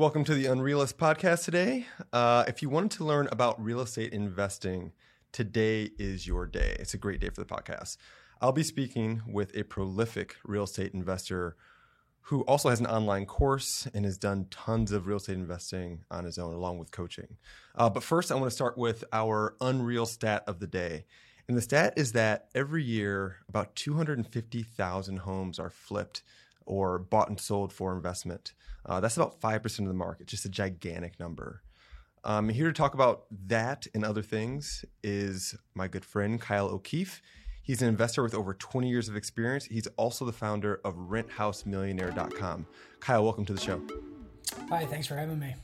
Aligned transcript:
Welcome 0.00 0.24
to 0.24 0.34
the 0.34 0.46
Unreal 0.46 0.80
Estate 0.80 0.98
podcast 0.98 1.44
today. 1.44 1.84
Uh, 2.10 2.44
if 2.48 2.62
you 2.62 2.70
wanted 2.70 2.92
to 2.92 3.04
learn 3.04 3.28
about 3.30 3.62
real 3.62 3.82
estate 3.82 4.14
investing, 4.14 4.92
today 5.30 5.90
is 5.98 6.26
your 6.26 6.46
day. 6.46 6.74
It's 6.80 6.94
a 6.94 6.96
great 6.96 7.20
day 7.20 7.28
for 7.28 7.42
the 7.42 7.44
podcast. 7.44 7.98
I'll 8.40 8.50
be 8.50 8.62
speaking 8.62 9.20
with 9.28 9.54
a 9.54 9.62
prolific 9.62 10.36
real 10.42 10.64
estate 10.64 10.94
investor 10.94 11.54
who 12.22 12.40
also 12.44 12.70
has 12.70 12.80
an 12.80 12.86
online 12.86 13.26
course 13.26 13.86
and 13.92 14.06
has 14.06 14.16
done 14.16 14.46
tons 14.50 14.90
of 14.90 15.06
real 15.06 15.18
estate 15.18 15.36
investing 15.36 16.06
on 16.10 16.24
his 16.24 16.38
own, 16.38 16.54
along 16.54 16.78
with 16.78 16.92
coaching. 16.92 17.36
Uh, 17.74 17.90
but 17.90 18.02
first, 18.02 18.32
I 18.32 18.36
want 18.36 18.46
to 18.46 18.56
start 18.56 18.78
with 18.78 19.04
our 19.12 19.54
unreal 19.60 20.06
stat 20.06 20.44
of 20.46 20.60
the 20.60 20.66
day. 20.66 21.04
And 21.46 21.58
the 21.58 21.62
stat 21.62 21.92
is 21.98 22.12
that 22.12 22.48
every 22.54 22.82
year, 22.82 23.36
about 23.50 23.76
250,000 23.76 25.16
homes 25.18 25.58
are 25.58 25.68
flipped 25.68 26.22
or 26.70 27.00
bought 27.00 27.28
and 27.28 27.40
sold 27.40 27.72
for 27.72 27.92
investment. 27.92 28.52
Uh, 28.86 29.00
that's 29.00 29.16
about 29.16 29.40
5% 29.40 29.78
of 29.80 29.86
the 29.86 29.92
market, 29.92 30.28
just 30.28 30.44
a 30.44 30.48
gigantic 30.48 31.18
number. 31.18 31.62
Um, 32.22 32.48
here 32.48 32.68
to 32.68 32.72
talk 32.72 32.94
about 32.94 33.24
that 33.46 33.88
and 33.92 34.04
other 34.04 34.22
things 34.22 34.84
is 35.02 35.56
my 35.74 35.88
good 35.88 36.04
friend 36.04 36.40
Kyle 36.40 36.68
O'Keefe. 36.68 37.20
He's 37.62 37.82
an 37.82 37.88
investor 37.88 38.22
with 38.22 38.34
over 38.34 38.54
20 38.54 38.88
years 38.88 39.08
of 39.08 39.16
experience. 39.16 39.64
He's 39.64 39.88
also 39.96 40.24
the 40.24 40.32
founder 40.32 40.80
of 40.84 40.94
renthousemillionaire.com. 40.94 42.66
Kyle, 43.00 43.24
welcome 43.24 43.44
to 43.46 43.52
the 43.52 43.60
show. 43.60 43.82
Hi, 44.68 44.86
thanks 44.86 45.08
for 45.08 45.16
having 45.16 45.40
me. 45.40 45.56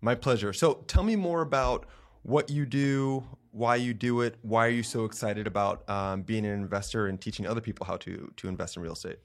My 0.00 0.14
pleasure. 0.14 0.52
So 0.52 0.84
tell 0.86 1.02
me 1.02 1.16
more 1.16 1.42
about 1.42 1.86
what 2.22 2.48
you 2.48 2.64
do, 2.64 3.24
why 3.50 3.76
you 3.76 3.92
do 3.92 4.20
it, 4.20 4.36
why 4.42 4.66
are 4.66 4.70
you 4.70 4.84
so 4.84 5.04
excited 5.04 5.48
about 5.48 5.88
um, 5.90 6.22
being 6.22 6.44
an 6.46 6.52
investor 6.52 7.08
and 7.08 7.20
teaching 7.20 7.46
other 7.46 7.60
people 7.60 7.86
how 7.86 7.96
to, 7.98 8.32
to 8.36 8.46
invest 8.48 8.76
in 8.76 8.82
real 8.82 8.92
estate? 8.92 9.18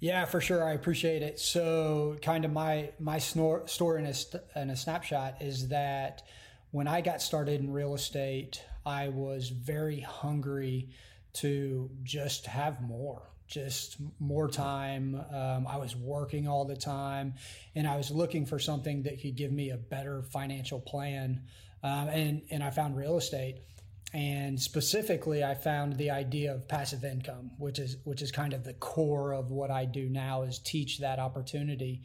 Yeah, 0.00 0.24
for 0.24 0.40
sure. 0.40 0.64
I 0.64 0.72
appreciate 0.72 1.22
it. 1.22 1.38
So, 1.38 2.16
kind 2.22 2.46
of 2.46 2.52
my 2.52 2.90
my 2.98 3.18
snor- 3.18 3.68
story 3.68 4.02
in 4.02 4.06
a, 4.06 4.60
in 4.60 4.70
a 4.70 4.76
snapshot 4.76 5.42
is 5.42 5.68
that 5.68 6.22
when 6.70 6.88
I 6.88 7.02
got 7.02 7.20
started 7.20 7.60
in 7.60 7.70
real 7.70 7.94
estate, 7.94 8.64
I 8.86 9.08
was 9.08 9.50
very 9.50 10.00
hungry 10.00 10.88
to 11.34 11.90
just 12.02 12.46
have 12.46 12.80
more, 12.80 13.28
just 13.46 13.98
more 14.18 14.48
time. 14.48 15.22
Um, 15.32 15.66
I 15.66 15.76
was 15.76 15.94
working 15.94 16.48
all 16.48 16.64
the 16.64 16.76
time, 16.76 17.34
and 17.74 17.86
I 17.86 17.98
was 17.98 18.10
looking 18.10 18.46
for 18.46 18.58
something 18.58 19.02
that 19.02 19.20
could 19.20 19.36
give 19.36 19.52
me 19.52 19.68
a 19.70 19.76
better 19.76 20.22
financial 20.22 20.80
plan. 20.80 21.42
Um, 21.82 22.08
and 22.08 22.42
and 22.50 22.62
I 22.64 22.70
found 22.70 22.96
real 22.96 23.18
estate 23.18 23.58
and 24.12 24.60
specifically 24.60 25.44
i 25.44 25.54
found 25.54 25.96
the 25.96 26.10
idea 26.10 26.52
of 26.52 26.66
passive 26.66 27.04
income 27.04 27.50
which 27.58 27.78
is 27.78 27.96
which 28.04 28.22
is 28.22 28.32
kind 28.32 28.52
of 28.52 28.64
the 28.64 28.74
core 28.74 29.32
of 29.32 29.50
what 29.50 29.70
i 29.70 29.84
do 29.84 30.08
now 30.08 30.42
is 30.42 30.58
teach 30.58 30.98
that 30.98 31.18
opportunity. 31.18 32.02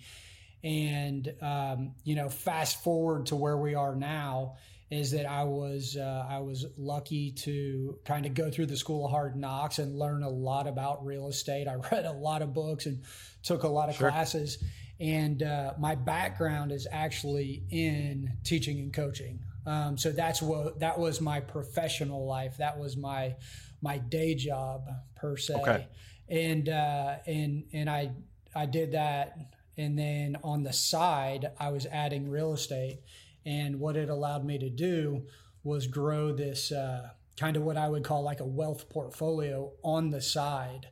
And 0.63 1.31
um, 1.41 1.91
you 2.03 2.15
know 2.15 2.29
fast 2.29 2.83
forward 2.83 3.27
to 3.27 3.35
where 3.35 3.57
we 3.57 3.75
are 3.75 3.95
now 3.95 4.55
is 4.91 5.11
that 5.11 5.25
i 5.25 5.43
was 5.43 5.97
uh, 5.97 6.25
i 6.29 6.39
was 6.39 6.65
lucky 6.77 7.31
to 7.31 7.97
kind 8.05 8.25
of 8.25 8.33
go 8.33 8.49
through 8.49 8.67
the 8.67 8.77
school 8.77 9.05
of 9.05 9.11
hard 9.11 9.35
knocks 9.35 9.79
and 9.79 9.97
learn 9.97 10.23
a 10.23 10.29
lot 10.29 10.67
about 10.67 11.05
real 11.05 11.27
estate. 11.27 11.67
I 11.67 11.75
read 11.91 12.05
a 12.05 12.11
lot 12.11 12.41
of 12.41 12.53
books 12.53 12.85
and 12.85 13.03
took 13.43 13.63
a 13.63 13.67
lot 13.67 13.89
of 13.89 13.95
sure. 13.95 14.09
classes. 14.09 14.63
And 14.99 15.43
uh, 15.43 15.73
my 15.77 15.95
background 15.95 16.71
is 16.71 16.87
actually 16.89 17.63
in 17.69 18.31
teaching 18.43 18.79
and 18.79 18.93
coaching 18.93 19.39
um, 19.65 19.97
so 19.97 20.11
that's 20.11 20.41
what 20.41 20.79
that 20.79 20.99
was 20.99 21.21
my 21.21 21.39
professional 21.39 22.25
life. 22.25 22.57
That 22.57 22.77
was 22.77 22.95
my 22.95 23.35
my 23.81 23.97
day 23.97 24.35
job 24.35 24.87
per 25.15 25.37
se. 25.37 25.55
Okay. 25.55 25.87
And 26.29 26.69
uh, 26.69 27.15
and 27.25 27.65
and 27.73 27.89
I 27.89 28.11
I 28.55 28.65
did 28.65 28.93
that, 28.93 29.37
and 29.77 29.97
then 29.97 30.37
on 30.43 30.63
the 30.63 30.73
side 30.73 31.51
I 31.59 31.69
was 31.69 31.85
adding 31.87 32.29
real 32.29 32.53
estate, 32.53 32.99
and 33.45 33.79
what 33.79 33.95
it 33.95 34.09
allowed 34.09 34.45
me 34.45 34.57
to 34.59 34.69
do 34.69 35.23
was 35.63 35.87
grow 35.87 36.31
this 36.31 36.71
uh, 36.71 37.09
kind 37.37 37.57
of 37.57 37.63
what 37.63 37.77
I 37.77 37.89
would 37.89 38.03
call 38.03 38.23
like 38.23 38.39
a 38.39 38.45
wealth 38.45 38.89
portfolio 38.89 39.71
on 39.83 40.11
the 40.11 40.21
side. 40.21 40.87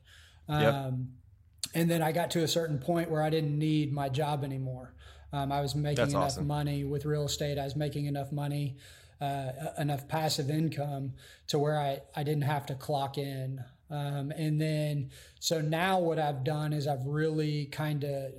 Um, 0.47 0.61
yep. 0.61 0.93
And 1.75 1.89
then 1.89 2.01
I 2.01 2.11
got 2.11 2.31
to 2.31 2.43
a 2.43 2.47
certain 2.47 2.77
point 2.79 3.09
where 3.09 3.21
I 3.21 3.29
didn't 3.29 3.57
need 3.57 3.93
my 3.93 4.09
job 4.09 4.43
anymore. 4.43 4.92
Um, 5.33 5.51
I 5.51 5.61
was 5.61 5.73
making 5.73 5.95
That's 5.95 6.13
enough 6.13 6.25
awesome. 6.25 6.47
money 6.47 6.83
with 6.83 7.05
real 7.05 7.25
estate. 7.25 7.57
I 7.57 7.63
was 7.63 7.75
making 7.75 8.05
enough 8.05 8.31
money, 8.31 8.77
uh, 9.19 9.51
enough 9.79 10.07
passive 10.07 10.51
income 10.51 11.13
to 11.47 11.57
where 11.57 11.77
I, 11.77 12.01
I 12.15 12.21
didn't 12.21 12.43
have 12.43 12.67
to 12.67 12.75
clock 12.75 13.17
in. 13.17 13.63
Um, 13.89 14.31
and 14.31 14.61
then, 14.61 15.09
so 15.39 15.59
now 15.59 15.99
what 15.99 16.19
I've 16.19 16.43
done 16.43 16.71
is 16.71 16.87
I've 16.87 17.05
really 17.05 17.65
kind 17.65 18.03
of, 18.03 18.31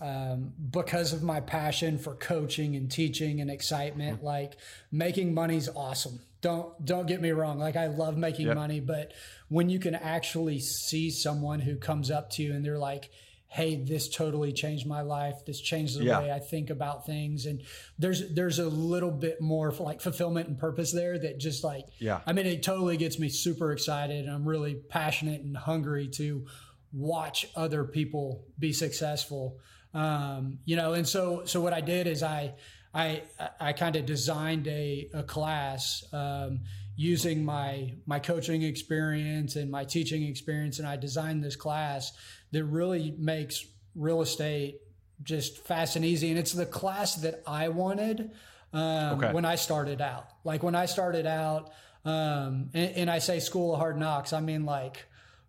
um, 0.00 0.52
because 0.70 1.12
of 1.12 1.22
my 1.22 1.40
passion 1.40 1.98
for 1.98 2.14
coaching 2.14 2.74
and 2.74 2.90
teaching 2.90 3.40
and 3.40 3.50
excitement, 3.50 4.18
mm-hmm. 4.18 4.26
like 4.26 4.56
making 4.90 5.34
money's 5.34 5.68
awesome. 5.68 6.20
Don't 6.40 6.84
don't 6.84 7.06
get 7.06 7.20
me 7.20 7.32
wrong. 7.32 7.58
Like 7.58 7.74
I 7.74 7.88
love 7.88 8.16
making 8.16 8.46
yep. 8.46 8.54
money, 8.54 8.78
but 8.78 9.12
when 9.48 9.68
you 9.68 9.80
can 9.80 9.96
actually 9.96 10.60
see 10.60 11.10
someone 11.10 11.58
who 11.58 11.74
comes 11.76 12.12
up 12.12 12.30
to 12.30 12.44
you 12.44 12.54
and 12.54 12.64
they're 12.64 12.78
like, 12.78 13.10
hey 13.50 13.82
this 13.82 14.08
totally 14.08 14.52
changed 14.52 14.86
my 14.86 15.00
life. 15.00 15.44
This 15.46 15.60
changed 15.60 15.98
the 15.98 16.04
yeah. 16.04 16.20
way 16.20 16.30
i 16.30 16.38
think 16.38 16.70
about 16.70 17.06
things. 17.06 17.46
And 17.46 17.62
there's 17.98 18.32
there's 18.34 18.58
a 18.58 18.68
little 18.68 19.10
bit 19.10 19.40
more 19.40 19.72
like 19.72 20.00
fulfillment 20.00 20.48
and 20.48 20.58
purpose 20.58 20.92
there 20.92 21.18
that 21.18 21.38
just 21.38 21.64
like 21.64 21.86
yeah. 21.98 22.20
I 22.26 22.32
mean 22.32 22.46
it 22.46 22.62
totally 22.62 22.98
gets 22.98 23.18
me 23.18 23.28
super 23.28 23.72
excited 23.72 24.26
and 24.26 24.34
i'm 24.34 24.46
really 24.46 24.74
passionate 24.74 25.40
and 25.40 25.56
hungry 25.56 26.08
to 26.14 26.46
watch 26.92 27.46
other 27.56 27.84
people 27.84 28.44
be 28.58 28.72
successful. 28.72 29.58
Um, 29.94 30.58
you 30.66 30.76
know 30.76 30.92
and 30.92 31.08
so 31.08 31.42
so 31.46 31.62
what 31.62 31.72
i 31.72 31.80
did 31.80 32.06
is 32.06 32.22
i 32.22 32.52
i 32.92 33.22
i 33.58 33.72
kind 33.72 33.96
of 33.96 34.04
designed 34.04 34.68
a, 34.68 35.08
a 35.14 35.22
class 35.22 36.04
um, 36.12 36.60
using 36.94 37.42
my 37.42 37.94
my 38.04 38.18
coaching 38.18 38.62
experience 38.62 39.56
and 39.56 39.70
my 39.70 39.84
teaching 39.84 40.24
experience 40.24 40.78
and 40.78 40.86
i 40.86 40.94
designed 40.94 41.42
this 41.42 41.56
class 41.56 42.12
that 42.52 42.64
really 42.64 43.14
makes 43.18 43.66
real 43.94 44.22
estate 44.22 44.80
just 45.22 45.58
fast 45.58 45.96
and 45.96 46.04
easy. 46.04 46.30
And 46.30 46.38
it's 46.38 46.52
the 46.52 46.66
class 46.66 47.16
that 47.16 47.42
I 47.46 47.68
wanted 47.68 48.30
um, 48.72 49.18
okay. 49.18 49.32
when 49.32 49.44
I 49.44 49.56
started 49.56 50.00
out. 50.00 50.28
Like 50.44 50.62
when 50.62 50.74
I 50.74 50.86
started 50.86 51.26
out, 51.26 51.72
um, 52.04 52.70
and, 52.74 52.92
and, 52.96 53.10
I 53.10 53.18
say 53.18 53.40
school 53.40 53.74
of 53.74 53.80
hard 53.80 53.98
knocks, 53.98 54.32
I 54.32 54.40
mean 54.40 54.64
like 54.64 55.04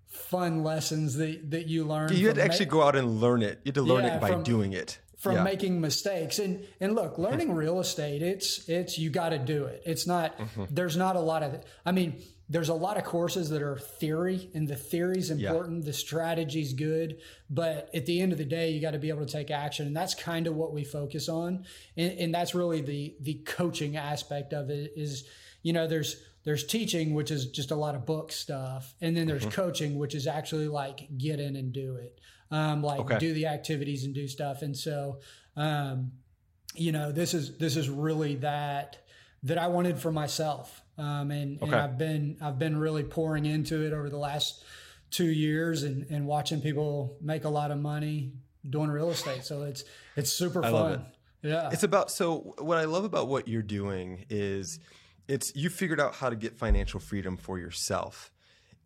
fun 0.08 0.64
lessons 0.64 1.16
that, 1.16 1.52
that 1.52 1.68
you 1.68 1.86
learn. 1.86 2.12
You 2.14 2.28
had 2.28 2.36
to 2.38 2.44
actually 2.44 2.66
ma- 2.66 2.72
go 2.72 2.84
out 2.84 2.96
and 2.96 3.22
learn 3.22 3.44
it. 3.44 3.60
You 3.64 3.70
had 3.70 3.76
to 3.76 3.82
learn 3.84 4.04
yeah, 4.04 4.16
it 4.16 4.22
by 4.22 4.32
from, 4.32 4.44
doing 4.44 4.74
it. 4.74 4.98
From 5.18 5.36
yeah. 5.36 5.44
making 5.44 5.80
mistakes. 5.80 6.40
And 6.40 6.66
and 6.80 6.96
look, 6.96 7.18
learning 7.18 7.54
real 7.54 7.80
estate, 7.80 8.22
it's 8.22 8.68
it's 8.68 8.98
you 8.98 9.10
gotta 9.10 9.38
do 9.38 9.66
it. 9.66 9.84
It's 9.86 10.08
not 10.08 10.38
mm-hmm. 10.38 10.66
there's 10.70 10.98
not 10.98 11.16
a 11.16 11.22
lot 11.22 11.44
of 11.44 11.64
I 11.86 11.92
mean, 11.92 12.22
there's 12.50 12.70
a 12.70 12.74
lot 12.74 12.98
of 12.98 13.04
courses 13.04 13.50
that 13.52 13.62
are 13.62 13.78
theory 13.78 14.50
and 14.56 14.68
the 14.68 14.76
theory's 14.76 15.30
important 15.30 15.80
yeah. 15.80 15.86
the 15.86 15.94
strategy's 15.94 16.74
good 16.74 17.20
but 17.50 17.90
at 17.94 18.06
the 18.06 18.20
end 18.20 18.32
of 18.32 18.38
the 18.38 18.46
day 18.46 18.72
you 18.72 18.82
got 18.82 18.92
to 18.92 19.00
be 19.00 19.10
able 19.10 19.26
to 19.26 19.32
take 19.32 19.52
action 19.52 19.86
and 19.86 19.96
that's 19.96 20.16
kind 20.16 20.48
of 20.48 20.56
what 20.56 20.74
we 20.74 20.84
focus 20.84 21.30
on 21.30 21.66
and, 21.96 22.20
and, 22.20 22.34
that's 22.34 22.56
really 22.56 22.82
the 22.82 23.16
the 23.22 23.36
coaching 23.46 23.96
aspect 23.98 24.54
of 24.54 24.70
it 24.70 24.92
is 24.96 25.26
you 25.62 25.74
know 25.74 25.88
there's 25.88 26.22
there's 26.44 26.66
teaching 26.66 27.14
which 27.14 27.32
is 27.32 27.48
just 27.48 27.72
a 27.72 27.76
lot 27.76 27.96
of 27.96 28.06
book 28.06 28.32
stuff 28.32 28.96
and 29.02 29.16
then 29.16 29.28
there's 29.28 29.42
mm-hmm. 29.42 29.52
coaching 29.52 29.98
which 29.98 30.16
is 30.16 30.26
actually 30.26 30.68
like 30.68 31.08
get 31.18 31.40
in 31.40 31.56
and 31.56 31.74
do 31.74 31.96
it 31.96 32.20
um, 32.52 32.82
like 32.82 33.00
okay. 33.02 33.20
do 33.20 33.34
the 33.34 33.46
activities 33.46 34.06
and 34.06 34.16
do 34.16 34.28
stuff 34.28 34.62
and 34.62 34.76
so 34.76 35.20
um, 35.56 36.12
you 36.76 36.92
know 36.92 37.12
this 37.12 37.34
is 37.34 37.58
this 37.58 37.76
is 37.76 37.90
really 37.90 38.36
that 38.36 38.98
that 39.44 39.58
i 39.58 39.68
wanted 39.68 39.98
for 39.98 40.12
myself 40.12 40.82
um, 41.00 41.32
and, 41.32 41.62
okay. 41.62 41.72
and, 41.72 41.76
I've 41.76 41.98
been 41.98 42.38
I've 42.42 42.60
been 42.60 42.78
really 42.78 43.04
pouring 43.04 43.46
into 43.46 43.86
it 43.86 43.94
over 43.94 44.10
the 44.10 44.18
last 44.18 44.64
two 45.12 45.26
years 45.26 45.84
and, 45.84 46.06
and 46.10 46.28
watching 46.28 46.62
people 46.62 47.18
make 47.22 47.44
a 47.44 47.50
lot 47.50 47.72
of 47.72 47.80
money 47.80 48.34
doing 48.70 48.90
real 48.90 49.10
estate. 49.10 49.44
So 49.44 49.64
it's 49.64 49.84
it's 50.16 50.32
super 50.32 50.64
I 50.64 50.72
fun. 50.72 50.94
It. 50.94 51.50
Yeah, 51.50 51.70
it's 51.72 51.84
about 51.84 52.12
so 52.12 52.54
what 52.60 52.78
I 52.78 52.86
love 52.86 53.06
about 53.06 53.28
what 53.28 53.48
you're 53.48 53.62
doing 53.62 54.26
is 54.30 54.80
it's 55.28 55.56
you 55.56 55.70
figured 55.70 56.00
out 56.00 56.16
how 56.16 56.30
to 56.30 56.36
get 56.36 56.58
financial 56.58 57.00
freedom 57.00 57.38
for 57.38 57.58
yourself. 57.58 58.32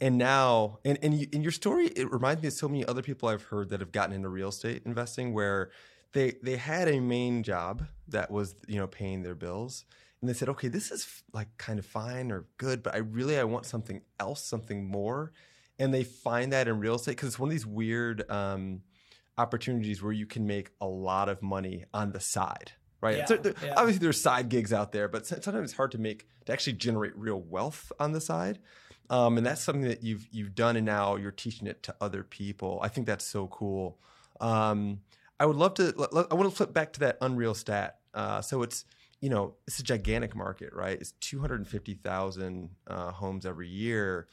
And 0.01 0.17
now, 0.17 0.79
and, 0.83 0.99
and 1.01 1.13
you, 1.13 1.27
in 1.31 1.43
your 1.43 1.51
story, 1.51 1.85
it 1.88 2.11
reminds 2.11 2.41
me 2.41 2.47
of 2.47 2.53
so 2.53 2.67
many 2.67 2.85
other 2.85 3.01
people 3.01 3.29
I've 3.29 3.43
heard 3.43 3.69
that 3.69 3.79
have 3.79 3.91
gotten 3.91 4.13
into 4.13 4.27
real 4.27 4.49
estate 4.49 4.81
investing 4.85 5.33
where 5.33 5.71
they 6.13 6.33
they 6.43 6.57
had 6.57 6.88
a 6.88 6.99
main 6.99 7.43
job 7.43 7.85
that 8.07 8.29
was 8.29 8.55
you 8.67 8.77
know 8.77 8.88
paying 8.88 9.23
their 9.23 9.35
bills 9.35 9.85
and 10.23 10.29
they 10.29 10.33
said, 10.33 10.47
okay, 10.47 10.69
this 10.69 10.89
is 10.89 11.21
like 11.33 11.49
kind 11.57 11.77
of 11.77 11.85
fine 11.85 12.31
or 12.31 12.45
good, 12.55 12.81
but 12.81 12.95
I 12.95 12.99
really 12.99 13.37
I 13.37 13.43
want 13.43 13.65
something 13.65 14.03
else, 14.21 14.41
something 14.41 14.87
more, 14.87 15.33
and 15.77 15.93
they 15.93 16.05
find 16.05 16.53
that 16.53 16.69
in 16.69 16.79
real 16.79 16.95
estate 16.95 17.17
because 17.17 17.27
it's 17.27 17.39
one 17.39 17.49
of 17.49 17.51
these 17.51 17.65
weird 17.65 18.23
um, 18.31 18.83
opportunities 19.37 20.01
where 20.01 20.13
you 20.13 20.25
can 20.25 20.47
make 20.47 20.69
a 20.79 20.87
lot 20.87 21.27
of 21.27 21.41
money 21.41 21.83
on 21.93 22.13
the 22.13 22.21
side, 22.21 22.71
right? 23.01 23.17
Yeah, 23.17 23.25
so 23.25 23.37
yeah. 23.43 23.73
Obviously, 23.75 23.99
there's 23.99 24.21
side 24.21 24.47
gigs 24.47 24.71
out 24.71 24.93
there, 24.93 25.09
but 25.09 25.27
sometimes 25.27 25.71
it's 25.71 25.73
hard 25.73 25.91
to 25.91 25.97
make 25.97 26.25
to 26.45 26.53
actually 26.53 26.77
generate 26.77 27.13
real 27.17 27.41
wealth 27.41 27.91
on 27.99 28.13
the 28.13 28.21
side. 28.21 28.59
Um, 29.09 29.37
and 29.37 29.45
that's 29.45 29.59
something 29.59 29.83
that 29.89 30.03
you've 30.03 30.25
you've 30.31 30.55
done, 30.55 30.77
and 30.77 30.85
now 30.85 31.17
you're 31.17 31.31
teaching 31.31 31.67
it 31.67 31.83
to 31.83 31.95
other 31.99 32.23
people. 32.23 32.79
I 32.81 32.87
think 32.87 33.07
that's 33.07 33.25
so 33.25 33.47
cool. 33.47 33.99
Um, 34.39 35.01
I 35.37 35.47
would 35.47 35.57
love 35.57 35.73
to. 35.73 35.93
I 36.31 36.33
want 36.33 36.49
to 36.49 36.55
flip 36.55 36.71
back 36.71 36.93
to 36.93 37.01
that 37.01 37.17
unreal 37.19 37.55
stat. 37.55 37.99
Uh, 38.13 38.39
so 38.39 38.61
it's 38.61 38.85
you 39.23 39.29
know 39.29 39.53
it's 39.65 39.79
a 39.79 39.83
gigantic 39.83 40.35
market, 40.35 40.73
right? 40.73 40.99
It's 40.99 41.13
two 41.13 41.39
hundred 41.39 41.61
and 41.61 41.67
fifty 41.67 41.93
thousand 41.93 42.71
uh, 42.87 43.11
homes 43.11 43.45
every 43.45 43.69
year. 43.69 44.27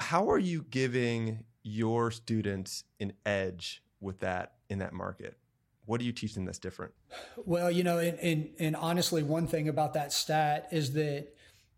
How 0.00 0.28
are 0.32 0.38
you 0.38 0.66
giving 0.68 1.44
your 1.62 2.10
students 2.10 2.82
an 2.98 3.12
edge 3.24 3.84
with 4.00 4.18
that 4.18 4.54
in 4.68 4.80
that 4.80 4.94
market? 4.94 5.38
What 5.86 6.00
do 6.00 6.06
you 6.06 6.12
teach 6.12 6.34
them 6.34 6.44
that's 6.44 6.58
different? 6.58 6.92
Well, 7.36 7.70
you 7.70 7.84
know, 7.84 7.98
and, 7.98 8.18
and, 8.18 8.48
and 8.58 8.74
honestly, 8.74 9.22
one 9.22 9.46
thing 9.46 9.68
about 9.68 9.94
that 9.94 10.12
stat 10.12 10.66
is 10.72 10.94
that 10.94 11.28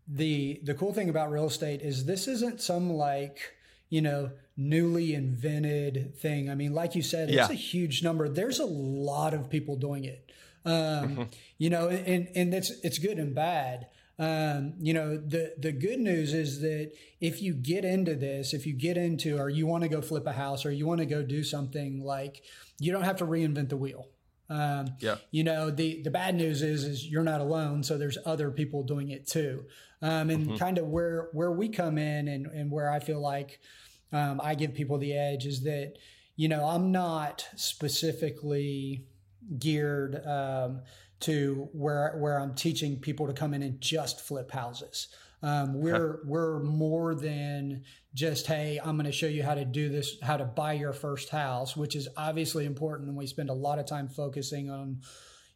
the 0.07 0.59
the 0.63 0.73
cool 0.73 0.93
thing 0.93 1.09
about 1.09 1.29
real 1.29 1.45
estate 1.45 1.81
is 1.83 2.05
this 2.05 2.27
isn't 2.27 2.61
some 2.61 2.93
like 2.93 3.53
you 3.89 4.01
know 4.01 4.31
newly 4.55 5.13
invented 5.13 6.15
thing. 6.17 6.49
I 6.49 6.55
mean, 6.55 6.73
like 6.73 6.95
you 6.95 7.03
said, 7.03 7.29
it's 7.29 7.51
a 7.51 7.53
huge 7.53 8.01
number. 8.01 8.27
There's 8.27 8.57
a 8.57 8.65
lot 8.65 9.35
of 9.35 9.51
people 9.51 9.75
doing 9.75 10.05
it. 10.05 10.31
Um, 10.67 10.73
mm-hmm. 10.73 11.23
You 11.57 11.69
know, 11.69 11.87
and 11.87 12.27
and 12.35 12.53
it's 12.53 12.71
it's 12.83 12.99
good 12.99 13.17
and 13.17 13.33
bad. 13.33 13.87
Um, 14.19 14.73
you 14.79 14.93
know, 14.93 15.15
the 15.15 15.53
the 15.57 15.71
good 15.71 15.99
news 15.99 16.33
is 16.33 16.61
that 16.61 16.91
if 17.21 17.41
you 17.41 17.53
get 17.53 17.85
into 17.85 18.15
this, 18.15 18.53
if 18.53 18.65
you 18.65 18.73
get 18.73 18.97
into, 18.97 19.37
or 19.37 19.49
you 19.49 19.65
want 19.65 19.83
to 19.83 19.89
go 19.89 20.01
flip 20.01 20.25
a 20.27 20.33
house, 20.33 20.65
or 20.65 20.71
you 20.71 20.85
want 20.85 20.99
to 20.99 21.05
go 21.05 21.21
do 21.21 21.43
something 21.43 22.03
like, 22.03 22.43
you 22.79 22.91
don't 22.91 23.03
have 23.03 23.17
to 23.17 23.25
reinvent 23.25 23.69
the 23.69 23.77
wheel. 23.77 24.09
Um, 24.49 24.95
yeah. 24.99 25.17
You 25.31 25.43
know, 25.43 25.69
the 25.69 26.01
the 26.01 26.11
bad 26.11 26.35
news 26.35 26.61
is 26.61 26.83
is 26.83 27.05
you're 27.05 27.23
not 27.23 27.41
alone, 27.41 27.83
so 27.83 27.97
there's 27.97 28.17
other 28.25 28.51
people 28.51 28.83
doing 28.83 29.09
it 29.11 29.27
too. 29.27 29.65
Um, 30.01 30.29
and 30.29 30.47
mm-hmm. 30.47 30.57
kind 30.57 30.77
of 30.77 30.87
where 30.87 31.29
where 31.33 31.51
we 31.51 31.69
come 31.69 31.97
in, 31.97 32.27
and 32.27 32.47
and 32.47 32.71
where 32.71 32.91
I 32.91 32.99
feel 32.99 33.21
like 33.21 33.59
um, 34.11 34.41
I 34.43 34.55
give 34.55 34.73
people 34.73 34.97
the 34.97 35.13
edge 35.13 35.45
is 35.45 35.63
that 35.63 35.93
you 36.35 36.47
know 36.47 36.65
I'm 36.65 36.91
not 36.91 37.47
specifically 37.55 39.05
geared 39.59 40.25
um, 40.25 40.81
to 41.21 41.69
where 41.73 42.15
where 42.17 42.39
I'm 42.39 42.55
teaching 42.55 42.99
people 42.99 43.27
to 43.27 43.33
come 43.33 43.53
in 43.53 43.63
and 43.63 43.79
just 43.81 44.21
flip 44.21 44.51
houses. 44.51 45.07
Um, 45.43 45.79
we're 45.79 46.21
we're 46.25 46.59
more 46.63 47.13
than 47.13 47.83
just 48.13 48.47
hey, 48.47 48.79
I'm 48.83 48.95
going 48.95 49.05
to 49.05 49.11
show 49.11 49.27
you 49.27 49.43
how 49.43 49.53
to 49.53 49.65
do 49.65 49.89
this, 49.89 50.17
how 50.21 50.37
to 50.37 50.45
buy 50.45 50.73
your 50.73 50.93
first 50.93 51.29
house, 51.29 51.77
which 51.77 51.95
is 51.95 52.07
obviously 52.17 52.65
important, 52.65 53.09
and 53.09 53.17
we 53.17 53.27
spend 53.27 53.49
a 53.49 53.53
lot 53.53 53.77
of 53.77 53.85
time 53.85 54.07
focusing 54.07 54.69
on 54.71 55.01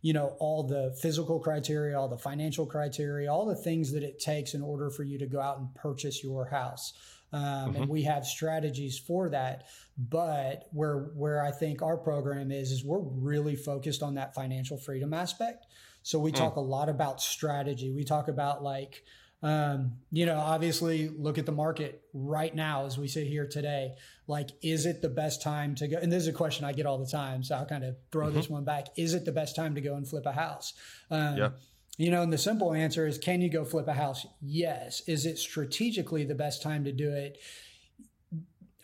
you 0.02 0.14
know 0.14 0.36
all 0.40 0.64
the 0.64 0.96
physical 1.00 1.40
criteria 1.40 1.98
all 1.98 2.08
the 2.08 2.18
financial 2.18 2.66
criteria 2.66 3.32
all 3.32 3.46
the 3.46 3.56
things 3.56 3.92
that 3.92 4.04
it 4.04 4.20
takes 4.20 4.54
in 4.54 4.62
order 4.62 4.90
for 4.90 5.04
you 5.04 5.18
to 5.18 5.28
go 5.28 5.40
out 5.40 5.60
and 5.60 5.74
purchase 5.76 6.24
your 6.24 6.46
house 6.46 6.94
um, 7.34 7.42
mm-hmm. 7.42 7.76
and 7.76 7.90
we 7.90 8.04
have 8.04 8.26
strategies 8.26 8.98
for 8.98 9.30
that 9.30 9.66
but 9.98 10.68
where 10.72 11.12
where 11.16 11.44
i 11.44 11.52
think 11.52 11.82
our 11.82 11.98
program 11.98 12.52
is 12.52 12.72
is 12.72 12.84
we're 12.84 13.00
really 13.00 13.56
focused 13.56 14.04
on 14.04 14.16
that 14.16 14.34
financial 14.36 14.78
freedom 14.78 15.14
aspect 15.14 15.66
so 16.04 16.20
we 16.20 16.32
mm. 16.32 16.36
talk 16.36 16.56
a 16.56 16.62
lot 16.62 16.90
about 16.90 17.22
strategy 17.22 17.92
we 17.92 18.04
talk 18.04 18.28
about 18.28 18.64
like 18.64 19.04
um, 19.44 19.94
you 20.12 20.28
know, 20.28 20.38
obviously 20.38 21.10
look 21.10 21.38
at 21.38 21.46
the 21.46 21.52
market 21.52 22.04
right 22.14 22.54
now 22.54 22.86
as 22.86 22.98
we 22.98 23.08
sit 23.08 23.26
here 23.26 23.48
today. 23.48 23.94
Like, 24.28 24.52
is 24.62 24.86
it 24.86 25.02
the 25.02 25.10
best 25.10 25.42
time 25.42 25.74
to 25.76 25.88
go? 25.88 25.98
And 25.98 26.12
this 26.12 26.22
is 26.24 26.28
a 26.28 26.34
question 26.34 26.64
I 26.64 26.74
get 26.74 26.86
all 26.86 27.00
the 27.00 27.10
time. 27.10 27.44
So 27.44 27.56
I'll 27.56 27.66
kind 27.66 27.84
of 27.84 27.96
throw 28.12 28.28
mm-hmm. 28.28 28.36
this 28.36 28.50
one 28.50 28.66
back. 28.66 28.88
Is 28.98 29.14
it 29.16 29.26
the 29.26 29.32
best 29.32 29.56
time 29.56 29.76
to 29.76 29.82
go 29.82 29.96
and 29.96 30.08
flip 30.08 30.28
a 30.28 30.32
house? 30.32 30.74
Um, 31.10 31.38
yeah. 31.38 31.50
You 31.98 32.10
know, 32.10 32.22
and 32.22 32.32
the 32.32 32.38
simple 32.38 32.74
answer 32.74 33.06
is 33.06 33.18
can 33.18 33.42
you 33.42 33.50
go 33.50 33.66
flip 33.66 33.88
a 33.88 33.94
house? 33.94 34.26
Yes. 34.42 35.02
Is 35.08 35.26
it 35.26 35.38
strategically 35.38 36.24
the 36.24 36.36
best 36.36 36.62
time 36.62 36.86
to 36.86 36.92
do 36.92 37.12
it? 37.12 37.38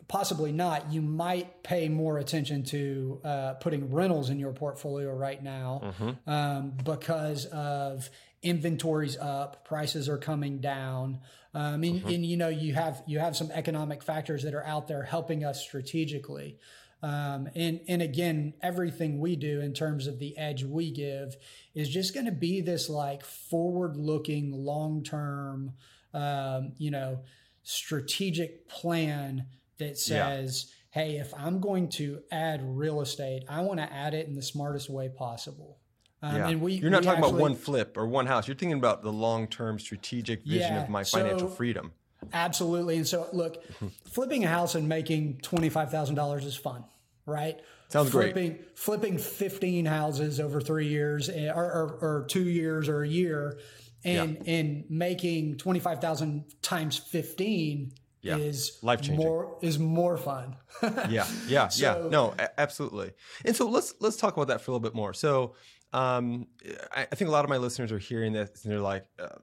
Possibly 0.07 0.51
not. 0.51 0.91
You 0.93 1.01
might 1.01 1.63
pay 1.63 1.89
more 1.89 2.17
attention 2.17 2.63
to 2.65 3.19
uh, 3.23 3.53
putting 3.55 3.91
rentals 3.91 4.29
in 4.29 4.39
your 4.39 4.53
portfolio 4.53 5.13
right 5.13 5.41
now 5.41 5.81
mm-hmm. 5.83 6.29
um, 6.29 6.73
because 6.83 7.45
of 7.45 8.09
inventories 8.41 9.17
up, 9.17 9.65
prices 9.65 10.07
are 10.07 10.17
coming 10.17 10.59
down. 10.59 11.19
Um, 11.53 11.83
and, 11.83 11.83
mm-hmm. 11.83 12.07
and, 12.07 12.25
you 12.25 12.37
know 12.37 12.49
you 12.49 12.73
have 12.75 13.01
you 13.07 13.19
have 13.19 13.35
some 13.35 13.49
economic 13.51 14.03
factors 14.03 14.43
that 14.43 14.53
are 14.53 14.65
out 14.65 14.87
there 14.87 15.03
helping 15.03 15.43
us 15.43 15.61
strategically. 15.61 16.59
Um, 17.03 17.49
and 17.55 17.81
and 17.87 18.01
again, 18.01 18.53
everything 18.61 19.19
we 19.19 19.35
do 19.35 19.61
in 19.61 19.73
terms 19.73 20.07
of 20.07 20.19
the 20.19 20.37
edge 20.37 20.63
we 20.63 20.91
give 20.91 21.35
is 21.75 21.89
just 21.89 22.13
going 22.13 22.25
to 22.25 22.31
be 22.31 22.61
this 22.61 22.89
like 22.89 23.23
forward 23.23 23.97
looking, 23.97 24.51
long 24.51 25.03
term, 25.03 25.73
um, 26.13 26.73
you 26.77 26.91
know, 26.91 27.19
strategic 27.63 28.67
plan 28.67 29.45
that 29.77 29.97
says. 29.97 30.65
Yeah 30.67 30.73
hey, 30.97 31.17
if 31.17 31.31
I'm 31.37 31.59
going 31.59 31.89
to 31.89 32.21
add 32.31 32.61
real 32.63 33.01
estate, 33.01 33.43
I 33.47 33.61
want 33.61 33.79
to 33.79 33.93
add 33.93 34.15
it 34.15 34.25
in 34.27 34.33
the 34.33 34.41
smartest 34.41 34.89
way 34.89 35.09
possible. 35.09 35.77
Um, 36.23 36.35
yeah. 36.35 36.47
and 36.47 36.61
we, 36.61 36.73
You're 36.73 36.89
not 36.89 37.03
talking 37.03 37.23
actually, 37.23 37.37
about 37.37 37.41
one 37.41 37.55
flip 37.55 37.97
or 37.97 38.07
one 38.07 38.25
house. 38.25 38.47
You're 38.47 38.57
thinking 38.57 38.79
about 38.79 39.03
the 39.03 39.11
long 39.11 39.47
term 39.47 39.77
strategic 39.77 40.43
vision 40.43 40.73
yeah, 40.73 40.83
of 40.83 40.89
my 40.89 41.03
financial 41.03 41.49
so, 41.49 41.55
freedom. 41.55 41.91
Absolutely. 42.33 42.97
And 42.97 43.07
so, 43.07 43.27
look, 43.33 43.63
flipping 44.11 44.43
a 44.43 44.47
house 44.47 44.75
and 44.75 44.87
making 44.87 45.39
$25,000 45.43 46.43
is 46.43 46.55
fun, 46.55 46.83
right? 47.25 47.59
Sounds 47.89 48.09
flipping, 48.11 48.49
great. 48.49 48.77
Flipping 48.77 49.17
15 49.17 49.85
houses 49.85 50.39
over 50.39 50.59
three 50.59 50.87
years 50.87 51.29
eh, 51.29 51.49
or, 51.49 51.63
or, 51.63 51.97
or 52.01 52.25
two 52.27 52.43
years 52.43 52.89
or 52.89 53.03
a 53.03 53.07
year 53.07 53.59
and, 54.03 54.37
yeah. 54.45 54.53
and 54.53 54.85
making 54.89 55.57
25,000 55.57 56.45
times 56.61 56.97
15 56.97 57.93
yeah. 58.21 58.37
is 58.37 58.79
life 58.81 59.01
changing. 59.01 59.17
More 59.17 59.57
is 59.61 59.79
more 59.79 60.17
fun. 60.17 60.55
yeah, 61.09 61.25
yeah, 61.47 61.67
so, 61.69 62.01
yeah. 62.03 62.09
No, 62.09 62.33
absolutely. 62.57 63.11
And 63.45 63.55
so 63.55 63.69
let's 63.69 63.93
let's 63.99 64.17
talk 64.17 64.35
about 64.35 64.47
that 64.47 64.61
for 64.61 64.71
a 64.71 64.73
little 64.73 64.83
bit 64.83 64.95
more. 64.95 65.13
So 65.13 65.55
um, 65.93 66.47
I, 66.91 67.03
I, 67.03 67.15
think 67.15 67.29
a 67.29 67.31
lot 67.31 67.45
of 67.45 67.49
my 67.49 67.57
listeners 67.57 67.91
are 67.91 67.99
hearing 67.99 68.33
this 68.33 68.63
and 68.63 68.71
they're 68.71 68.81
like, 68.81 69.05
uh, 69.17 69.37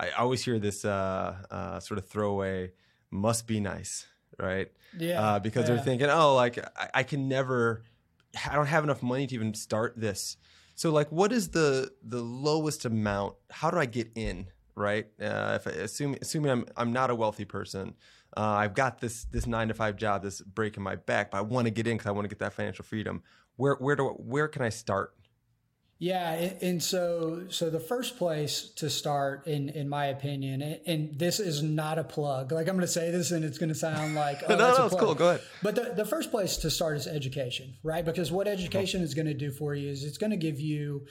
I 0.00 0.10
always 0.18 0.42
hear 0.42 0.58
this 0.58 0.84
uh, 0.84 1.36
uh, 1.50 1.80
sort 1.80 1.98
of 1.98 2.08
throwaway, 2.08 2.72
must 3.10 3.46
be 3.46 3.60
nice, 3.60 4.06
right? 4.38 4.72
Yeah. 4.98 5.20
Uh, 5.20 5.38
because 5.38 5.68
yeah. 5.68 5.74
they're 5.74 5.84
thinking, 5.84 6.08
oh, 6.08 6.34
like 6.34 6.58
I, 6.76 6.88
I, 6.94 7.02
can 7.02 7.28
never, 7.28 7.84
I 8.50 8.54
don't 8.54 8.66
have 8.66 8.82
enough 8.82 9.02
money 9.02 9.26
to 9.26 9.34
even 9.34 9.52
start 9.52 9.94
this. 9.96 10.38
So, 10.74 10.90
like, 10.90 11.12
what 11.12 11.30
is 11.30 11.50
the 11.50 11.92
the 12.02 12.22
lowest 12.22 12.86
amount? 12.86 13.34
How 13.50 13.70
do 13.70 13.76
I 13.76 13.84
get 13.84 14.10
in? 14.14 14.46
Right? 14.74 15.08
Uh, 15.20 15.58
if 15.60 15.66
I, 15.66 15.72
assume, 15.72 16.16
assuming 16.22 16.50
I'm 16.50 16.64
I'm 16.74 16.92
not 16.94 17.10
a 17.10 17.14
wealthy 17.14 17.44
person, 17.44 17.94
uh, 18.34 18.40
I've 18.40 18.72
got 18.72 18.98
this 18.98 19.24
this 19.24 19.46
nine 19.46 19.68
to 19.68 19.74
five 19.74 19.96
job 19.96 20.22
that's 20.22 20.40
breaking 20.40 20.82
my 20.82 20.96
back, 20.96 21.32
but 21.32 21.38
I 21.38 21.40
want 21.42 21.66
to 21.66 21.70
get 21.70 21.86
in 21.86 21.98
because 21.98 22.08
I 22.08 22.12
want 22.12 22.24
to 22.24 22.28
get 22.30 22.38
that 22.38 22.54
financial 22.54 22.86
freedom. 22.86 23.22
Where 23.56 23.74
where 23.74 23.94
do 23.94 24.06
where 24.06 24.48
can 24.48 24.62
I 24.62 24.70
start? 24.70 25.14
Yeah, 26.02 26.32
and 26.62 26.82
so 26.82 27.44
so 27.50 27.68
the 27.68 27.78
first 27.78 28.16
place 28.16 28.70
to 28.76 28.88
start, 28.88 29.46
in 29.46 29.68
in 29.68 29.86
my 29.86 30.06
opinion, 30.06 30.62
and 30.86 31.18
this 31.18 31.38
is 31.38 31.62
not 31.62 31.98
a 31.98 32.04
plug. 32.04 32.52
Like 32.52 32.68
I'm 32.68 32.74
going 32.76 32.86
to 32.86 32.88
say 32.88 33.10
this, 33.10 33.32
and 33.32 33.44
it's 33.44 33.58
going 33.58 33.68
to 33.68 33.74
sound 33.74 34.14
like 34.14 34.42
oh, 34.48 34.56
no, 34.56 34.76
no, 34.78 34.86
it's 34.86 34.96
cool. 34.96 35.14
Go 35.14 35.28
ahead. 35.28 35.42
But 35.62 35.74
the 35.74 35.92
the 35.94 36.06
first 36.06 36.30
place 36.30 36.56
to 36.58 36.70
start 36.70 36.96
is 36.96 37.06
education, 37.06 37.74
right? 37.82 38.02
Because 38.02 38.32
what 38.32 38.48
education 38.48 39.02
is 39.02 39.12
going 39.12 39.26
to 39.26 39.34
do 39.34 39.50
for 39.50 39.74
you 39.74 39.90
is 39.90 40.02
it's 40.02 40.16
going 40.16 40.30
to 40.30 40.38
give 40.38 40.58
you 40.58 41.04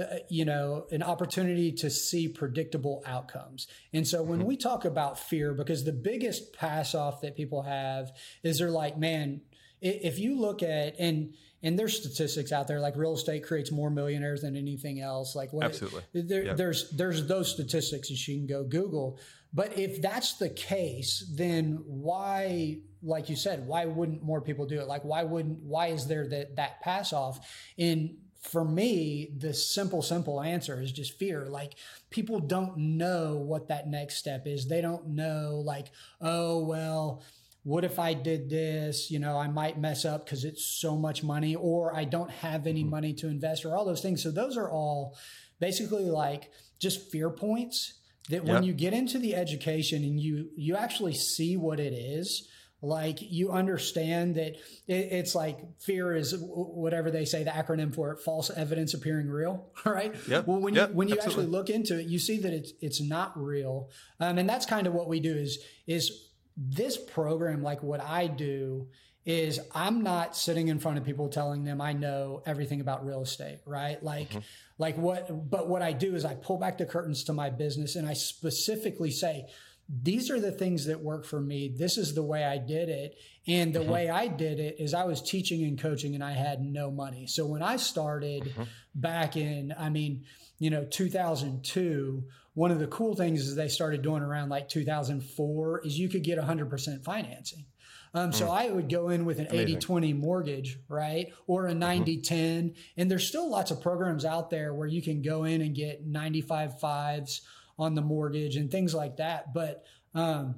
uh, 0.00 0.18
you 0.28 0.44
know 0.44 0.86
an 0.92 1.02
opportunity 1.02 1.72
to 1.72 1.90
see 1.90 2.28
predictable 2.28 3.02
outcomes 3.06 3.66
and 3.94 4.06
so 4.06 4.22
when 4.22 4.40
mm-hmm. 4.40 4.48
we 4.48 4.56
talk 4.56 4.84
about 4.84 5.18
fear 5.18 5.54
because 5.54 5.84
the 5.84 5.92
biggest 5.92 6.52
pass 6.52 6.94
off 6.94 7.22
that 7.22 7.34
people 7.34 7.62
have 7.62 8.12
is 8.42 8.58
they're 8.58 8.70
like 8.70 8.98
man 8.98 9.40
if 9.80 10.18
you 10.18 10.38
look 10.38 10.62
at 10.62 10.96
and 10.98 11.32
and 11.66 11.76
there's 11.76 11.98
statistics 11.98 12.52
out 12.52 12.68
there 12.68 12.80
like 12.80 12.96
real 12.96 13.14
estate 13.14 13.44
creates 13.44 13.72
more 13.72 13.90
millionaires 13.90 14.40
than 14.40 14.56
anything 14.56 15.00
else 15.00 15.34
like 15.34 15.52
what 15.52 15.64
absolutely 15.64 16.02
there, 16.14 16.44
yep. 16.44 16.56
there's 16.56 16.90
there's 16.92 17.26
those 17.26 17.50
statistics 17.50 18.08
that 18.08 18.28
you 18.28 18.36
can 18.38 18.46
go 18.46 18.62
google 18.62 19.18
but 19.52 19.76
if 19.76 20.00
that's 20.00 20.34
the 20.34 20.48
case 20.50 21.28
then 21.34 21.82
why 21.86 22.78
like 23.02 23.28
you 23.28 23.36
said 23.36 23.66
why 23.66 23.84
wouldn't 23.84 24.22
more 24.22 24.40
people 24.40 24.64
do 24.64 24.78
it 24.80 24.86
like 24.86 25.04
why 25.04 25.24
wouldn't 25.24 25.58
why 25.62 25.88
is 25.88 26.06
there 26.06 26.28
that 26.28 26.56
that 26.56 26.80
pass 26.80 27.12
off 27.12 27.40
And 27.76 28.16
for 28.50 28.64
me, 28.64 29.32
the 29.36 29.52
simple, 29.52 30.02
simple 30.02 30.40
answer 30.40 30.80
is 30.80 30.92
just 30.92 31.18
fear. 31.18 31.46
Like 31.46 31.74
people 32.10 32.38
don't 32.40 32.76
know 32.76 33.36
what 33.36 33.68
that 33.68 33.88
next 33.88 34.16
step 34.16 34.46
is. 34.46 34.68
They 34.68 34.80
don't 34.80 35.08
know, 35.08 35.62
like, 35.64 35.88
oh, 36.20 36.64
well, 36.64 37.22
what 37.66 37.82
if 37.82 37.98
I 37.98 38.14
did 38.14 38.48
this? 38.48 39.10
You 39.10 39.18
know, 39.18 39.36
I 39.36 39.48
might 39.48 39.76
mess 39.76 40.04
up 40.04 40.24
because 40.24 40.44
it's 40.44 40.64
so 40.64 40.94
much 40.94 41.24
money, 41.24 41.56
or 41.56 41.92
I 41.96 42.04
don't 42.04 42.30
have 42.30 42.68
any 42.68 42.82
mm-hmm. 42.82 42.90
money 42.90 43.12
to 43.14 43.26
invest, 43.26 43.64
or 43.64 43.74
all 43.74 43.84
those 43.84 44.00
things. 44.00 44.22
So 44.22 44.30
those 44.30 44.56
are 44.56 44.70
all 44.70 45.18
basically 45.58 46.04
like 46.04 46.52
just 46.78 47.10
fear 47.10 47.28
points 47.28 47.94
that 48.30 48.44
when 48.44 48.62
you 48.62 48.72
get 48.72 48.92
into 48.92 49.18
the 49.18 49.34
education 49.34 50.04
and 50.04 50.20
you 50.20 50.48
you 50.56 50.76
actually 50.76 51.14
see 51.14 51.56
what 51.56 51.80
it 51.80 51.92
is 51.92 52.46
like 52.82 53.18
you 53.20 53.50
understand 53.50 54.34
that 54.34 54.54
it, 54.86 55.12
it's 55.12 55.34
like 55.34 55.58
fear 55.80 56.14
is 56.14 56.34
whatever 56.38 57.10
they 57.10 57.24
say 57.24 57.42
the 57.42 57.50
acronym 57.50 57.94
for 57.94 58.12
it 58.12 58.20
false 58.20 58.50
evidence 58.50 58.94
appearing 58.94 59.28
real 59.28 59.66
right 59.84 60.14
yep. 60.28 60.46
well 60.46 60.58
when 60.58 60.74
yep. 60.74 60.90
you 60.90 60.94
when 60.94 61.08
you 61.08 61.14
Absolutely. 61.14 61.42
actually 61.44 61.52
look 61.52 61.70
into 61.70 61.98
it 61.98 62.06
you 62.06 62.18
see 62.18 62.38
that 62.38 62.52
it's 62.52 62.72
it's 62.80 63.00
not 63.00 63.32
real 63.36 63.88
um, 64.20 64.38
and 64.38 64.48
that's 64.48 64.66
kind 64.66 64.86
of 64.86 64.92
what 64.92 65.08
we 65.08 65.20
do 65.20 65.34
is 65.34 65.58
is 65.86 66.25
this 66.56 66.96
program, 66.96 67.62
like 67.62 67.82
what 67.82 68.00
I 68.00 68.26
do, 68.26 68.88
is 69.26 69.58
I'm 69.74 70.02
not 70.02 70.36
sitting 70.36 70.68
in 70.68 70.78
front 70.78 70.98
of 70.98 71.04
people 71.04 71.28
telling 71.28 71.64
them 71.64 71.80
I 71.80 71.92
know 71.92 72.42
everything 72.46 72.80
about 72.80 73.04
real 73.04 73.22
estate, 73.22 73.58
right? 73.66 74.00
Like, 74.00 74.30
mm-hmm. 74.30 74.38
like 74.78 74.96
what, 74.96 75.50
but 75.50 75.68
what 75.68 75.82
I 75.82 75.92
do 75.92 76.14
is 76.14 76.24
I 76.24 76.34
pull 76.34 76.58
back 76.58 76.78
the 76.78 76.86
curtains 76.86 77.24
to 77.24 77.32
my 77.32 77.50
business 77.50 77.96
and 77.96 78.08
I 78.08 78.12
specifically 78.12 79.10
say, 79.10 79.46
these 79.88 80.30
are 80.30 80.40
the 80.40 80.52
things 80.52 80.86
that 80.86 81.00
work 81.00 81.24
for 81.24 81.40
me. 81.40 81.74
This 81.76 81.98
is 81.98 82.14
the 82.14 82.22
way 82.22 82.44
I 82.44 82.58
did 82.58 82.88
it. 82.88 83.16
And 83.48 83.72
the 83.72 83.80
mm-hmm. 83.80 83.90
way 83.90 84.10
I 84.10 84.28
did 84.28 84.60
it 84.60 84.76
is 84.78 84.94
I 84.94 85.04
was 85.04 85.20
teaching 85.22 85.62
and 85.64 85.78
coaching 85.78 86.14
and 86.14 86.22
I 86.22 86.32
had 86.32 86.60
no 86.60 86.90
money. 86.90 87.26
So 87.26 87.46
when 87.46 87.62
I 87.62 87.76
started 87.76 88.44
mm-hmm. 88.44 88.62
back 88.94 89.36
in, 89.36 89.74
I 89.76 89.90
mean, 89.90 90.24
you 90.58 90.70
know, 90.70 90.84
2002, 90.84 92.24
one 92.56 92.70
of 92.70 92.78
the 92.78 92.86
cool 92.86 93.14
things 93.14 93.46
is 93.46 93.54
they 93.54 93.68
started 93.68 94.00
doing 94.00 94.22
around 94.22 94.48
like 94.48 94.66
2004 94.70 95.82
is 95.84 95.98
you 95.98 96.08
could 96.08 96.24
get 96.24 96.38
100% 96.38 97.04
financing. 97.04 97.66
Um, 98.14 98.32
so 98.32 98.46
mm. 98.46 98.50
I 98.50 98.70
would 98.70 98.88
go 98.88 99.10
in 99.10 99.26
with 99.26 99.40
an 99.40 99.48
80 99.50 99.76
20 99.76 100.14
mortgage, 100.14 100.78
right? 100.88 101.34
Or 101.46 101.66
a 101.66 101.74
90 101.74 102.22
10. 102.22 102.38
Mm-hmm. 102.38 102.78
And 102.96 103.10
there's 103.10 103.28
still 103.28 103.50
lots 103.50 103.72
of 103.72 103.82
programs 103.82 104.24
out 104.24 104.48
there 104.48 104.72
where 104.72 104.88
you 104.88 105.02
can 105.02 105.20
go 105.20 105.44
in 105.44 105.60
and 105.60 105.74
get 105.74 106.06
95 106.06 106.80
fives 106.80 107.42
on 107.78 107.94
the 107.94 108.00
mortgage 108.00 108.56
and 108.56 108.70
things 108.70 108.94
like 108.94 109.18
that. 109.18 109.52
But 109.52 109.84
um, 110.14 110.54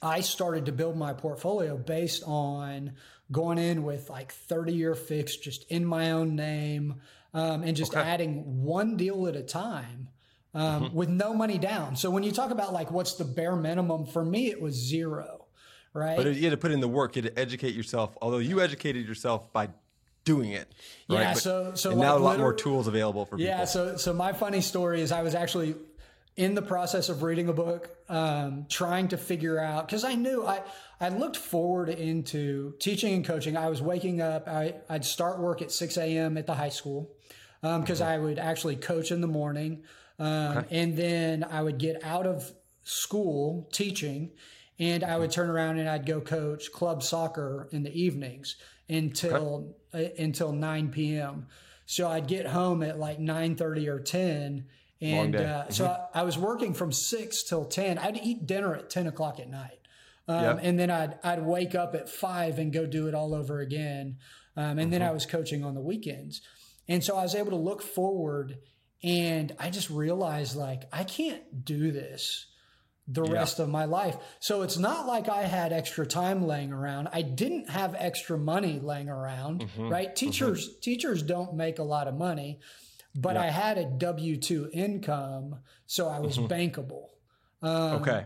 I 0.00 0.20
started 0.20 0.66
to 0.66 0.72
build 0.72 0.96
my 0.96 1.12
portfolio 1.12 1.76
based 1.76 2.22
on 2.24 2.92
going 3.32 3.58
in 3.58 3.82
with 3.82 4.08
like 4.10 4.30
30 4.30 4.72
year 4.72 4.94
fixed 4.94 5.42
just 5.42 5.68
in 5.72 5.84
my 5.84 6.12
own 6.12 6.36
name 6.36 7.00
um, 7.34 7.64
and 7.64 7.76
just 7.76 7.96
okay. 7.96 8.08
adding 8.08 8.62
one 8.62 8.96
deal 8.96 9.26
at 9.26 9.34
a 9.34 9.42
time. 9.42 10.06
Um, 10.56 10.84
mm-hmm. 10.84 10.96
With 10.96 11.08
no 11.10 11.34
money 11.34 11.58
down. 11.58 11.96
So 11.96 12.08
when 12.10 12.22
you 12.22 12.32
talk 12.32 12.50
about 12.50 12.72
like 12.72 12.90
what's 12.90 13.14
the 13.14 13.24
bare 13.24 13.56
minimum, 13.56 14.06
for 14.06 14.24
me, 14.24 14.48
it 14.48 14.60
was 14.60 14.74
zero 14.74 15.46
right? 15.96 16.16
But 16.16 16.34
you 16.34 16.42
had 16.42 16.50
to 16.50 16.56
put 16.56 16.70
in 16.70 16.80
the 16.80 16.88
work. 16.88 17.16
You 17.16 17.22
had 17.22 17.34
to 17.34 17.40
educate 17.40 17.74
yourself. 17.74 18.16
Although 18.20 18.38
you 18.38 18.60
educated 18.60 19.08
yourself 19.08 19.52
by 19.52 19.70
doing 20.24 20.50
it. 20.50 20.70
Right? 21.08 21.20
Yeah. 21.20 21.32
But, 21.32 21.42
so 21.42 21.74
so 21.74 21.90
like 21.90 21.98
now 21.98 22.16
a 22.16 22.20
lot 22.20 22.38
more 22.38 22.52
tools 22.52 22.86
available 22.86 23.24
for 23.24 23.38
yeah, 23.38 23.46
people. 23.46 23.60
Yeah. 23.60 23.64
So 23.64 23.96
so 23.96 24.12
my 24.12 24.34
funny 24.34 24.60
story 24.60 25.00
is 25.00 25.10
I 25.10 25.22
was 25.22 25.34
actually 25.34 25.74
in 26.36 26.54
the 26.54 26.60
process 26.60 27.08
of 27.08 27.22
reading 27.22 27.48
a 27.48 27.54
book, 27.54 27.88
um, 28.10 28.66
trying 28.68 29.08
to 29.08 29.16
figure 29.16 29.58
out 29.58 29.86
because 29.88 30.04
I 30.04 30.14
knew 30.14 30.44
I 30.44 30.60
I 31.00 31.08
looked 31.08 31.38
forward 31.38 31.88
into 31.88 32.74
teaching 32.78 33.14
and 33.14 33.24
coaching. 33.24 33.56
I 33.56 33.70
was 33.70 33.80
waking 33.80 34.20
up. 34.20 34.46
I, 34.46 34.74
I'd 34.90 35.04
start 35.04 35.38
work 35.38 35.62
at 35.62 35.72
six 35.72 35.96
a.m. 35.96 36.36
at 36.36 36.46
the 36.46 36.54
high 36.54 36.68
school 36.68 37.10
because 37.62 38.02
um, 38.02 38.08
I 38.08 38.18
would 38.18 38.38
actually 38.38 38.76
coach 38.76 39.10
in 39.10 39.22
the 39.22 39.26
morning, 39.26 39.84
um, 40.18 40.58
okay. 40.58 40.80
and 40.80 40.96
then 40.96 41.44
I 41.44 41.62
would 41.62 41.78
get 41.78 42.02
out 42.04 42.26
of 42.26 42.52
school 42.84 43.68
teaching 43.72 44.30
and 44.78 45.04
I 45.04 45.16
would 45.16 45.30
turn 45.30 45.48
around 45.48 45.78
and 45.78 45.88
I'd 45.88 46.06
go 46.06 46.20
coach 46.20 46.70
club 46.72 47.02
soccer 47.02 47.68
in 47.72 47.82
the 47.82 47.92
evenings 47.98 48.56
until 48.88 49.74
okay. 49.94 50.06
uh, 50.06 50.22
until 50.22 50.52
9 50.52 50.90
p.m. 50.90 51.46
So 51.86 52.08
I'd 52.08 52.26
get 52.26 52.46
home 52.46 52.82
at 52.82 52.98
like 52.98 53.18
9:30 53.18 53.86
or 53.88 54.00
10, 54.00 54.66
and 55.00 55.36
uh, 55.36 55.38
mm-hmm. 55.38 55.72
so 55.72 55.86
I, 55.86 56.20
I, 56.20 56.22
was 56.24 56.36
working 56.36 56.74
from 56.74 56.92
six 56.92 57.44
till 57.44 57.64
10. 57.64 57.98
I'd 57.98 58.16
eat 58.16 58.46
dinner 58.46 58.74
at 58.74 58.90
10 58.90 59.06
o'clock 59.06 59.38
at 59.38 59.48
night, 59.48 59.78
um, 60.26 60.42
yep. 60.42 60.58
and 60.62 60.78
then 60.78 60.90
I'd 60.90 61.18
I'd 61.22 61.44
wake 61.44 61.74
up 61.74 61.94
at 61.94 62.08
five 62.08 62.58
and 62.58 62.72
go 62.72 62.86
do 62.86 63.06
it 63.06 63.14
all 63.14 63.34
over 63.34 63.60
again, 63.60 64.16
um, 64.56 64.64
and 64.64 64.80
mm-hmm. 64.80 64.90
then 64.90 65.02
I 65.02 65.12
was 65.12 65.26
coaching 65.26 65.64
on 65.64 65.74
the 65.74 65.80
weekends, 65.80 66.42
and 66.88 67.02
so 67.02 67.16
I 67.16 67.22
was 67.22 67.34
able 67.34 67.50
to 67.50 67.56
look 67.56 67.82
forward, 67.82 68.58
and 69.06 69.54
I 69.58 69.70
just 69.70 69.88
realized 69.88 70.56
like 70.56 70.82
I 70.92 71.04
can't 71.04 71.64
do 71.64 71.92
this 71.92 72.46
the 73.08 73.24
yeah. 73.24 73.34
rest 73.34 73.60
of 73.60 73.68
my 73.68 73.84
life. 73.84 74.16
So 74.40 74.62
it's 74.62 74.76
not 74.76 75.06
like 75.06 75.28
I 75.28 75.42
had 75.44 75.72
extra 75.72 76.04
time 76.04 76.44
laying 76.44 76.72
around. 76.72 77.08
I 77.12 77.22
didn't 77.22 77.70
have 77.70 77.94
extra 77.96 78.36
money 78.36 78.80
laying 78.82 79.08
around, 79.08 79.60
mm-hmm. 79.60 79.88
right? 79.88 80.14
Teachers 80.14 80.68
mm-hmm. 80.68 80.80
teachers 80.80 81.22
don't 81.22 81.54
make 81.54 81.78
a 81.78 81.84
lot 81.84 82.08
of 82.08 82.16
money, 82.16 82.58
but 83.14 83.36
yeah. 83.36 83.42
I 83.42 83.46
had 83.46 83.78
a 83.78 83.84
W2 83.84 84.70
income, 84.72 85.60
so 85.86 86.08
I 86.08 86.18
was 86.18 86.36
mm-hmm. 86.36 86.52
bankable. 86.52 87.10
Um, 87.62 88.00
okay. 88.00 88.24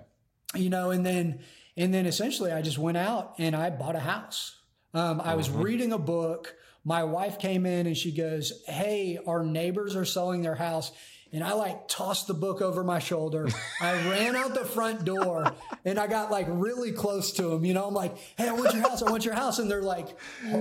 You 0.55 0.71
know, 0.71 0.91
and 0.91 1.05
then 1.05 1.41
and 1.77 1.93
then 1.93 2.07
essentially 2.07 2.53
I 2.53 2.63
just 2.63 2.79
went 2.79 2.97
out 2.97 3.35
and 3.37 3.55
I 3.55 3.69
bought 3.69 3.97
a 3.97 4.01
house. 4.01 4.57
Um, 4.95 5.21
I 5.23 5.35
was 5.35 5.49
mm-hmm. 5.49 5.61
reading 5.61 5.93
a 5.93 5.99
book. 5.99 6.57
My 6.85 7.05
wife 7.05 7.39
came 7.39 7.67
in 7.67 7.87
and 7.87 7.97
she 7.97 8.13
goes, 8.13 8.63
"Hey, 8.67 9.19
our 9.27 9.45
neighbors 9.45 9.97
are 9.97 10.05
selling 10.05 10.43
their 10.43 10.55
house." 10.55 10.93
and 11.33 11.45
I 11.45 11.53
like 11.53 11.87
tossed 11.87 12.27
the 12.27 12.35
book 12.35 12.61
over 12.61 12.83
my 12.83 12.99
shoulder. 12.99 13.49
I 13.81 13.93
ran 14.09 14.35
out 14.35 14.55
the 14.55 14.65
front 14.65 15.05
door 15.05 15.53
and 15.85 15.99
I 15.99 16.07
got 16.07 16.31
like 16.31 16.47
really 16.49 16.93
close 16.93 17.33
to 17.33 17.43
them. 17.43 17.65
You 17.65 17.75
know, 17.75 17.87
I'm 17.87 17.95
like, 17.95 18.17
hey, 18.37 18.49
I 18.49 18.53
want 18.53 18.75
your 18.75 18.83
house. 18.83 19.03
I 19.03 19.11
want 19.11 19.25
your 19.25 19.35
house. 19.35 19.59
And 19.59 19.71
they're 19.71 19.83
like, 19.83 20.09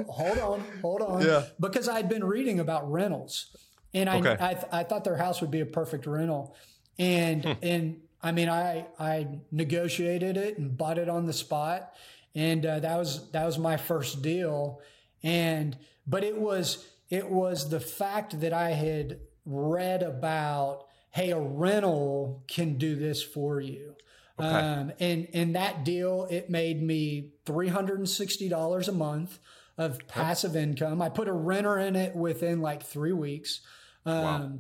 hold 0.08 0.38
on, 0.38 0.64
hold 0.82 1.02
on. 1.02 1.26
Yeah. 1.26 1.46
Because 1.60 1.90
I'd 1.90 2.10
been 2.10 2.24
reading 2.24 2.60
about 2.60 2.92
rentals 2.92 3.56
and 3.94 4.10
I, 4.10 4.20
okay. 4.20 4.38
I, 4.40 4.80
I, 4.80 4.84
thought 4.84 5.04
their 5.04 5.18
house 5.18 5.42
would 5.42 5.52
be 5.52 5.62
a 5.62 5.66
perfect 5.66 6.06
rental. 6.06 6.56
And, 7.00 7.44
hmm. 7.44 7.52
and 7.64 8.02
I 8.22 8.32
mean, 8.32 8.50
I, 8.50 8.86
I 9.00 9.40
negotiated 9.52 10.38
it 10.38 10.60
and 10.60 10.78
bought 10.78 11.00
it 11.00 11.10
on 11.10 11.26
the 11.26 11.34
spot. 11.34 11.94
And 12.36 12.64
uh, 12.64 12.80
that 12.82 12.98
was, 12.98 13.32
that 13.32 13.46
was 13.46 13.58
my 13.58 13.78
first 13.78 14.22
deal. 14.22 14.82
And, 15.24 15.78
but 16.08 16.24
it 16.24 16.40
was, 16.40 16.86
it 17.10 17.30
was 17.30 17.70
the 17.70 17.80
fact 17.80 18.40
that 18.42 18.54
I 18.54 18.72
had 18.72 19.20
read 19.46 20.04
about, 20.04 20.86
hey, 21.12 21.32
a 21.32 21.40
rental 21.40 22.44
can 22.48 22.78
do 22.78 22.96
this 22.96 23.22
for 23.22 23.60
you. 23.60 23.96
Okay. 24.40 24.48
Um, 24.48 24.94
and 25.00 25.28
and 25.34 25.56
that 25.56 25.84
deal, 25.84 26.28
it 26.30 26.50
made 26.50 26.82
me 26.82 27.32
$360 27.46 28.88
a 28.88 28.92
month 28.92 29.40
of 29.78 30.00
passive 30.08 30.56
income. 30.56 31.02
I 31.02 31.10
put 31.10 31.28
a 31.28 31.34
renter 31.34 31.78
in 31.78 31.96
it 31.96 32.16
within 32.16 32.62
like 32.62 32.84
three 32.84 33.12
weeks. 33.12 33.62
Um, 34.06 34.24
wow. 34.24 34.52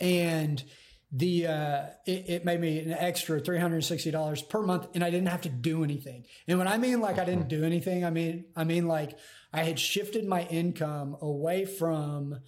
And 0.00 0.64
the 1.12 1.46
uh, 1.46 1.82
it, 2.06 2.28
it, 2.28 2.44
made 2.44 2.60
me 2.60 2.78
an 2.78 2.92
extra 2.92 3.40
$360 3.40 4.48
per 4.48 4.62
month 4.62 4.86
and 4.94 5.02
I 5.02 5.10
didn't 5.10 5.28
have 5.28 5.40
to 5.42 5.48
do 5.48 5.82
anything. 5.82 6.24
And 6.46 6.58
when 6.58 6.68
I 6.68 6.78
mean 6.78 7.00
like 7.00 7.18
I 7.18 7.24
didn't 7.24 7.48
do 7.48 7.64
anything, 7.64 8.04
I 8.04 8.10
mean 8.10 8.44
I 8.54 8.64
mean 8.64 8.86
like 8.86 9.18
I 9.52 9.64
had 9.64 9.78
shifted 9.78 10.24
my 10.24 10.44
income 10.44 11.16
away 11.20 11.64
from 11.64 12.40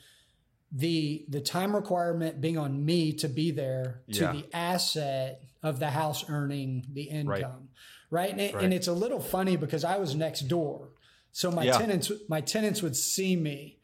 the 0.72 1.24
the 1.28 1.40
time 1.40 1.76
requirement 1.76 2.40
being 2.40 2.56
on 2.56 2.84
me 2.84 3.12
to 3.12 3.28
be 3.28 3.50
there 3.50 4.00
to 4.12 4.20
yeah. 4.20 4.32
the 4.32 4.56
asset 4.56 5.42
of 5.62 5.78
the 5.78 5.90
house 5.90 6.24
earning 6.28 6.86
the 6.92 7.02
income 7.02 7.68
right, 8.10 8.22
right? 8.22 8.30
And, 8.30 8.40
it, 8.40 8.54
right. 8.54 8.64
and, 8.64 8.72
it's 8.72 8.88
a 8.88 8.92
little 8.92 9.20
funny 9.20 9.56
because 9.56 9.84
i 9.84 9.98
was 9.98 10.14
next 10.14 10.48
door 10.48 10.88
so 11.30 11.50
my 11.50 11.64
yeah. 11.64 11.76
tenants 11.76 12.10
my 12.28 12.40
tenants 12.40 12.80
would 12.80 12.96
see 12.96 13.36
me 13.36 13.78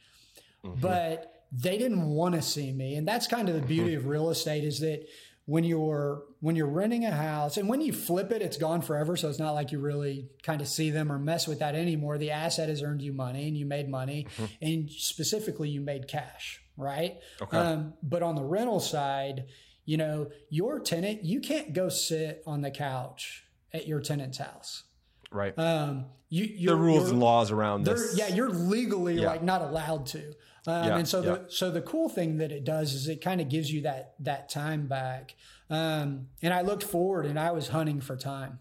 mm-hmm. 0.65 0.81
but 0.81 1.38
they 1.51 1.79
didn't 1.79 2.07
want 2.07 2.35
to 2.35 2.43
see 2.43 2.73
me 2.73 2.95
and 2.95 3.07
that's 3.07 3.27
kind 3.27 3.49
of 3.49 3.55
the 3.55 3.63
beauty 3.63 3.91
mm-hmm. 3.91 4.01
of 4.01 4.07
real 4.07 4.31
estate 4.31 4.65
is 4.65 4.81
that 4.81 5.07
when 5.47 5.65
you're 5.65 6.25
when 6.41 6.57
you're 6.57 6.67
renting 6.67 7.07
a 7.07 7.11
house 7.11 7.57
and 7.57 7.69
when 7.69 7.81
you 7.81 7.93
flip 7.93 8.31
it 8.31 8.43
it's 8.43 8.59
gone 8.59 8.83
forever 8.83 9.17
so 9.17 9.29
it's 9.29 9.39
not 9.39 9.53
like 9.53 9.73
you 9.73 9.79
really 9.79 10.29
kind 10.43 10.61
of 10.61 10.69
see 10.69 10.91
them 10.91 11.11
or 11.11 11.19
mess 11.19 11.49
with 11.49 11.61
that 11.61 11.75
anymore 11.75 12.19
the 12.19 12.31
asset 12.31 12.69
has 12.69 12.83
earned 12.83 13.01
you 13.01 13.13
money 13.13 13.49
and 13.49 13.57
you 13.57 13.65
made 13.65 13.89
money 13.89 14.27
mm-hmm. 14.37 14.45
and 14.61 14.91
specifically 14.91 15.71
you 15.71 15.81
made 15.81 16.07
cash 16.07 16.61
right? 16.79 17.19
Okay. 17.43 17.59
Um, 17.59 17.95
but 18.03 18.23
on 18.23 18.37
the 18.37 18.45
rental 18.45 18.81
side, 18.81 19.47
you 19.85 19.99
know, 19.99 20.31
your 20.49 20.81
tenant, 20.81 21.25
you 21.25 21.41
can't 21.41 21.75
go 21.75 21.91
sit 21.91 22.43
on 22.47 22.63
the 22.63 22.71
couch 22.71 23.45
at 23.75 23.87
your 23.87 24.01
tenant's 24.01 24.39
house. 24.39 24.85
Right. 25.31 25.59
Um, 25.59 26.07
you, 26.31 26.69
the 26.69 26.77
rules 26.77 27.11
and 27.11 27.21
laws 27.21 27.51
around 27.51 27.85
this. 27.85 28.17
Yeah, 28.17 28.29
you're 28.29 28.51
legally 28.51 29.21
yeah. 29.21 29.27
like 29.27 29.43
not 29.43 29.61
allowed 29.61 30.07
to. 30.07 30.33
Um, 30.69 30.85
yeah, 30.85 30.99
and 30.99 31.09
so 31.09 31.23
yeah. 31.23 31.31
the 31.31 31.45
so 31.49 31.71
the 31.71 31.81
cool 31.81 32.11
thing 32.11 32.37
that 32.39 32.53
it 32.53 32.63
does 32.63 32.93
is 32.93 33.09
it 33.09 33.23
kind 33.23 33.41
of 33.41 33.49
gives 33.49 33.73
you 33.73 33.81
that 33.83 34.13
that 34.21 34.51
time 34.51 34.87
back. 34.87 35.35
Um, 35.71 36.29
and 36.43 36.53
I 36.53 36.61
looked 36.61 36.85
forward 36.85 37.25
and 37.25 37.39
I 37.39 37.53
was 37.53 37.69
hunting 37.69 38.03
for 38.03 38.17
time. 38.17 38.59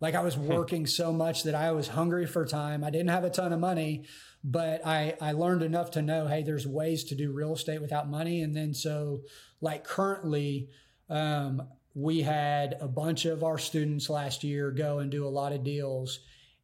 Like 0.00 0.16
I 0.16 0.20
was 0.22 0.34
hmm. 0.34 0.48
working 0.48 0.86
so 0.86 1.12
much 1.12 1.44
that 1.44 1.54
I 1.54 1.70
was 1.70 1.88
hungry 1.88 2.26
for 2.26 2.44
time. 2.44 2.82
I 2.82 2.90
didn't 2.90 3.10
have 3.10 3.22
a 3.22 3.30
ton 3.30 3.52
of 3.52 3.60
money, 3.60 4.04
but 4.42 4.84
I, 4.84 5.14
I 5.20 5.30
learned 5.30 5.62
enough 5.62 5.92
to 5.92 6.02
know, 6.02 6.26
hey, 6.26 6.42
there's 6.42 6.66
ways 6.66 7.04
to 7.04 7.14
do 7.14 7.32
real 7.32 7.54
estate 7.54 7.80
without 7.80 8.10
money. 8.10 8.42
And 8.42 8.56
then 8.56 8.74
so 8.74 9.20
like 9.60 9.84
currently, 9.84 10.70
um, 11.08 11.62
we 11.94 12.22
had 12.22 12.76
a 12.80 12.88
bunch 12.88 13.26
of 13.26 13.44
our 13.44 13.58
students 13.58 14.10
last 14.10 14.42
year 14.42 14.72
go 14.72 14.98
and 14.98 15.10
do 15.10 15.24
a 15.24 15.30
lot 15.30 15.52
of 15.52 15.62
deals. 15.62 16.18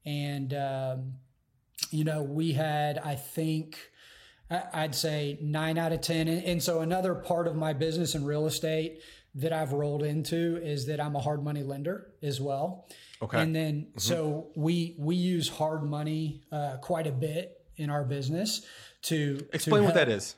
And, 0.04 0.52
um, 0.52 1.12
you 1.92 2.02
know, 2.02 2.22
we 2.24 2.52
had, 2.52 2.98
I 2.98 3.14
think, 3.14 3.78
I'd 4.50 4.94
say 4.94 5.38
nine 5.40 5.78
out 5.78 5.92
of 5.92 6.00
10. 6.00 6.28
And 6.28 6.62
so 6.62 6.80
another 6.80 7.14
part 7.14 7.46
of 7.46 7.54
my 7.54 7.72
business 7.72 8.14
in 8.14 8.24
real 8.24 8.46
estate 8.46 9.00
that 9.36 9.52
I've 9.52 9.72
rolled 9.72 10.02
into 10.02 10.60
is 10.62 10.86
that 10.86 11.00
I'm 11.00 11.14
a 11.14 11.20
hard 11.20 11.44
money 11.44 11.62
lender 11.62 12.08
as 12.22 12.40
well. 12.40 12.88
Okay. 13.22 13.40
And 13.40 13.54
then 13.54 13.82
mm-hmm. 13.82 13.98
so 13.98 14.48
we 14.56 14.96
we 14.98 15.14
use 15.14 15.48
hard 15.48 15.84
money 15.84 16.42
uh, 16.50 16.78
quite 16.80 17.06
a 17.06 17.12
bit 17.12 17.64
in 17.76 17.90
our 17.90 18.02
business 18.02 18.62
to 19.02 19.46
explain 19.52 19.82
to 19.82 19.86
what 19.86 19.94
that 19.94 20.08
is. 20.08 20.34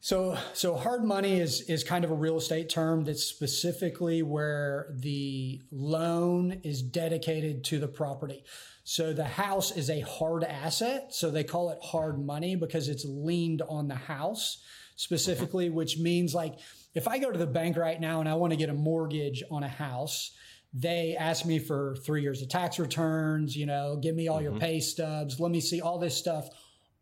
So, 0.00 0.38
so 0.54 0.76
hard 0.76 1.04
money 1.04 1.40
is 1.40 1.62
is 1.62 1.82
kind 1.82 2.04
of 2.04 2.10
a 2.10 2.14
real 2.14 2.36
estate 2.36 2.68
term 2.68 3.04
that's 3.04 3.24
specifically 3.24 4.22
where 4.22 4.86
the 4.90 5.60
loan 5.72 6.60
is 6.62 6.82
dedicated 6.82 7.64
to 7.64 7.80
the 7.80 7.88
property. 7.88 8.44
So 8.88 9.12
the 9.12 9.22
house 9.22 9.76
is 9.76 9.90
a 9.90 10.00
hard 10.00 10.44
asset. 10.44 11.12
So 11.12 11.30
they 11.30 11.44
call 11.44 11.68
it 11.68 11.78
hard 11.82 12.24
money 12.24 12.56
because 12.56 12.88
it's 12.88 13.04
leaned 13.04 13.60
on 13.68 13.86
the 13.86 13.94
house 13.94 14.62
specifically, 14.96 15.68
which 15.68 15.98
means 15.98 16.34
like 16.34 16.54
if 16.94 17.06
I 17.06 17.18
go 17.18 17.30
to 17.30 17.36
the 17.36 17.46
bank 17.46 17.76
right 17.76 18.00
now 18.00 18.20
and 18.20 18.28
I 18.30 18.34
want 18.36 18.54
to 18.54 18.56
get 18.56 18.70
a 18.70 18.74
mortgage 18.74 19.42
on 19.50 19.62
a 19.62 19.68
house, 19.68 20.34
they 20.72 21.16
ask 21.20 21.44
me 21.44 21.58
for 21.58 21.96
three 21.96 22.22
years 22.22 22.40
of 22.40 22.48
tax 22.48 22.78
returns, 22.78 23.54
you 23.54 23.66
know, 23.66 23.98
give 24.02 24.14
me 24.14 24.26
all 24.28 24.36
mm-hmm. 24.36 24.52
your 24.52 24.58
pay 24.58 24.80
stubs, 24.80 25.38
let 25.38 25.50
me 25.50 25.60
see 25.60 25.82
all 25.82 25.98
this 25.98 26.16
stuff 26.16 26.48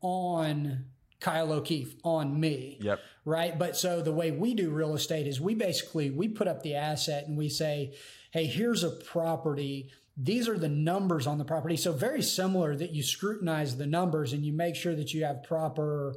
on 0.00 0.86
Kyle 1.20 1.52
O'Keefe, 1.52 1.94
on 2.02 2.40
me. 2.40 2.78
Yep. 2.80 2.98
Right. 3.24 3.56
But 3.56 3.76
so 3.76 4.02
the 4.02 4.12
way 4.12 4.32
we 4.32 4.54
do 4.54 4.70
real 4.70 4.96
estate 4.96 5.28
is 5.28 5.40
we 5.40 5.54
basically 5.54 6.10
we 6.10 6.26
put 6.26 6.48
up 6.48 6.64
the 6.64 6.74
asset 6.74 7.28
and 7.28 7.38
we 7.38 7.48
say, 7.48 7.94
hey, 8.32 8.46
here's 8.46 8.82
a 8.82 8.90
property. 8.90 9.92
These 10.16 10.48
are 10.48 10.58
the 10.58 10.68
numbers 10.68 11.26
on 11.26 11.38
the 11.38 11.44
property. 11.44 11.76
So 11.76 11.92
very 11.92 12.22
similar 12.22 12.74
that 12.76 12.92
you 12.92 13.02
scrutinize 13.02 13.76
the 13.76 13.86
numbers 13.86 14.32
and 14.32 14.44
you 14.44 14.52
make 14.52 14.74
sure 14.74 14.94
that 14.94 15.12
you 15.12 15.24
have 15.24 15.42
proper, 15.42 16.14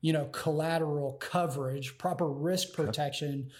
you 0.00 0.12
know, 0.12 0.26
collateral 0.26 1.14
coverage, 1.14 1.96
proper 1.98 2.30
risk 2.30 2.72
protection. 2.72 3.50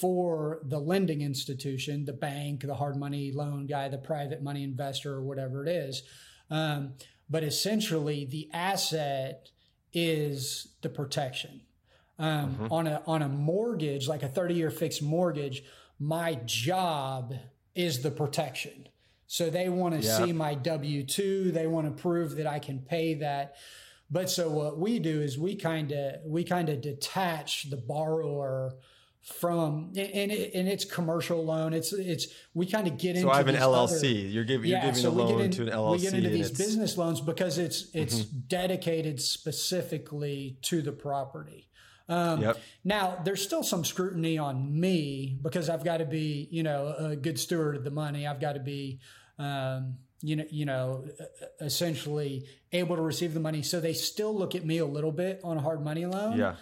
For 0.00 0.62
the 0.64 0.80
lending 0.80 1.20
institution, 1.20 2.06
the 2.06 2.12
bank, 2.12 2.62
the 2.62 2.74
hard 2.74 2.96
money 2.96 3.30
loan 3.30 3.66
guy, 3.66 3.88
the 3.88 3.98
private 3.98 4.42
money 4.42 4.64
investor, 4.64 5.12
or 5.12 5.22
whatever 5.22 5.64
it 5.64 5.68
is. 5.68 6.02
Um, 6.50 6.94
but 7.30 7.44
essentially, 7.44 8.24
the 8.24 8.50
asset 8.52 9.50
is 9.92 10.74
the 10.82 10.88
protection. 10.88 11.60
Um, 12.18 12.54
mm-hmm. 12.54 12.72
On 12.72 12.86
a 12.88 13.02
on 13.06 13.22
a 13.22 13.28
mortgage, 13.28 14.08
like 14.08 14.24
a 14.24 14.28
thirty 14.28 14.54
year 14.54 14.70
fixed 14.70 15.02
mortgage, 15.02 15.62
my 16.00 16.34
job 16.46 17.34
is 17.76 18.02
the 18.02 18.10
protection. 18.10 18.88
So 19.26 19.50
they 19.50 19.68
want 19.68 20.00
to 20.00 20.06
yeah. 20.06 20.18
see 20.18 20.32
my 20.32 20.54
W 20.54 21.04
two. 21.04 21.50
They 21.52 21.66
want 21.66 21.86
to 21.86 22.02
prove 22.02 22.36
that 22.36 22.46
I 22.46 22.58
can 22.58 22.80
pay 22.80 23.14
that. 23.14 23.56
But 24.10 24.30
so 24.30 24.50
what 24.50 24.78
we 24.78 24.98
do 24.98 25.20
is 25.20 25.38
we 25.38 25.56
kind 25.56 25.92
of 25.92 26.20
we 26.24 26.44
kind 26.44 26.68
of 26.68 26.80
detach 26.80 27.70
the 27.70 27.76
borrower 27.76 28.74
from 29.26 29.92
and, 29.96 30.30
it, 30.30 30.54
and 30.54 30.68
it's 30.68 30.84
commercial 30.84 31.44
loan. 31.44 31.72
It's 31.72 31.92
it's 31.92 32.28
we 32.54 32.66
kind 32.66 32.86
of 32.86 32.96
get 32.96 33.16
into. 33.16 33.22
So 33.22 33.30
I 33.30 33.38
have 33.38 33.48
an 33.48 33.56
LLC. 33.56 33.98
Other, 33.98 34.06
you're 34.06 34.44
giving 34.44 34.70
yeah, 34.70 34.84
you're 34.84 34.92
giving 34.92 35.02
so 35.02 35.10
a 35.10 35.12
loan 35.12 35.40
in, 35.40 35.50
to 35.50 35.62
an 35.62 35.70
LLC. 35.70 35.92
We 35.92 35.98
get 35.98 36.14
into 36.14 36.30
these 36.30 36.50
business 36.52 36.96
loans 36.96 37.20
because 37.20 37.58
it's 37.58 37.88
it's 37.92 38.20
mm-hmm. 38.20 38.38
dedicated 38.46 39.20
specifically 39.20 40.58
to 40.62 40.80
the 40.80 40.92
property. 40.92 41.68
Um, 42.08 42.40
yep. 42.40 42.60
Now 42.84 43.18
there's 43.24 43.42
still 43.42 43.62
some 43.62 43.84
scrutiny 43.84 44.38
on 44.38 44.78
me 44.78 45.38
because 45.42 45.68
I've 45.68 45.84
got 45.84 45.98
to 45.98 46.04
be 46.04 46.48
you 46.50 46.62
know 46.62 46.94
a 46.98 47.16
good 47.16 47.38
steward 47.38 47.76
of 47.76 47.84
the 47.84 47.90
money. 47.90 48.26
I've 48.26 48.40
got 48.40 48.54
to 48.54 48.60
be. 48.60 49.00
Um, 49.38 49.98
you 50.22 50.34
know, 50.34 50.44
you 50.50 50.64
know, 50.64 51.04
essentially 51.60 52.46
able 52.72 52.96
to 52.96 53.02
receive 53.02 53.34
the 53.34 53.40
money. 53.40 53.62
So 53.62 53.80
they 53.80 53.92
still 53.92 54.34
look 54.34 54.54
at 54.54 54.64
me 54.64 54.78
a 54.78 54.86
little 54.86 55.12
bit 55.12 55.40
on 55.44 55.58
a 55.58 55.60
hard 55.60 55.84
money 55.84 56.06
loan. 56.06 56.38
Yeah. 56.38 56.56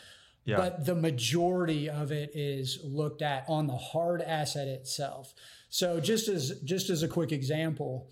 Yeah. 0.44 0.56
But 0.56 0.84
the 0.84 0.94
majority 0.94 1.88
of 1.88 2.12
it 2.12 2.32
is 2.34 2.78
looked 2.82 3.22
at 3.22 3.44
on 3.48 3.66
the 3.66 3.76
hard 3.76 4.20
asset 4.20 4.68
itself. 4.68 5.32
So 5.70 6.00
just 6.00 6.28
as 6.28 6.60
just 6.64 6.90
as 6.90 7.02
a 7.02 7.08
quick 7.08 7.32
example, 7.32 8.10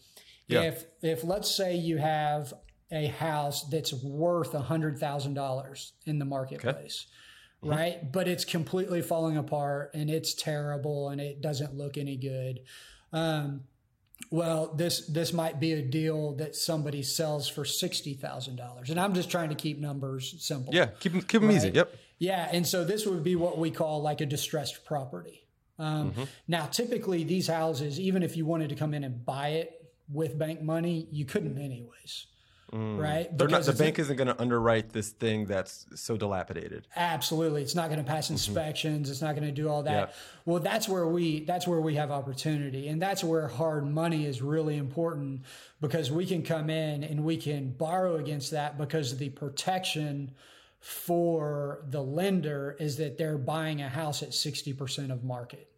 yeah. 0.48 0.62
if 0.62 0.84
if 1.02 1.24
let's 1.24 1.54
say 1.54 1.76
you 1.76 1.98
have 1.98 2.54
a 2.92 3.06
house 3.06 3.64
that's 3.64 3.92
worth 3.92 4.52
hundred 4.52 4.98
thousand 4.98 5.34
dollars 5.34 5.94
in 6.06 6.18
the 6.18 6.24
marketplace, 6.24 7.06
okay. 7.64 7.70
mm-hmm. 7.70 7.80
right? 7.80 8.12
But 8.12 8.28
it's 8.28 8.44
completely 8.44 9.02
falling 9.02 9.36
apart 9.36 9.92
and 9.94 10.10
it's 10.10 10.34
terrible 10.34 11.08
and 11.08 11.20
it 11.20 11.40
doesn't 11.40 11.74
look 11.74 11.96
any 11.96 12.16
good. 12.16 12.60
Um, 13.12 13.62
well, 14.30 14.72
this 14.74 15.06
this 15.06 15.32
might 15.32 15.58
be 15.58 15.72
a 15.72 15.82
deal 15.82 16.36
that 16.36 16.54
somebody 16.54 17.02
sells 17.02 17.48
for 17.48 17.64
sixty 17.64 18.14
thousand 18.14 18.56
dollars, 18.56 18.90
and 18.90 19.00
I'm 19.00 19.14
just 19.14 19.30
trying 19.30 19.48
to 19.48 19.54
keep 19.54 19.80
numbers 19.80 20.34
simple. 20.38 20.74
Yeah, 20.74 20.86
keep 21.00 21.12
them 21.12 21.22
keep 21.22 21.40
them 21.40 21.48
right? 21.48 21.56
easy. 21.56 21.70
Yep. 21.70 21.94
Yeah, 22.18 22.48
and 22.52 22.66
so 22.66 22.84
this 22.84 23.04
would 23.04 23.24
be 23.24 23.34
what 23.34 23.58
we 23.58 23.70
call 23.70 24.00
like 24.00 24.20
a 24.20 24.26
distressed 24.26 24.84
property. 24.84 25.48
Um, 25.78 26.12
mm-hmm. 26.12 26.24
Now, 26.46 26.66
typically, 26.66 27.24
these 27.24 27.48
houses, 27.48 27.98
even 27.98 28.22
if 28.22 28.36
you 28.36 28.46
wanted 28.46 28.68
to 28.68 28.76
come 28.76 28.94
in 28.94 29.02
and 29.02 29.24
buy 29.24 29.48
it 29.48 29.92
with 30.08 30.38
bank 30.38 30.62
money, 30.62 31.08
you 31.10 31.24
couldn't 31.24 31.58
anyways. 31.58 32.26
Mm. 32.72 32.98
Right? 32.98 33.50
Not, 33.50 33.64
the 33.64 33.74
bank 33.74 33.98
isn't 33.98 34.16
going 34.16 34.28
to 34.28 34.40
underwrite 34.40 34.94
this 34.94 35.10
thing 35.10 35.44
that's 35.44 35.84
so 35.94 36.16
dilapidated. 36.16 36.88
Absolutely. 36.96 37.60
It's 37.60 37.74
not 37.74 37.88
going 37.90 38.02
to 38.02 38.10
pass 38.10 38.26
mm-hmm. 38.26 38.34
inspections. 38.34 39.06
Mm-hmm. 39.06 39.12
It's 39.12 39.20
not 39.20 39.36
going 39.36 39.46
to 39.46 39.52
do 39.52 39.68
all 39.68 39.82
that. 39.82 40.08
Yeah. 40.08 40.14
Well, 40.46 40.60
that's 40.60 40.88
where 40.88 41.06
we 41.06 41.44
that's 41.44 41.66
where 41.66 41.82
we 41.82 41.96
have 41.96 42.10
opportunity. 42.10 42.88
And 42.88 43.00
that's 43.00 43.22
where 43.22 43.46
hard 43.46 43.86
money 43.86 44.24
is 44.24 44.40
really 44.40 44.78
important 44.78 45.42
because 45.82 46.10
we 46.10 46.24
can 46.24 46.42
come 46.42 46.70
in 46.70 47.04
and 47.04 47.24
we 47.24 47.36
can 47.36 47.72
borrow 47.72 48.16
against 48.16 48.52
that 48.52 48.78
because 48.78 49.18
the 49.18 49.28
protection 49.28 50.30
for 50.80 51.84
the 51.90 52.02
lender 52.02 52.76
is 52.80 52.96
that 52.96 53.18
they're 53.18 53.38
buying 53.38 53.82
a 53.82 53.88
house 53.88 54.22
at 54.22 54.30
60% 54.30 55.12
of 55.12 55.22
market. 55.22 55.71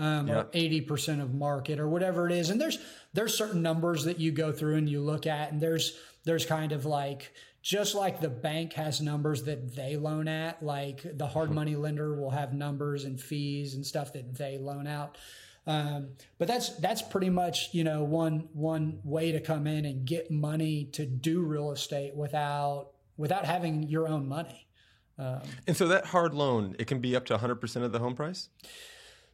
Um, 0.00 0.28
yep. 0.28 0.48
or 0.54 0.58
80% 0.58 1.20
of 1.20 1.34
market 1.34 1.78
or 1.78 1.86
whatever 1.86 2.26
it 2.26 2.32
is. 2.32 2.48
And 2.48 2.58
there's 2.58 2.78
there's 3.12 3.36
certain 3.36 3.60
numbers 3.60 4.04
that 4.04 4.18
you 4.18 4.32
go 4.32 4.50
through 4.50 4.76
and 4.76 4.88
you 4.88 5.02
look 5.02 5.26
at 5.26 5.52
and 5.52 5.60
there's 5.60 5.98
there's 6.24 6.46
kind 6.46 6.72
of 6.72 6.86
like 6.86 7.30
just 7.62 7.94
like 7.94 8.20
the 8.20 8.28
bank 8.28 8.72
has 8.72 9.00
numbers 9.00 9.42
that 9.42 9.76
they 9.76 9.96
loan 9.96 10.28
at, 10.28 10.62
like 10.62 11.04
the 11.18 11.26
hard 11.26 11.50
money 11.50 11.76
lender 11.76 12.14
will 12.14 12.30
have 12.30 12.54
numbers 12.54 13.04
and 13.04 13.20
fees 13.20 13.74
and 13.74 13.84
stuff 13.84 14.14
that 14.14 14.34
they 14.36 14.56
loan 14.56 14.86
out. 14.86 15.18
Um, 15.66 16.12
but 16.38 16.48
that's 16.48 16.70
that's 16.76 17.02
pretty 17.02 17.28
much 17.28 17.68
you 17.72 17.84
know 17.84 18.02
one 18.02 18.48
one 18.54 19.00
way 19.04 19.32
to 19.32 19.40
come 19.40 19.66
in 19.66 19.84
and 19.84 20.06
get 20.06 20.30
money 20.30 20.86
to 20.92 21.04
do 21.04 21.42
real 21.42 21.72
estate 21.72 22.16
without 22.16 22.92
without 23.18 23.44
having 23.44 23.82
your 23.82 24.08
own 24.08 24.26
money. 24.26 24.66
Um, 25.18 25.42
and 25.66 25.76
so 25.76 25.88
that 25.88 26.06
hard 26.06 26.32
loan, 26.32 26.74
it 26.78 26.86
can 26.86 27.00
be 27.00 27.14
up 27.14 27.26
to 27.26 27.36
100% 27.36 27.82
of 27.82 27.92
the 27.92 27.98
home 27.98 28.14
price? 28.14 28.48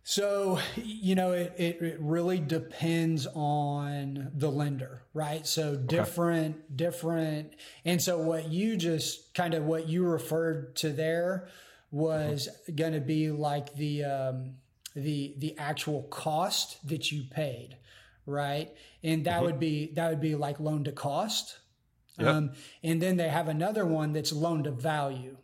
So, 0.09 0.61
you 0.77 1.16
know, 1.16 1.33
it, 1.33 1.53
it, 1.57 1.83
it, 1.83 1.97
really 1.99 2.38
depends 2.38 3.27
on 3.35 4.31
the 4.33 4.49
lender, 4.49 5.03
right? 5.12 5.45
So 5.45 5.75
different, 5.75 6.55
okay. 6.55 6.64
different. 6.77 7.55
And 7.85 8.01
so 8.01 8.16
what 8.19 8.49
you 8.49 8.77
just 8.77 9.35
kind 9.35 9.53
of 9.53 9.64
what 9.64 9.88
you 9.88 10.07
referred 10.07 10.77
to 10.77 10.90
there 10.90 11.49
was 11.90 12.49
mm-hmm. 12.49 12.77
going 12.77 12.92
to 12.92 13.01
be 13.01 13.33
like 13.33 13.75
the, 13.75 14.05
um, 14.05 14.55
the, 14.95 15.35
the 15.38 15.59
actual 15.59 16.05
cost 16.05 16.87
that 16.87 17.11
you 17.11 17.25
paid, 17.29 17.77
right? 18.27 18.71
And 19.03 19.25
that 19.25 19.38
mm-hmm. 19.38 19.45
would 19.47 19.59
be, 19.59 19.92
that 19.95 20.09
would 20.09 20.21
be 20.21 20.37
like 20.37 20.61
loan 20.61 20.85
to 20.85 20.92
cost. 20.92 21.59
Yep. 22.21 22.29
Um, 22.29 22.53
and 22.85 23.03
then 23.03 23.16
they 23.16 23.29
have 23.29 23.49
another 23.49 23.85
one 23.85 24.12
that's 24.12 24.33
loan 24.33 24.62
to 24.62 24.71
value. 24.71 25.37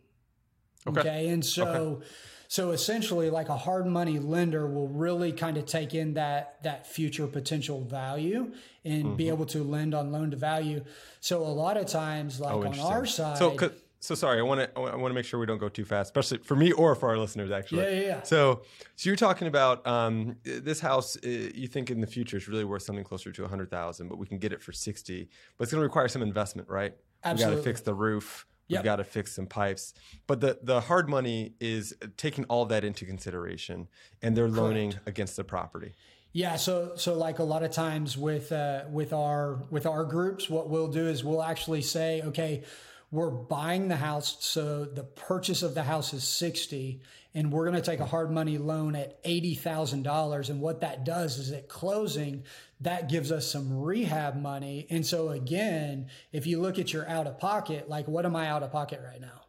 Okay. 0.87 1.01
okay? 1.01 1.29
And 1.31 1.45
so, 1.45 1.67
okay 1.67 2.07
so 2.53 2.73
essentially, 2.73 3.31
like 3.31 3.49
a 3.49 3.57
hard 3.57 3.87
money 3.87 4.19
lender 4.19 4.67
will 4.67 4.89
really 4.89 5.33
kind 5.33 5.57
of 5.57 5.65
take 5.65 5.95
in 5.95 6.13
that 6.15 6.63
that 6.65 6.87
future 6.87 7.27
potential 7.27 7.81
value 7.81 8.53
and 8.85 9.05
mm-hmm. 9.05 9.17
be 9.17 9.29
able 9.31 9.47
to 9.47 9.65
lend 9.65 9.95
on 9.95 10.13
loan 10.13 10.33
to 10.33 10.37
value. 10.37 10.85
So 11.21 11.41
a 11.41 11.49
lot 11.49 11.79
of 11.79 11.87
times, 11.87 12.41
like 12.41 12.53
oh, 12.53 12.67
on 12.67 12.79
our 12.79 13.07
side, 13.07 13.39
so 13.39 13.57
so 14.01 14.15
sorry, 14.15 14.39
I 14.39 14.43
want 14.43 14.61
to 14.61 14.79
I 14.79 14.97
want 14.97 15.09
to 15.09 15.15
make 15.15 15.25
sure 15.25 15.41
we 15.41 15.47
don't 15.47 15.57
go 15.57 15.71
too 15.71 15.87
fast, 15.87 16.09
especially 16.09 16.45
for 16.45 16.55
me 16.55 16.73
or 16.73 16.95
for 16.95 17.09
our 17.09 17.17
listeners. 17.17 17.51
Actually, 17.51 17.85
yeah, 17.85 18.01
yeah. 18.01 18.07
yeah. 18.07 18.23
So 18.23 18.61
so 18.97 19.09
you're 19.09 19.17
talking 19.17 19.49
about 19.49 19.87
um, 19.87 20.37
this 20.45 20.79
house. 20.79 21.17
Uh, 21.25 21.31
you 21.55 21.69
think 21.69 21.91
in 21.91 22.03
the 22.03 22.07
future 22.07 22.37
is 22.37 22.49
really 22.49 22.65
worth 22.65 22.83
something 22.83 23.05
closer 23.05 23.33
to 23.33 23.45
a 23.45 23.49
hundred 23.49 23.71
thousand, 23.71 24.09
but 24.09 24.19
we 24.19 24.27
can 24.27 24.37
get 24.37 24.53
it 24.53 24.61
for 24.61 24.73
sixty. 24.73 25.31
But 25.57 25.63
it's 25.63 25.73
going 25.73 25.81
to 25.81 25.87
require 25.87 26.07
some 26.07 26.21
investment, 26.21 26.69
right? 26.69 26.95
Absolutely. 27.25 27.55
We 27.55 27.57
got 27.57 27.65
to 27.65 27.71
fix 27.71 27.81
the 27.81 27.95
roof. 27.95 28.45
We've 28.69 28.77
yep. 28.77 28.85
got 28.85 28.97
to 28.97 29.05
fix 29.05 29.33
some 29.35 29.47
pipes. 29.47 29.93
But 30.27 30.41
the, 30.41 30.59
the 30.63 30.81
hard 30.83 31.09
money 31.09 31.55
is 31.61 31.95
taking 32.17 32.45
all 32.45 32.65
that 32.67 32.85
into 32.85 33.05
consideration 33.05 33.89
and 34.23 34.37
they're 34.37 34.49
loaning 34.49 34.95
against 35.05 35.37
the 35.37 35.45
property. 35.45 35.93
Yeah, 36.35 36.57
so 36.57 36.93
so 36.97 37.13
like 37.13 37.41
a 37.41 37.45
lot 37.45 37.63
of 37.63 37.73
times 37.73 38.17
with 38.17 38.53
uh, 38.53 38.85
with 38.91 39.13
our 39.13 39.65
with 39.69 39.85
our 39.85 40.05
groups, 40.05 40.49
what 40.49 40.71
we'll 40.71 40.89
do 40.89 41.07
is 41.07 41.23
we'll 41.23 41.43
actually 41.43 41.83
say, 41.83 42.23
okay, 42.23 42.63
we're 43.11 43.29
buying 43.31 43.89
the 43.89 43.97
house, 43.97 44.39
so 44.41 44.87
the 44.87 45.05
purchase 45.05 45.63
of 45.63 45.75
the 45.75 45.83
house 45.83 46.15
is 46.15 46.25
sixty, 46.25 47.03
and 47.35 47.53
we're 47.53 47.69
going 47.69 47.77
to 47.77 47.83
take 47.83 48.01
a 48.01 48.07
hard 48.07 48.31
money 48.31 48.57
loan 48.57 48.97
at 48.97 49.19
eighty 49.25 49.55
thousand 49.55 50.05
dollars. 50.05 50.49
And 50.49 50.63
what 50.63 50.81
that 50.81 51.05
does 51.05 51.37
is 51.37 51.53
at 51.53 51.69
closing, 51.69 52.45
that 52.83 53.09
gives 53.09 53.33
us 53.33 53.51
some 53.51 53.81
rehab 53.81 54.37
money. 54.37 54.87
And 54.91 55.07
so 55.07 55.31
again, 55.31 56.09
if 56.33 56.47
you 56.47 56.61
look 56.61 56.79
at 56.79 56.93
your 56.93 57.09
out 57.09 57.27
of 57.27 57.39
pocket, 57.39 57.89
like 57.89 58.07
what 58.07 58.27
am 58.27 58.37
I 58.37 58.49
out 58.49 58.63
of 58.63 58.73
pocket 58.73 59.01
right 59.05 59.21
now? 59.21 59.43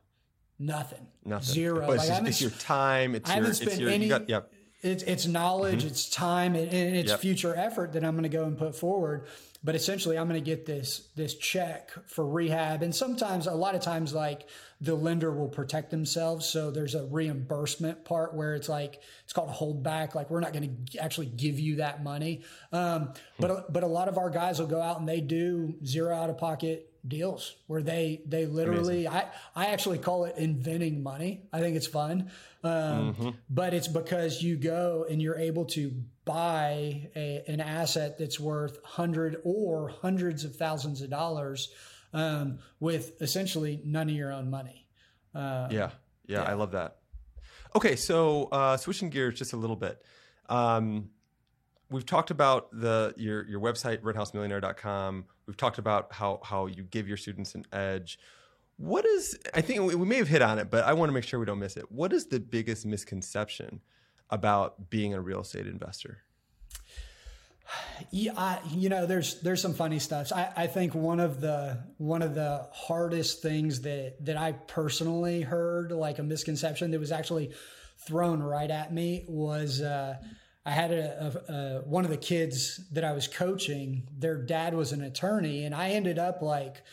Nothing. 0.60 1.08
Nothing. 1.26 1.54
Zero. 1.54 1.88
But 1.88 1.96
it's, 1.98 2.10
like, 2.10 2.28
it's 2.28 2.42
your 2.42 2.52
time. 2.52 3.16
It's 3.16 3.30
I 3.30 3.36
your, 3.36 3.44
haven't 3.44 3.56
spent 3.56 3.80
your, 3.80 3.90
any. 3.90 4.08
Got, 4.08 4.30
yep. 4.30 4.52
It's, 4.82 5.04
it's 5.04 5.26
knowledge, 5.26 5.80
mm-hmm. 5.80 5.88
it's 5.88 6.10
time, 6.10 6.56
and, 6.56 6.68
it's 6.74 7.12
yep. 7.12 7.20
future 7.22 7.56
effort 7.56 7.94
that 7.94 8.04
I'm 8.04 8.12
going 8.12 8.24
to 8.24 8.30
go 8.30 8.44
and 8.44 8.58
put 8.58 8.76
forward. 8.76 9.28
But 9.64 9.76
essentially 9.76 10.18
I'm 10.18 10.28
going 10.28 10.42
to 10.42 10.46
get 10.46 10.66
this 10.66 11.10
this 11.16 11.36
check 11.36 11.92
for 12.08 12.28
rehab 12.28 12.84
and 12.84 12.94
sometimes 12.94 13.48
a 13.48 13.54
lot 13.54 13.76
of 13.76 13.82
times 13.82 14.14
like 14.14 14.48
the 14.82 14.96
lender 14.96 15.32
will 15.32 15.48
protect 15.48 15.92
themselves 15.92 16.46
so 16.46 16.72
there's 16.72 16.96
a 16.96 17.06
reimbursement 17.06 18.04
part 18.06 18.34
where 18.34 18.56
it's 18.56 18.70
like 18.70 19.02
it's 19.24 19.34
called 19.34 19.50
a 19.50 19.54
holdback 19.54 20.16
like 20.16 20.30
we're 20.30 20.40
not 20.40 20.54
going 20.54 20.86
to 20.92 21.00
actually 21.00 21.28
give 21.28 21.60
you 21.60 21.78
that 21.78 22.04
money 22.04 22.42
um, 22.72 23.14
but 23.40 23.72
but 23.72 23.84
a 23.84 23.88
lot 23.88 24.08
of 24.08 24.18
our 24.18 24.30
guys 24.30 24.60
will 24.60 24.68
go 24.68 24.82
out 24.82 25.00
and 25.00 25.08
they 25.08 25.22
do 25.22 25.76
zero 25.86 26.14
out 26.14 26.30
of 26.30 26.38
pocket 26.38 26.90
deals 27.08 27.56
where 27.68 27.82
they 27.82 28.22
they 28.26 28.46
literally 28.46 29.06
Amazing. 29.06 29.30
I 29.56 29.64
I 29.64 29.68
actually 29.68 29.98
call 29.98 30.26
it 30.26 30.36
inventing 30.38 31.04
money. 31.04 31.44
I 31.52 31.60
think 31.60 31.76
it's 31.76 31.88
fun. 31.88 32.32
Um, 32.64 33.14
mm-hmm. 33.14 33.30
but 33.50 33.74
it's 33.74 33.90
because 33.90 34.42
you 34.42 34.56
go 34.56 35.06
and 35.10 35.22
you're 35.22 35.38
able 35.38 35.66
to 35.66 35.94
buy 36.24 37.10
a, 37.14 37.44
an 37.48 37.60
asset 37.60 38.18
that's 38.18 38.40
worth 38.40 38.82
hundred 38.84 39.42
or 39.44 39.90
hundreds 39.90 40.46
of 40.46 40.56
thousands 40.56 41.02
of 41.02 41.10
dollars 41.10 41.74
um, 42.14 42.60
with 42.80 43.22
essentially 43.22 43.82
none 43.84 44.10
of 44.10 44.16
your 44.16 44.32
own 44.32 44.50
money. 44.50 44.88
Uh, 45.36 45.68
yeah. 45.72 45.90
yeah, 46.26 46.42
yeah, 46.42 46.44
I 46.44 46.54
love 46.54 46.72
that. 46.72 46.98
Okay, 47.76 47.96
so 47.96 48.46
uh, 48.52 48.78
switching 48.78 49.10
gears 49.10 49.38
just 49.38 49.54
a 49.54 49.58
little 49.58 49.76
bit. 49.76 50.02
Um, 50.48 51.10
we've 51.90 52.06
talked 52.06 52.32
about 52.32 52.70
the 52.72 53.14
your 53.18 53.46
your 53.48 53.60
website 53.60 54.02
renthousemillionaire.com. 54.02 55.26
We've 55.48 55.58
talked 55.58 55.80
about 55.80 56.14
how 56.14 56.40
how 56.44 56.68
you 56.68 56.84
give 56.84 57.08
your 57.08 57.18
students 57.18 57.56
an 57.56 57.66
edge. 57.74 58.20
What 58.78 59.06
is 59.06 59.38
I 59.54 59.62
think 59.62 59.94
we, 59.94 60.06
may 60.06 60.18
have 60.18 60.28
hit 60.28 60.42
on 60.42 60.60
it, 60.60 60.70
but 60.70 60.84
I 60.84 60.94
want 60.94 61.10
to 61.10 61.14
make 61.14 61.24
sure 61.24 61.40
we 61.40 61.46
don't 61.46 61.60
miss 61.60 61.78
it. 61.78 61.92
What 61.92 62.12
is 62.12 62.28
the 62.28 62.40
biggest 62.40 62.86
misconception 62.86 63.82
about 64.30 64.90
being 64.90 65.14
a 65.14 65.22
real 65.22 65.42
estate 65.42 65.68
investor? 65.68 66.24
Yeah, 68.12 68.34
I, 68.36 68.60
you 68.70 68.90
know, 68.90 69.06
there's 69.06 69.42
there's 69.42 69.62
some 69.62 69.74
funny 69.74 70.00
stuff. 70.00 70.32
I, 70.34 70.50
I 70.56 70.68
think 70.68 70.94
one 70.94 71.20
of 71.20 71.40
the 71.40 71.80
one 71.98 72.22
of 72.22 72.36
the 72.36 72.68
hardest 72.72 73.42
things 73.42 73.82
that 73.82 74.24
that 74.26 74.38
I 74.38 74.52
personally 74.52 75.42
heard, 75.42 75.92
like 75.92 76.20
a 76.20 76.24
misconception 76.24 76.92
that 76.92 77.00
was 77.00 77.12
actually 77.12 77.52
thrown 78.06 78.44
right 78.44 78.70
at 78.70 78.94
me, 78.94 79.26
was 79.28 79.82
uh, 79.82 80.18
I 80.66 80.72
had 80.72 80.92
a, 80.92 81.44
a, 81.48 81.54
a, 81.54 81.82
one 81.82 82.06
of 82.06 82.12
the 82.12 82.18
kids 82.18 82.82
that 82.92 83.04
I 83.04 83.14
was 83.14 83.28
coaching. 83.28 84.08
Their 84.18 84.38
dad 84.38 84.74
was 84.74 84.92
an 84.92 85.02
attorney, 85.02 85.64
and 85.64 85.74
I 85.74 85.92
ended 85.92 86.20
up 86.20 86.42
like 86.42 86.84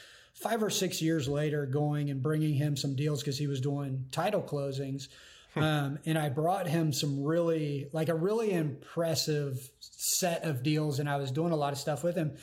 five 0.40 0.62
or 0.62 0.70
six 0.70 1.02
years 1.02 1.28
later 1.28 1.66
going 1.66 2.10
and 2.10 2.22
bringing 2.22 2.54
him 2.54 2.76
some 2.76 2.96
deals 2.96 3.20
because 3.20 3.38
he 3.38 3.46
was 3.46 3.60
doing 3.60 4.06
title 4.10 4.42
closings. 4.42 5.08
Hmm. 5.54 5.62
um, 5.62 5.98
and 6.06 6.16
I 6.16 6.28
brought 6.28 6.68
him 6.68 6.92
some 6.92 7.24
really 7.24 7.88
like 7.92 8.08
a 8.08 8.14
really 8.14 8.52
impressive 8.52 9.68
set 9.80 10.44
of 10.44 10.62
deals, 10.62 11.00
and 11.00 11.08
I 11.08 11.16
was 11.16 11.32
doing 11.32 11.52
a 11.52 11.56
lot 11.56 11.72
of 11.72 11.78
stuff 11.78 12.04
with 12.04 12.14
him. 12.14 12.36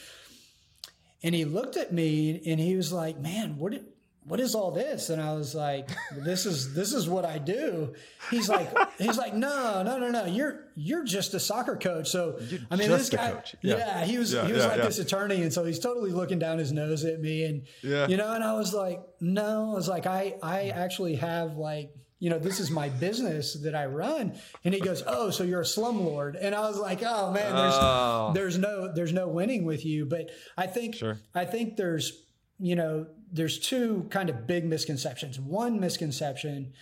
And 1.24 1.34
he 1.34 1.46
looked 1.46 1.78
at 1.78 1.94
me 1.94 2.42
and 2.46 2.60
he 2.60 2.76
was 2.76 2.92
like, 2.92 3.18
"Man, 3.18 3.58
what 3.58 3.72
did?" 3.72 3.86
What 4.28 4.42
is 4.42 4.56
all 4.56 4.72
this? 4.72 5.10
And 5.10 5.22
I 5.22 5.34
was 5.34 5.56
like, 5.56 5.90
this 6.18 6.46
is, 6.46 6.74
this 6.74 6.92
is 6.92 7.08
what 7.08 7.24
I 7.24 7.38
do. 7.38 7.94
He's 8.30 8.50
like, 8.50 8.70
he's 8.98 9.18
like, 9.18 9.34
no, 9.34 9.84
no, 9.84 9.98
no, 9.98 10.12
no. 10.12 10.26
You're, 10.26 10.66
you're 10.76 11.06
just 11.06 11.34
a 11.34 11.40
soccer 11.40 11.78
coach. 11.78 12.10
So, 12.10 12.38
you're 12.50 12.60
I 12.70 12.76
mean, 12.76 12.90
this 12.90 13.10
guy, 13.10 13.42
yeah. 13.62 13.78
yeah. 13.78 14.06
he 14.06 14.18
was, 14.18 14.34
yeah, 14.34 14.46
he 14.46 14.52
was 14.52 14.64
yeah, 14.64 14.70
like 14.70 14.82
this 14.82 15.00
attorney. 15.00 15.44
And 15.44 15.54
so 15.54 15.64
he's 15.64 15.80
totally 15.80 16.12
looking 16.12 16.40
down 16.40 16.58
his 16.58 16.74
nose 16.74 17.06
at 17.06 17.22
me 17.22 17.46
and, 17.46 17.68
you 17.82 18.18
know, 18.18 18.34
and 18.34 18.44
I 18.44 18.54
was 18.54 18.74
like, 18.74 19.02
no, 19.22 19.72
I 19.72 19.76
was 19.76 19.88
like, 19.88 20.06
I, 20.06 20.36
I 20.44 20.70
actually 20.70 21.16
have 21.16 21.56
like, 21.56 21.92
you 22.20 22.30
know, 22.30 22.40
this 22.40 22.60
is 22.60 22.70
my 22.70 22.90
business 22.90 23.54
that 23.62 23.76
I 23.76 23.86
run. 23.86 24.34
And 24.66 24.74
he 24.74 24.80
goes, 24.80 25.04
Oh, 25.06 25.30
so 25.30 25.44
you're 25.44 25.62
a 25.62 25.64
slumlord. 25.64 26.36
And 26.42 26.56
I 26.56 26.62
was 26.62 26.80
like, 26.80 27.04
Oh 27.06 27.32
man, 27.32 27.56
there's, 27.56 27.76
oh. 27.76 28.32
there's 28.34 28.58
no, 28.58 28.92
there's 28.92 29.14
no 29.14 29.28
winning 29.28 29.66
with 29.66 29.86
you. 29.86 30.08
But 30.08 30.32
I 30.58 30.66
think, 30.66 30.96
sure. 30.96 31.20
I 31.36 31.46
think 31.46 31.78
there's, 31.78 32.24
you 32.58 32.76
know, 32.76 33.06
there's 33.32 33.60
two 33.60 34.08
kind 34.10 34.30
of 34.30 34.48
big 34.48 34.66
misconceptions. 34.66 35.40
One 35.40 35.80
misconception 35.80 36.74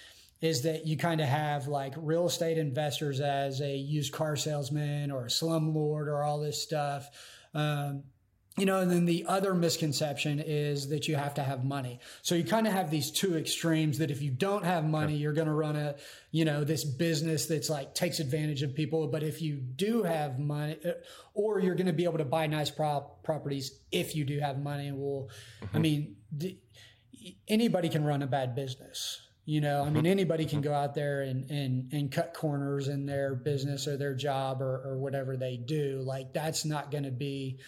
is 0.42 0.64
that 0.64 0.86
you 0.86 0.98
kind 0.98 1.22
of 1.22 1.28
have 1.28 1.68
like 1.68 1.94
real 1.98 2.26
estate 2.26 2.58
investors 2.58 3.20
as 3.20 3.62
a 3.62 3.76
used 3.76 4.14
car 4.14 4.36
salesman 4.36 5.12
or 5.12 5.26
a 5.26 5.30
slumlord 5.30 6.08
or 6.08 6.24
all 6.24 6.40
this 6.40 6.62
stuff. 6.62 7.10
Um, 7.54 8.04
you 8.58 8.66
know, 8.66 8.80
and 8.80 8.90
then 8.90 9.04
the 9.04 9.26
other 9.28 9.54
misconception 9.54 10.40
is 10.40 10.88
that 10.88 11.10
you 11.10 11.18
have 11.18 11.34
to 11.34 11.44
have 11.44 11.66
money. 11.66 12.00
So 12.22 12.36
you 12.36 12.46
kind 12.46 12.66
of 12.68 12.72
have 12.72 12.90
these 12.90 13.12
two 13.12 13.36
extremes 13.36 13.98
that 13.98 14.12
if 14.12 14.22
you 14.22 14.32
don't 14.32 14.64
have 14.64 14.86
money, 14.86 15.18
you're 15.18 15.34
going 15.34 15.48
to 15.48 15.54
run 15.54 15.76
a, 15.76 15.96
you 16.32 16.46
know, 16.46 16.64
this 16.64 16.86
business 16.86 17.48
that's 17.48 17.70
like 17.70 17.94
takes 17.94 18.22
advantage 18.22 18.64
of 18.64 18.74
people. 18.74 19.08
But 19.08 19.24
if 19.24 19.42
you 19.42 19.58
do 19.58 20.04
have 20.04 20.40
money, 20.40 20.78
or 21.34 21.60
you're 21.60 21.76
going 21.76 21.88
to 21.88 21.94
be 21.94 22.06
able 22.06 22.20
to 22.20 22.26
buy 22.26 22.48
nice 22.48 22.72
prop 22.72 23.24
properties 23.24 23.80
if 23.92 24.16
you 24.16 24.24
do 24.24 24.40
have 24.40 24.58
money. 24.58 24.90
Well, 24.94 25.28
mm-hmm. 25.62 25.76
I 25.76 25.80
mean, 25.80 26.16
anybody 27.48 27.90
can 27.90 28.04
run 28.04 28.22
a 28.22 28.28
bad 28.28 28.56
business. 28.56 29.22
You 29.48 29.62
know, 29.62 29.82
I 29.82 29.86
mean, 29.86 29.98
mm-hmm. 29.98 30.08
anybody 30.08 30.46
can 30.46 30.60
mm-hmm. 30.60 30.70
go 30.70 30.74
out 30.74 30.96
there 30.96 31.22
and, 31.22 31.50
and, 31.52 31.94
and 31.94 32.12
cut 32.12 32.34
corners 32.34 32.88
in 32.88 33.06
their 33.06 33.36
business 33.36 33.88
or 33.88 33.96
their 33.96 34.16
job 34.16 34.60
or, 34.60 34.82
or 34.84 34.98
whatever 34.98 35.38
they 35.38 35.56
do. 35.56 36.02
Like 36.04 36.34
that's 36.34 36.66
not 36.66 36.90
going 36.90 37.04
to 37.04 37.12
be, 37.12 37.60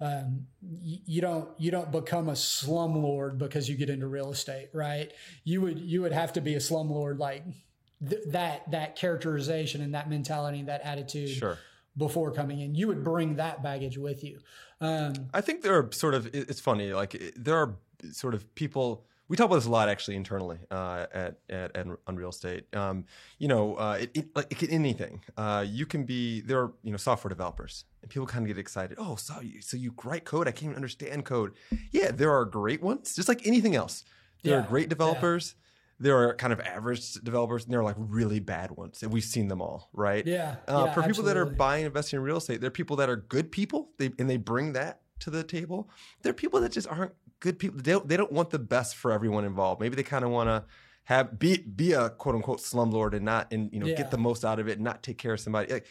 um, 0.00 0.46
you 0.60 1.20
don't 1.20 1.48
you 1.58 1.70
don't 1.70 1.90
become 1.90 2.28
a 2.28 2.32
slumlord 2.32 3.38
because 3.38 3.68
you 3.68 3.76
get 3.76 3.88
into 3.88 4.06
real 4.06 4.30
estate, 4.30 4.68
right? 4.72 5.10
You 5.44 5.62
would 5.62 5.80
you 5.80 6.02
would 6.02 6.12
have 6.12 6.34
to 6.34 6.40
be 6.40 6.54
a 6.54 6.58
slumlord 6.58 7.18
like 7.18 7.44
th- 8.06 8.22
that 8.28 8.70
that 8.70 8.96
characterization 8.96 9.80
and 9.80 9.94
that 9.94 10.10
mentality 10.10 10.60
and 10.60 10.68
that 10.68 10.82
attitude 10.82 11.30
sure. 11.30 11.58
before 11.96 12.30
coming 12.30 12.60
in. 12.60 12.74
You 12.74 12.88
would 12.88 13.02
bring 13.02 13.36
that 13.36 13.62
baggage 13.62 13.96
with 13.96 14.22
you. 14.22 14.40
Um, 14.82 15.14
I 15.32 15.40
think 15.40 15.62
there 15.62 15.78
are 15.78 15.90
sort 15.92 16.12
of 16.12 16.26
it's 16.34 16.60
funny 16.60 16.92
like 16.92 17.32
there 17.34 17.56
are 17.56 17.76
sort 18.12 18.34
of 18.34 18.54
people 18.54 19.06
we 19.28 19.36
talk 19.36 19.46
about 19.46 19.56
this 19.56 19.66
a 19.66 19.70
lot 19.70 19.88
actually 19.88 20.16
internally 20.16 20.58
uh, 20.70 21.06
at, 21.12 21.38
at, 21.50 21.76
at 21.76 21.86
Unreal 22.06 22.30
Estate. 22.30 22.64
Um, 22.74 23.04
you 23.38 23.48
know, 23.48 23.74
uh, 23.74 23.98
it, 24.00 24.10
it, 24.14 24.36
like 24.36 24.62
anything, 24.70 25.22
uh, 25.36 25.64
you 25.66 25.84
can 25.84 26.04
be 26.04 26.40
there 26.42 26.60
are 26.60 26.72
you 26.82 26.92
know 26.92 26.96
software 26.96 27.28
developers, 27.28 27.84
and 28.02 28.10
people 28.10 28.26
kind 28.26 28.44
of 28.44 28.48
get 28.48 28.58
excited. 28.58 28.98
Oh, 29.00 29.16
so 29.16 29.40
you 29.40 29.60
so 29.62 29.76
you 29.76 29.92
write 30.04 30.24
code? 30.24 30.46
I 30.46 30.52
can't 30.52 30.64
even 30.64 30.76
understand 30.76 31.24
code. 31.24 31.54
Yeah, 31.90 32.12
there 32.12 32.32
are 32.32 32.44
great 32.44 32.82
ones, 32.82 33.14
just 33.16 33.28
like 33.28 33.46
anything 33.46 33.74
else. 33.74 34.04
There 34.42 34.54
yeah, 34.54 34.64
are 34.64 34.68
great 34.68 34.88
developers. 34.88 35.54
Yeah. 35.56 35.62
There 35.98 36.28
are 36.28 36.34
kind 36.34 36.52
of 36.52 36.60
average 36.60 37.14
developers, 37.14 37.64
and 37.64 37.72
there 37.72 37.80
are 37.80 37.84
like 37.84 37.96
really 37.98 38.38
bad 38.38 38.70
ones, 38.70 39.02
and 39.02 39.10
we've 39.10 39.24
seen 39.24 39.48
them 39.48 39.62
all, 39.62 39.88
right? 39.94 40.26
Yeah. 40.26 40.56
Uh, 40.68 40.84
yeah 40.86 40.92
for 40.92 41.02
people 41.02 41.24
that 41.24 41.38
are 41.38 41.46
buying, 41.46 41.86
investing 41.86 42.18
in 42.18 42.22
real 42.22 42.36
estate, 42.36 42.60
there 42.60 42.68
are 42.68 42.70
people 42.70 42.96
that 42.96 43.08
are 43.08 43.16
good 43.16 43.50
people, 43.50 43.88
they, 43.96 44.12
and 44.18 44.28
they 44.28 44.36
bring 44.36 44.74
that 44.74 45.00
to 45.20 45.30
the 45.30 45.42
table. 45.42 45.88
There 46.20 46.30
are 46.30 46.34
people 46.34 46.60
that 46.60 46.70
just 46.70 46.86
aren't 46.86 47.12
good 47.40 47.58
people. 47.58 47.80
They 47.80 47.92
don't, 47.92 48.08
they 48.08 48.16
don't 48.16 48.32
want 48.32 48.50
the 48.50 48.58
best 48.58 48.96
for 48.96 49.12
everyone 49.12 49.44
involved. 49.44 49.80
Maybe 49.80 49.96
they 49.96 50.02
kind 50.02 50.24
of 50.24 50.30
want 50.30 50.48
to 50.48 50.64
have 51.04 51.38
be 51.38 51.58
be 51.58 51.92
a 51.92 52.10
quote 52.10 52.34
unquote 52.34 52.58
slumlord 52.58 53.14
and 53.14 53.24
not 53.24 53.52
and 53.52 53.72
you 53.72 53.78
know 53.78 53.86
yeah. 53.86 53.94
get 53.94 54.10
the 54.10 54.18
most 54.18 54.44
out 54.44 54.58
of 54.58 54.68
it 54.68 54.72
and 54.72 54.82
not 54.82 55.02
take 55.02 55.18
care 55.18 55.34
of 55.34 55.40
somebody. 55.40 55.72
Like 55.72 55.86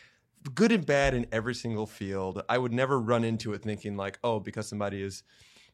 good 0.54 0.72
and 0.72 0.86
bad 0.86 1.14
in 1.14 1.26
every 1.32 1.56
single 1.56 1.88
field. 1.88 2.44
I 2.50 2.58
would 2.58 2.74
never 2.74 3.00
run 3.00 3.24
into 3.24 3.54
it 3.54 3.64
thinking 3.64 3.98
like, 3.98 4.20
oh, 4.24 4.40
because 4.40 4.68
somebody 4.68 5.02
is 5.02 5.24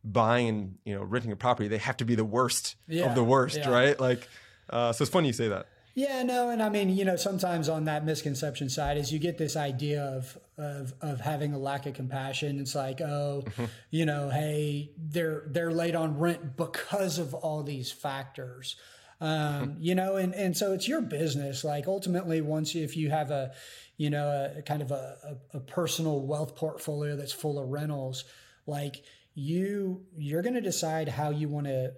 buying 0.03 0.77
you 0.86 0.95
know 0.95 1.03
renting 1.03 1.31
a 1.31 1.36
property, 1.36 1.67
they 1.67 1.77
have 1.77 1.97
to 1.97 2.05
be 2.05 2.15
the 2.15 2.25
worst 2.25 2.75
yeah. 2.88 3.05
of 3.05 3.15
the 3.15 3.23
worst, 3.23 3.57
yeah. 3.57 3.69
right? 3.69 3.99
Like, 3.99 4.27
uh, 4.69 4.93
so 4.93 5.03
it's 5.03 5.12
funny 5.12 5.27
you 5.27 5.34
say 5.34 5.47
that. 5.49 5.67
Yeah, 5.93 6.23
no, 6.23 6.49
and 6.49 6.63
I 6.63 6.69
mean, 6.69 6.89
you 6.89 7.03
know, 7.03 7.17
sometimes 7.17 7.67
on 7.67 7.84
that 7.86 8.05
misconception 8.05 8.69
side 8.69 8.97
is 8.97 9.12
you 9.12 9.19
get 9.19 9.38
this 9.38 9.57
idea 9.57 10.03
of 10.03 10.38
of 10.57 10.93
of 11.01 11.19
having 11.19 11.53
a 11.53 11.57
lack 11.57 11.85
of 11.85 11.93
compassion. 11.93 12.59
It's 12.59 12.75
like, 12.75 13.01
oh, 13.01 13.43
mm-hmm. 13.45 13.65
you 13.89 14.05
know, 14.05 14.29
hey, 14.29 14.91
they're 14.97 15.43
they're 15.47 15.71
late 15.71 15.95
on 15.95 16.19
rent 16.19 16.57
because 16.57 17.19
of 17.19 17.33
all 17.33 17.63
these 17.63 17.91
factors. 17.91 18.75
Um, 19.19 19.29
mm-hmm. 19.29 19.71
you 19.79 19.95
know, 19.95 20.15
and 20.15 20.33
and 20.33 20.55
so 20.55 20.73
it's 20.73 20.87
your 20.87 21.01
business. 21.01 21.63
Like 21.63 21.87
ultimately, 21.87 22.41
once 22.41 22.75
if 22.75 22.97
you 22.97 23.09
have 23.09 23.31
a, 23.31 23.51
you 23.97 24.09
know, 24.09 24.51
a, 24.57 24.61
kind 24.61 24.81
of 24.81 24.91
a, 24.91 25.37
a, 25.53 25.57
a 25.57 25.59
personal 25.59 26.25
wealth 26.25 26.55
portfolio 26.55 27.15
that's 27.15 27.33
full 27.33 27.59
of 27.59 27.69
rentals, 27.69 28.25
like 28.65 29.03
you 29.33 30.05
you're 30.17 30.41
going 30.41 30.55
to 30.55 30.61
decide 30.61 31.07
how 31.07 31.29
you 31.29 31.47
want 31.47 31.67
to 31.67 31.93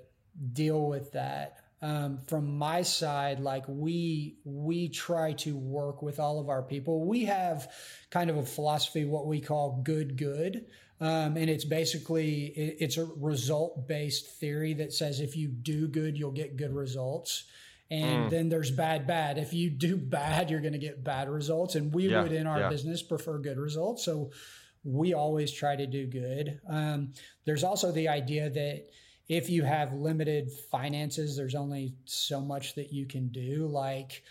deal 0.52 0.88
with 0.88 1.12
that 1.14 1.58
um, 1.84 2.20
from 2.28 2.58
my 2.58 2.82
side, 2.82 3.42
like 3.42 3.66
we 3.68 4.38
we 4.46 4.88
try 4.88 5.34
to 5.34 5.56
work 5.58 6.02
with 6.02 6.18
all 6.18 6.40
of 6.40 6.48
our 6.48 6.64
people. 6.64 7.06
We 7.06 7.26
have 7.26 7.70
kind 8.10 8.30
of 8.30 8.38
a 8.38 8.44
philosophy, 8.44 9.04
what 9.04 9.28
we 9.28 9.42
call 9.42 9.82
good 9.84 10.18
good. 10.18 10.66
Um, 11.02 11.36
and 11.36 11.50
it's 11.50 11.66
basically 11.66 12.46
it, 12.46 12.78
it's 12.80 12.98
a 12.98 13.06
result 13.18 13.86
based 13.86 14.40
theory 14.40 14.74
that 14.76 14.94
says 14.94 15.20
if 15.20 15.36
you 15.36 15.50
do 15.50 15.90
good 15.90 16.18
you'll 16.18 16.32
get 16.32 16.56
good 16.56 16.74
results 16.74 17.44
and 17.92 18.28
mm. 18.28 18.30
then 18.30 18.48
there's 18.48 18.72
bad 18.72 19.06
bad 19.06 19.38
if 19.38 19.54
you 19.54 19.70
do 19.70 19.98
bad 19.98 20.50
you're 20.50 20.62
going 20.62 20.74
to 20.74 20.80
get 20.80 21.04
bad 21.04 21.28
results 21.28 21.76
and 21.76 21.94
we 21.94 22.08
yeah, 22.08 22.22
would 22.22 22.32
in 22.32 22.48
our 22.48 22.60
yeah. 22.60 22.70
business 22.70 23.02
prefer 23.02 23.40
good 23.40 23.58
results 23.58 24.06
so 24.06 24.32
we 24.86 25.14
always 25.14 25.52
try 25.52 25.76
to 25.76 25.88
do 25.88 26.06
good 26.08 26.62
um, 26.70 27.12
there's 27.44 27.66
also 27.66 27.92
the 27.92 28.08
idea 28.08 28.50
that 28.50 28.86
if 29.28 29.50
you 29.50 29.64
have 29.64 29.94
limited 29.94 30.52
finances, 30.72 31.38
there's 31.38 31.56
only 31.56 31.96
so 32.06 32.42
much 32.42 32.76
that 32.76 32.92
you 32.92 33.06
can 33.06 33.30
do. 33.30 33.68
Like 33.68 34.24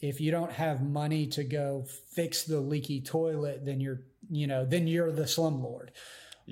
if 0.00 0.20
you 0.20 0.30
don't 0.30 0.52
have 0.52 0.82
money 0.82 1.26
to 1.28 1.44
go 1.44 1.84
fix 2.14 2.44
the 2.44 2.60
leaky 2.60 3.00
toilet, 3.00 3.64
then 3.64 3.80
you're, 3.80 4.02
you 4.30 4.46
know, 4.46 4.64
then 4.64 4.86
you're 4.86 5.12
the 5.12 5.24
slumlord. 5.24 5.90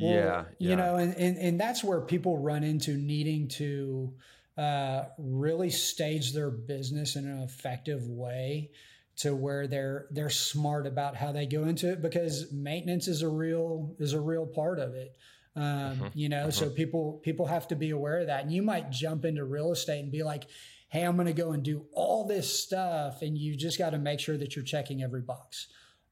Well, 0.01 0.13
yeah, 0.13 0.45
you 0.59 0.77
know, 0.77 0.97
and, 0.97 1.17
and 1.17 1.37
and 1.39 1.61
that's 1.61 1.83
where 1.83 2.01
people 2.01 2.39
run 2.39 2.63
into 2.63 2.97
needing 2.97 3.49
to 3.49 4.13
uh, 4.57 5.05
really 5.19 5.71
stage 5.71 6.33
their 6.33 6.51
business 6.51 7.17
in 7.17 7.27
an 7.27 7.43
effective 7.43 8.07
way 8.07 8.71
to 9.17 9.35
where 9.35 9.67
they're 9.67 10.07
they're 10.11 10.31
smart 10.31 10.87
about 10.87 11.17
how 11.17 11.33
they 11.33 11.47
go 11.47 11.65
into 11.65 11.91
it 11.91 12.01
because 12.01 12.53
maintenance 12.53 13.09
is 13.09 13.23
a 13.23 13.29
real 13.29 13.95
is 13.99 14.13
a 14.13 14.21
real 14.21 14.47
part 14.47 14.79
of 14.79 14.95
it. 14.95 15.17
Um, 15.59 15.99
Mhm, 15.99 16.11
You 16.15 16.29
know, 16.29 16.51
so 16.51 16.71
people 16.71 17.21
people 17.23 17.47
have 17.47 17.67
to 17.69 17.77
be 17.77 17.91
aware 17.91 18.19
of 18.21 18.27
that. 18.29 18.45
And 18.45 18.53
you 18.53 18.63
might 18.63 18.91
jump 18.91 19.25
into 19.25 19.45
real 19.45 19.73
estate 19.73 20.01
and 20.01 20.13
be 20.13 20.23
like, 20.23 20.45
"Hey, 20.89 21.03
I'm 21.03 21.17
going 21.17 21.27
to 21.27 21.33
go 21.33 21.53
and 21.53 21.63
do 21.63 21.87
all 21.93 22.25
this 22.27 22.49
stuff," 22.63 23.23
and 23.23 23.37
you 23.37 23.57
just 23.57 23.77
got 23.79 23.91
to 23.91 23.99
make 23.99 24.21
sure 24.21 24.37
that 24.39 24.55
you're 24.55 24.65
checking 24.65 25.03
every 25.03 25.23
box. 25.23 25.67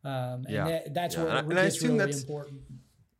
Um, 0.05 0.45
and 0.47 0.51
Yeah, 0.51 0.65
that, 0.69 0.95
that's 0.95 1.15
yeah. 1.15 1.23
what 1.23 1.31
And 1.31 1.39
I- 1.39 1.51
and 1.51 1.59
I 1.61 1.63
assume 1.65 1.89
really 1.93 1.99
that's- 1.99 2.21
important. 2.23 2.63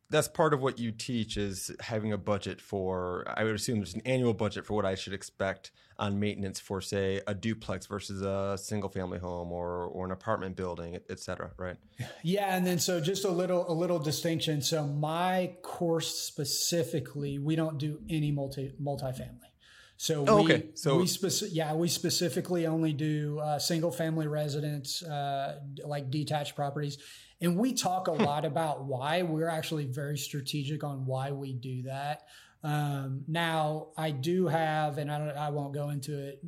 That's 0.09 0.27
part 0.27 0.53
of 0.53 0.61
what 0.61 0.79
you 0.79 0.91
teach 0.91 1.35
is 1.37 1.69
having 1.81 2.13
a 2.13 2.17
budget 2.17 2.61
for 2.61 3.23
i 3.35 3.43
would 3.43 3.55
assume 3.55 3.77
there's 3.79 3.93
an 3.93 4.01
annual 4.05 4.33
budget 4.33 4.65
for 4.65 4.73
what 4.73 4.85
i 4.85 4.95
should 4.95 5.13
expect 5.13 5.71
on 5.99 6.19
maintenance 6.19 6.59
for 6.59 6.79
say 6.79 7.19
a 7.27 7.33
duplex 7.33 7.87
versus 7.87 8.21
a 8.21 8.57
single 8.57 8.89
family 8.89 9.17
home 9.19 9.51
or 9.51 9.85
or 9.85 10.05
an 10.05 10.11
apartment 10.11 10.55
building 10.55 10.95
et- 10.95 11.03
et 11.09 11.19
cetera 11.19 11.51
right 11.57 11.75
Yeah, 12.23 12.55
and 12.55 12.65
then 12.65 12.77
so 12.79 13.01
just 13.01 13.25
a 13.25 13.31
little 13.31 13.69
a 13.69 13.73
little 13.73 13.97
distinction. 13.97 14.61
So 14.61 14.85
my 14.85 15.55
course 15.63 16.13
specifically, 16.13 17.39
we 17.39 17.55
don't 17.55 17.77
do 17.79 17.99
any 18.09 18.31
multi 18.31 18.73
multifamily. 18.79 19.49
So 19.97 20.23
Oh, 20.27 20.43
we, 20.43 20.53
okay. 20.53 20.69
So- 20.75 20.97
we 20.97 21.05
speci- 21.05 21.49
yeah, 21.51 21.73
we 21.73 21.87
specifically 21.87 22.67
only 22.67 22.93
do 22.93 23.39
uh, 23.39 23.57
single 23.57 23.91
family 23.91 24.27
residence, 24.27 25.01
uh, 25.01 25.59
like 25.83 26.11
detached 26.11 26.55
properties, 26.55 26.99
and 27.41 27.57
we 27.57 27.73
talk 27.73 28.07
a 28.07 28.11
lot 28.23 28.45
about 28.45 28.85
why. 28.85 29.23
We're 29.23 29.49
actually 29.49 29.85
very 29.85 30.17
strategic 30.17 30.83
on 30.83 31.05
why 31.05 31.31
we 31.31 31.53
do 31.53 31.83
that. 31.83 32.23
Um, 32.63 33.23
now, 33.27 33.89
I 33.97 34.11
do 34.11 34.47
have, 34.47 34.97
and 34.97 35.11
I, 35.11 35.19
don't, 35.19 35.37
I 35.37 35.49
won't 35.49 35.73
go 35.73 35.89
into 35.89 36.17
it, 36.29 36.43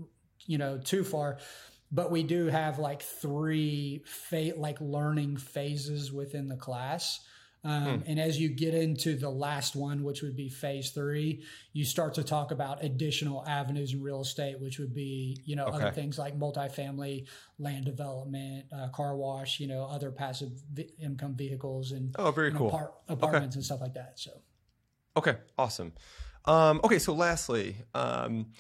you 0.45 0.57
know, 0.57 0.77
too 0.77 1.03
far, 1.03 1.37
but 1.91 2.11
we 2.11 2.23
do 2.23 2.47
have 2.47 2.79
like 2.79 3.01
three 3.01 4.03
fa- 4.05 4.53
like 4.57 4.79
learning 4.81 5.37
phases 5.37 6.11
within 6.11 6.47
the 6.47 6.57
class. 6.57 7.19
Um, 7.63 8.03
And 8.07 8.19
as 8.19 8.39
you 8.39 8.49
get 8.49 8.73
into 8.73 9.17
the 9.17 9.29
last 9.29 9.75
one, 9.75 10.03
which 10.03 10.21
would 10.21 10.35
be 10.35 10.47
phase 10.47 10.91
three, 10.91 11.43
you 11.73 11.83
start 11.83 12.13
to 12.13 12.23
talk 12.23 12.51
about 12.51 12.83
additional 12.83 13.45
avenues 13.45 13.93
in 13.93 14.01
real 14.01 14.21
estate, 14.21 14.59
which 14.61 14.79
would 14.79 14.93
be, 14.93 15.41
you 15.45 15.57
know, 15.57 15.65
other 15.65 15.91
things 15.91 16.17
like 16.17 16.39
multifamily, 16.39 17.27
land 17.57 17.83
development, 17.85 18.65
uh, 18.71 18.87
car 18.89 19.17
wash, 19.17 19.59
you 19.59 19.67
know, 19.67 19.83
other 19.83 20.09
passive 20.09 20.51
vi- 20.73 20.89
income 20.99 21.35
vehicles 21.35 21.91
and, 21.91 22.15
oh 22.17 22.31
very 22.31 22.47
and 22.47 22.57
cool 22.57 22.69
apart- 22.69 22.93
apartments 23.09 23.55
and 23.55 23.65
stuff 23.65 23.81
like 23.81 23.93
that. 23.93 24.17
So. 24.19 24.31
Okay, 25.17 25.35
awesome. 25.57 25.91
Um, 26.45 26.79
okay, 26.83 26.99
so 26.99 27.13
lastly, 27.13 27.75
um, 27.93 28.53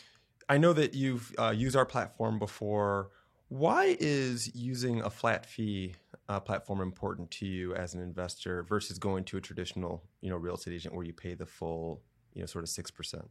I 0.49 0.57
know 0.57 0.73
that 0.73 0.93
you've 0.93 1.33
uh, 1.39 1.53
used 1.55 1.77
our 1.77 1.85
platform 1.85 2.37
before. 2.37 3.11
Why 3.47 3.95
is 3.99 4.53
using 4.53 5.01
a 5.01 5.09
flat 5.09 5.45
fee 5.45 5.95
uh, 6.29 6.39
platform 6.39 6.79
important 6.79 7.31
to 7.31 7.45
you 7.45 7.73
as 7.73 7.95
an 7.95 8.01
investor 8.01 8.63
versus 8.63 8.99
going 8.99 9.23
to 9.25 9.37
a 9.37 9.41
traditional, 9.41 10.03
you 10.21 10.29
know, 10.29 10.37
real 10.37 10.53
estate 10.53 10.75
agent 10.75 10.93
where 10.95 11.03
you 11.03 11.11
pay 11.11 11.33
the 11.33 11.45
full, 11.45 12.03
you 12.33 12.41
know, 12.41 12.45
sort 12.45 12.63
of 12.63 12.69
six 12.69 12.91
percent? 12.91 13.27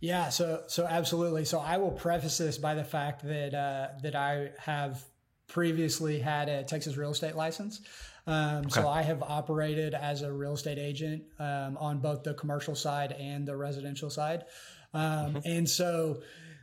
Yeah, 0.00 0.28
so 0.28 0.62
so 0.68 0.86
absolutely. 0.86 1.44
So 1.46 1.58
I 1.58 1.78
will 1.78 1.90
preface 1.90 2.38
this 2.38 2.58
by 2.58 2.74
the 2.74 2.84
fact 2.84 3.22
that 3.24 3.54
uh, 3.54 3.88
that 4.02 4.14
I 4.14 4.50
have 4.58 5.02
previously 5.48 6.20
had 6.20 6.48
a 6.48 6.62
Texas 6.62 6.96
real 6.96 7.10
estate 7.10 7.34
license. 7.34 7.80
Um, 8.26 8.68
So 8.70 8.86
I 8.86 9.02
have 9.02 9.22
operated 9.22 9.94
as 9.94 10.22
a 10.22 10.30
real 10.30 10.52
estate 10.52 10.78
agent 10.78 11.24
um, 11.38 11.76
on 11.78 11.98
both 12.00 12.22
the 12.22 12.34
commercial 12.34 12.74
side 12.74 13.12
and 13.12 13.48
the 13.48 13.56
residential 13.56 14.10
side, 14.10 14.44
um, 14.92 15.40
and 15.44 15.68
so. 15.68 16.22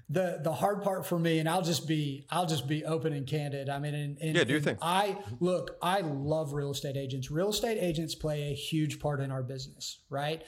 The, 0.10 0.40
the 0.42 0.54
hard 0.54 0.84
part 0.84 1.06
for 1.06 1.20
me, 1.20 1.40
and 1.40 1.50
I'll 1.50 1.62
just 1.62 1.86
be 1.86 2.26
I'll 2.30 2.46
just 2.46 2.66
be 2.66 2.86
open 2.86 3.12
and 3.12 3.28
candid. 3.28 3.68
I 3.68 3.78
mean, 3.80 3.94
and, 3.94 4.18
and 4.22 4.36
Yeah, 4.38 4.46
do 4.46 4.52
your 4.52 4.58
and 4.58 4.66
thing. 4.66 4.78
I 4.82 5.18
look, 5.42 5.76
I 5.82 6.00
love 6.00 6.54
real 6.54 6.72
estate 6.72 6.96
agents. 6.96 7.30
Real 7.30 7.50
estate 7.50 7.78
agents 7.78 8.16
play 8.16 8.52
a 8.52 8.54
huge 8.54 9.02
part 9.02 9.20
in 9.20 9.32
our 9.32 9.44
business, 9.44 10.00
right? 10.10 10.44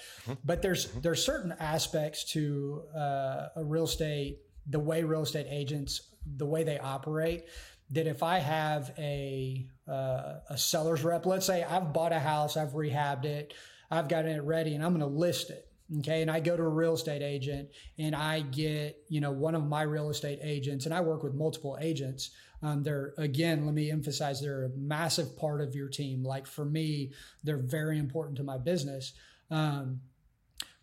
But 0.46 0.62
there's 0.62 0.86
there's 1.02 1.26
certain 1.26 1.54
aspects 1.60 2.24
to 2.32 2.84
uh, 2.96 3.48
a 3.58 3.64
real 3.66 3.84
estate, 3.84 4.40
the 4.66 4.80
way 4.80 5.04
real 5.04 5.24
estate 5.24 5.48
agents, 5.50 6.10
the 6.38 6.46
way 6.46 6.64
they 6.64 6.80
operate, 6.80 7.44
that 7.92 8.08
if 8.08 8.24
I 8.24 8.40
have 8.40 8.94
a 8.98 9.68
uh, 9.90 10.36
a 10.50 10.58
seller's 10.58 11.04
rep, 11.04 11.26
let's 11.26 11.46
say 11.46 11.64
I've 11.64 11.92
bought 11.92 12.14
a 12.14 12.20
house, 12.20 12.56
I've 12.56 12.72
rehabbed 12.72 13.26
it, 13.26 13.54
I've 13.92 14.08
got 14.08 14.26
it 14.26 14.42
ready, 14.44 14.76
and 14.76 14.86
I'm 14.86 14.92
going 14.98 15.02
to 15.02 15.18
list 15.18 15.50
it. 15.50 15.66
Okay. 15.98 16.22
And 16.22 16.30
I 16.30 16.40
go 16.40 16.56
to 16.56 16.62
a 16.62 16.70
real 16.70 16.94
estate 16.94 17.24
agent 17.24 17.70
and 17.98 18.16
I 18.16 18.42
get, 18.42 19.02
you 19.10 19.22
know, 19.22 19.32
one 19.32 19.56
of 19.56 19.66
my 19.66 19.82
real 19.82 20.12
estate 20.12 20.40
agents, 20.44 20.86
and 20.86 20.94
I 20.94 21.02
work 21.02 21.24
with 21.24 21.34
multiple 21.34 21.80
agents. 21.82 22.30
Um, 22.62 22.84
they're, 22.84 23.14
again, 23.18 23.66
let 23.66 23.74
me 23.74 23.90
emphasize, 23.90 24.40
they're 24.40 24.66
a 24.66 24.78
massive 24.78 25.36
part 25.38 25.62
of 25.62 25.74
your 25.74 25.88
team. 25.88 26.24
Like 26.24 26.46
for 26.46 26.66
me, 26.66 27.14
they're 27.44 27.58
very 27.58 27.98
important 27.98 28.38
to 28.38 28.44
my 28.44 28.58
business. 28.58 29.14
Um, 29.50 30.02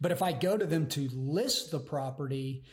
but 0.01 0.11
if 0.11 0.23
I 0.23 0.33
go 0.33 0.57
to 0.57 0.67
them 0.67 0.89
to 0.89 1.09
list 1.13 1.71
the 1.71 1.79
property, 1.79 2.65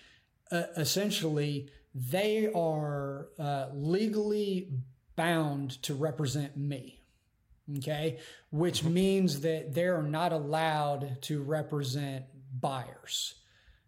uh, 0.51 0.63
essentially 0.75 1.69
they 1.93 2.51
are 2.53 3.27
uh, 3.37 3.67
legally 3.73 4.71
bound 5.15 5.81
to 5.83 5.93
represent 5.93 6.57
me. 6.57 7.02
Okay. 7.77 8.19
Which 8.51 8.83
means 8.83 9.41
that 9.41 9.73
they're 9.73 10.01
not 10.01 10.33
allowed 10.33 11.21
to 11.23 11.41
represent 11.41 12.25
buyers. 12.59 13.35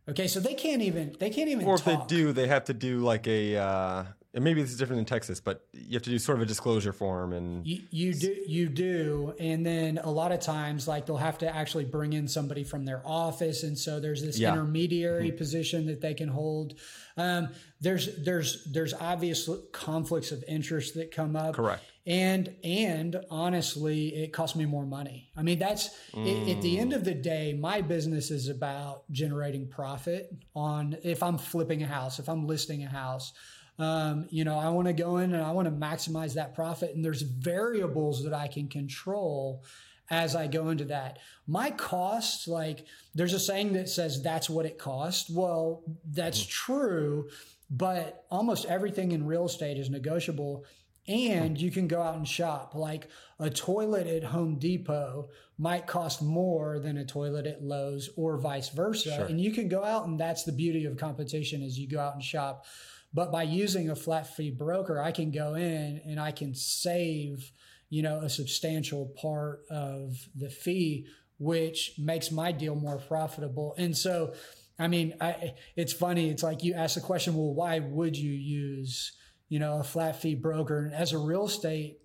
Okay. 0.10 0.28
So 0.28 0.40
they 0.40 0.54
can't 0.54 0.82
even, 0.82 1.16
they 1.20 1.30
can't 1.30 1.50
even, 1.50 1.66
Or 1.66 1.76
if 1.76 1.84
talk. 1.84 2.08
they 2.08 2.16
do, 2.16 2.32
they 2.32 2.48
have 2.48 2.66
to 2.66 2.74
do 2.74 3.00
like 3.00 3.28
a, 3.28 3.58
uh, 3.58 4.04
and 4.34 4.44
maybe 4.44 4.62
this 4.62 4.72
is 4.72 4.78
different 4.78 5.00
in 5.00 5.06
Texas, 5.06 5.40
but 5.40 5.66
you 5.72 5.94
have 5.94 6.04
to 6.04 6.10
do 6.10 6.20
sort 6.20 6.38
of 6.38 6.42
a 6.42 6.46
disclosure 6.46 6.92
form 6.92 7.32
and 7.32 7.66
You, 7.66 7.82
you 7.90 8.14
do, 8.14 8.36
you 8.48 8.68
do, 8.68 9.34
and 9.40 9.66
then 9.66 9.98
a 9.98 10.12
lot 10.12 10.34
of 10.34 10.42
times, 10.42 10.90
like 10.90 11.06
they'll 11.06 11.16
have 11.16 11.38
to 11.38 11.56
actually 11.56 11.86
bring 11.86 12.12
in 12.12 12.28
somebody 12.28 12.66
from 12.66 12.84
their 12.84 13.02
office, 13.06 13.64
and 13.64 13.78
so 13.78 14.02
there's 14.02 14.22
this 14.22 14.38
Yeah. 14.38 14.52
intermediary 14.52 15.32
position 15.32 15.86
that 15.86 16.02
they 16.02 16.14
can 16.14 16.28
hold. 16.28 16.74
Um, 17.16 17.48
there's 17.80 18.10
there's 18.26 18.66
there's 18.66 18.94
obvious 18.94 19.50
conflicts 19.72 20.34
of 20.34 20.44
interest 20.50 20.96
that 20.96 21.12
come 21.12 21.38
up. 21.38 21.56
Correct. 21.56 21.84
And 22.08 22.54
and 22.64 23.20
honestly, 23.32 24.14
it 24.16 24.32
costs 24.32 24.56
me 24.56 24.66
more 24.66 24.86
money. 24.86 25.30
I 25.36 25.42
mean, 25.42 25.58
that's 25.58 25.90
i- 26.14 26.52
at 26.52 26.62
the 26.62 26.78
end 26.78 26.94
of 26.94 27.04
the 27.04 27.16
day, 27.16 27.54
my 27.54 27.82
business 27.82 28.30
is 28.30 28.48
about 28.48 29.10
generating 29.12 29.68
profit 29.68 30.32
on 30.56 30.98
if 31.04 31.24
I'm 31.24 31.38
flipping 31.40 31.82
a 31.82 31.88
house, 31.88 32.20
if 32.20 32.30
I'm 32.30 32.46
listing 32.46 32.84
a 32.84 32.88
house. 32.90 33.34
Um, 33.80 34.28
you 34.30 34.44
know, 34.46 34.58
I 34.58 34.70
want 34.70 34.88
to 34.88 34.94
go 34.94 35.18
in 35.18 35.34
and 35.34 35.44
I 35.44 35.52
want 35.52 35.68
to 35.68 35.72
maximize 35.74 36.36
that 36.36 36.54
profit. 36.54 36.96
And 36.96 37.04
there's 37.04 37.24
variables 37.24 38.24
that 38.24 38.34
I 38.34 38.48
can 38.48 38.68
control 38.70 39.64
as 40.12 40.36
I 40.36 40.46
go 40.48 40.70
into 40.70 40.86
that. 40.86 41.18
My 41.48 41.72
costs, 41.72 42.48
like 42.48 42.86
there's 43.16 43.34
a 43.34 43.40
saying 43.40 43.74
that 43.74 43.90
says 43.90 44.22
that's 44.22 44.50
what 44.50 44.66
it 44.68 44.78
costs. 44.78 45.30
Well, 45.30 45.82
that's 46.12 46.46
true, 46.46 47.30
but 47.72 48.24
almost 48.30 48.66
everything 48.66 49.12
in 49.12 49.26
real 49.26 49.46
estate 49.46 49.78
is 49.78 49.90
negotiable 49.90 50.64
and 51.08 51.60
you 51.60 51.72
can 51.72 51.88
go 51.88 52.02
out 52.02 52.16
and 52.16 52.28
shop. 52.28 52.74
Like 52.76 53.10
a 53.40 53.50
toilet 53.50 54.08
at 54.08 54.24
Home 54.24 54.58
Depot 54.58 55.30
might 55.58 55.88
cost 55.88 56.22
more 56.22 56.80
than 56.80 56.98
a 56.98 57.06
toilet 57.06 57.46
at 57.46 57.64
Lowe's 57.64 58.10
or 58.18 58.38
vice 58.38 58.70
versa. 58.70 59.16
Sure. 59.16 59.26
And 59.26 59.40
you 59.40 59.52
can 59.52 59.68
go 59.68 59.84
out 59.84 60.08
and 60.08 60.20
that's 60.20 60.44
the 60.44 60.52
beauty 60.52 60.86
of 60.86 60.98
competition 60.98 61.62
is 61.62 61.78
you 61.78 61.88
go 61.88 62.00
out 62.00 62.16
and 62.16 62.24
shop. 62.24 62.66
But 63.14 63.32
by 63.32 63.44
using 63.44 63.90
a 63.90 63.96
flat 63.96 64.36
fee 64.36 64.52
broker, 64.52 65.02
I 65.02 65.12
can 65.12 65.32
go 65.32 65.54
in 65.54 66.02
and 66.06 66.20
I 66.20 66.32
can 66.32 66.54
save, 66.54 67.52
you 67.90 68.02
know, 68.02 68.20
a 68.20 68.30
substantial 68.30 69.14
part 69.22 69.62
of 69.70 70.28
the 70.36 70.50
fee, 70.50 71.08
which 71.38 71.94
makes 71.98 72.32
my 72.32 72.52
deal 72.52 72.76
more 72.76 72.98
profitable. 72.98 73.74
And 73.78 73.96
so, 73.96 74.34
I 74.78 74.90
mean, 74.90 75.14
I, 75.22 75.54
it's 75.78 75.94
funny. 75.94 76.30
It's 76.30 76.44
like 76.44 76.64
you 76.64 76.74
ask 76.74 76.96
the 76.96 77.02
question, 77.02 77.36
well, 77.36 77.54
why 77.54 77.80
would 77.80 78.18
you 78.18 78.34
use, 78.34 79.14
you 79.50 79.60
know, 79.60 79.80
a 79.80 79.84
flat 79.84 80.22
fee 80.22 80.36
broker? 80.36 80.80
And 80.86 80.94
as 80.94 81.14
a 81.14 81.18
real 81.18 81.46
estate 81.46 82.00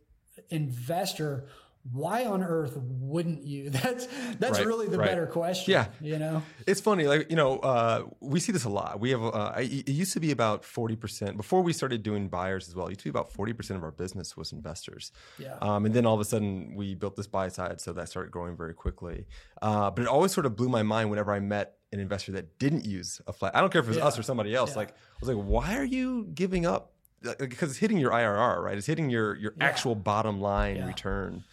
investor, 0.51 1.47
why 1.93 2.27
on 2.27 2.43
earth 2.43 2.77
wouldn't 2.77 3.43
you? 3.45 3.71
That's 3.81 4.07
that's 4.39 4.59
Right, 4.59 4.67
really 4.67 4.87
the 4.87 4.99
right. 4.99 5.09
better 5.09 5.27
question. 5.27 5.73
Yeah. 5.73 5.87
you 6.01 6.19
know. 6.19 6.43
It's 6.67 6.81
funny, 6.81 7.07
like 7.07 7.31
you 7.31 7.37
know, 7.37 7.59
uh, 7.61 8.05
we 8.21 8.39
see 8.39 8.53
this 8.53 8.65
a 8.65 8.69
lot. 8.69 9.01
We 9.01 9.11
have 9.11 9.23
uh, 9.25 9.55
it 9.57 9.89
used 9.89 10.13
to 10.13 10.21
be 10.21 10.31
about 10.31 10.63
forty 10.63 10.95
percent 10.95 11.39
before 11.39 11.63
we 11.63 11.73
started 11.73 12.03
doing 12.03 12.29
buyers 12.29 12.69
as 12.69 12.75
well. 12.77 12.87
It 12.87 12.91
used 12.91 13.01
to 13.01 13.05
be 13.05 13.11
about 13.11 13.33
forty 13.33 13.55
percent 13.55 13.79
of 13.79 13.85
our 13.85 13.93
business 13.93 14.37
was 14.37 14.53
investors, 14.53 15.11
Yeah. 15.39 15.57
um, 15.63 15.87
and 15.87 15.95
then 15.95 16.05
all 16.05 16.15
of 16.15 16.21
a 16.21 16.25
sudden 16.27 16.75
we 16.75 16.95
built 16.95 17.17
this 17.17 17.27
buy 17.27 17.49
side, 17.49 17.81
so 17.81 17.95
that 17.95 18.11
started 18.11 18.31
growing 18.31 18.57
very 18.59 18.75
quickly. 18.75 19.27
Uh, 19.63 19.91
but 19.91 20.03
it 20.03 20.09
always 20.09 20.33
sort 20.33 20.45
of 20.45 20.57
blew 20.57 20.69
my 20.69 20.83
mind 20.83 21.09
whenever 21.09 21.33
I 21.33 21.41
met 21.41 21.77
an 21.93 21.99
investor 21.99 22.33
that 22.33 22.59
didn't 22.59 22.85
use 22.85 23.23
a 23.27 23.33
flat. 23.33 23.57
I 23.57 23.61
don't 23.63 23.73
care 23.73 23.81
if 23.81 23.87
it 23.87 23.91
was 23.91 23.97
Yeah. 23.97 24.07
us 24.07 24.19
or 24.19 24.23
somebody 24.23 24.55
else. 24.55 24.73
Yeah. 24.73 24.77
Like 24.77 24.91
I 24.91 24.95
was 25.21 25.29
like, 25.35 25.43
why 25.43 25.79
are 25.79 25.85
you 25.85 26.29
giving 26.35 26.67
up? 26.67 26.93
Because 27.39 27.71
it's 27.71 27.79
hitting 27.79 27.99
your 27.99 28.13
IRR, 28.13 28.63
right? 28.63 28.79
It's 28.79 28.87
hitting 28.87 29.11
your 29.11 29.37
your 29.37 29.53
Yeah. 29.59 29.65
actual 29.65 29.95
bottom 29.95 30.41
line 30.41 30.77
Yeah. 30.77 30.87
return. 30.87 31.45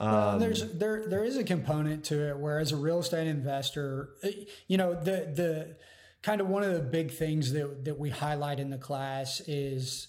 well, 0.00 0.38
there's 0.38 0.64
there 0.72 1.06
there 1.06 1.22
is 1.22 1.36
a 1.36 1.44
component 1.44 2.04
to 2.06 2.28
it 2.30 2.36
where 2.38 2.58
as 2.58 2.72
a 2.72 2.76
real 2.76 2.98
estate 2.98 3.28
investor, 3.28 4.10
uh, 4.24 4.28
you 4.66 4.76
know 4.76 4.94
the 4.94 5.30
the 5.34 5.76
kind 6.22 6.40
of 6.40 6.48
one 6.48 6.64
of 6.64 6.72
the 6.72 6.80
big 6.80 7.12
things 7.12 7.52
that 7.52 7.84
that 7.84 7.98
we 7.98 8.10
highlight 8.10 8.58
in 8.58 8.70
the 8.70 8.78
class 8.78 9.40
is 9.46 10.08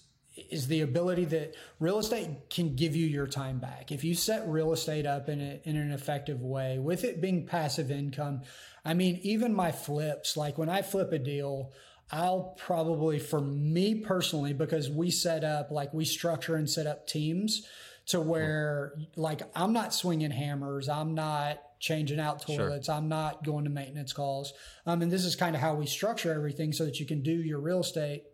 is 0.50 0.66
the 0.66 0.80
ability 0.80 1.26
that 1.26 1.54
real 1.78 2.00
estate 2.00 2.28
can 2.50 2.74
give 2.74 2.96
you 2.96 3.06
your 3.06 3.28
time 3.28 3.60
back. 3.60 3.92
If 3.92 4.02
you 4.02 4.16
set 4.16 4.48
real 4.48 4.72
estate 4.72 5.06
up 5.06 5.28
in 5.28 5.40
a, 5.40 5.60
in 5.62 5.76
an 5.76 5.92
effective 5.92 6.42
way, 6.42 6.80
with 6.80 7.04
it 7.04 7.20
being 7.20 7.46
passive 7.46 7.88
income, 7.92 8.42
I 8.84 8.94
mean, 8.94 9.20
even 9.22 9.54
my 9.54 9.70
flips, 9.70 10.36
like 10.36 10.58
when 10.58 10.68
I 10.68 10.82
flip 10.82 11.12
a 11.12 11.20
deal, 11.20 11.70
I'll 12.10 12.54
probably, 12.58 13.18
for 13.18 13.40
me 13.40 13.96
personally, 13.96 14.52
because 14.52 14.90
we 14.90 15.10
set 15.10 15.42
up, 15.42 15.70
like 15.70 15.92
we 15.94 16.04
structure 16.04 16.56
and 16.56 16.68
set 16.68 16.86
up 16.86 17.06
teams 17.06 17.66
to 18.06 18.20
where, 18.20 18.94
like, 19.16 19.42
I'm 19.54 19.72
not 19.72 19.94
swinging 19.94 20.30
hammers, 20.30 20.88
I'm 20.88 21.14
not 21.14 21.60
changing 21.80 22.20
out 22.20 22.42
toilets, 22.42 22.86
sure. 22.86 22.94
I'm 22.94 23.08
not 23.08 23.44
going 23.44 23.64
to 23.64 23.70
maintenance 23.70 24.12
calls. 24.12 24.52
Um, 24.86 25.02
and 25.02 25.10
this 25.10 25.24
is 25.24 25.34
kind 25.36 25.54
of 25.54 25.60
how 25.60 25.74
we 25.74 25.86
structure 25.86 26.32
everything 26.32 26.72
so 26.72 26.84
that 26.84 27.00
you 27.00 27.06
can 27.06 27.22
do 27.22 27.32
your 27.32 27.60
real 27.60 27.80
estate 27.80 28.24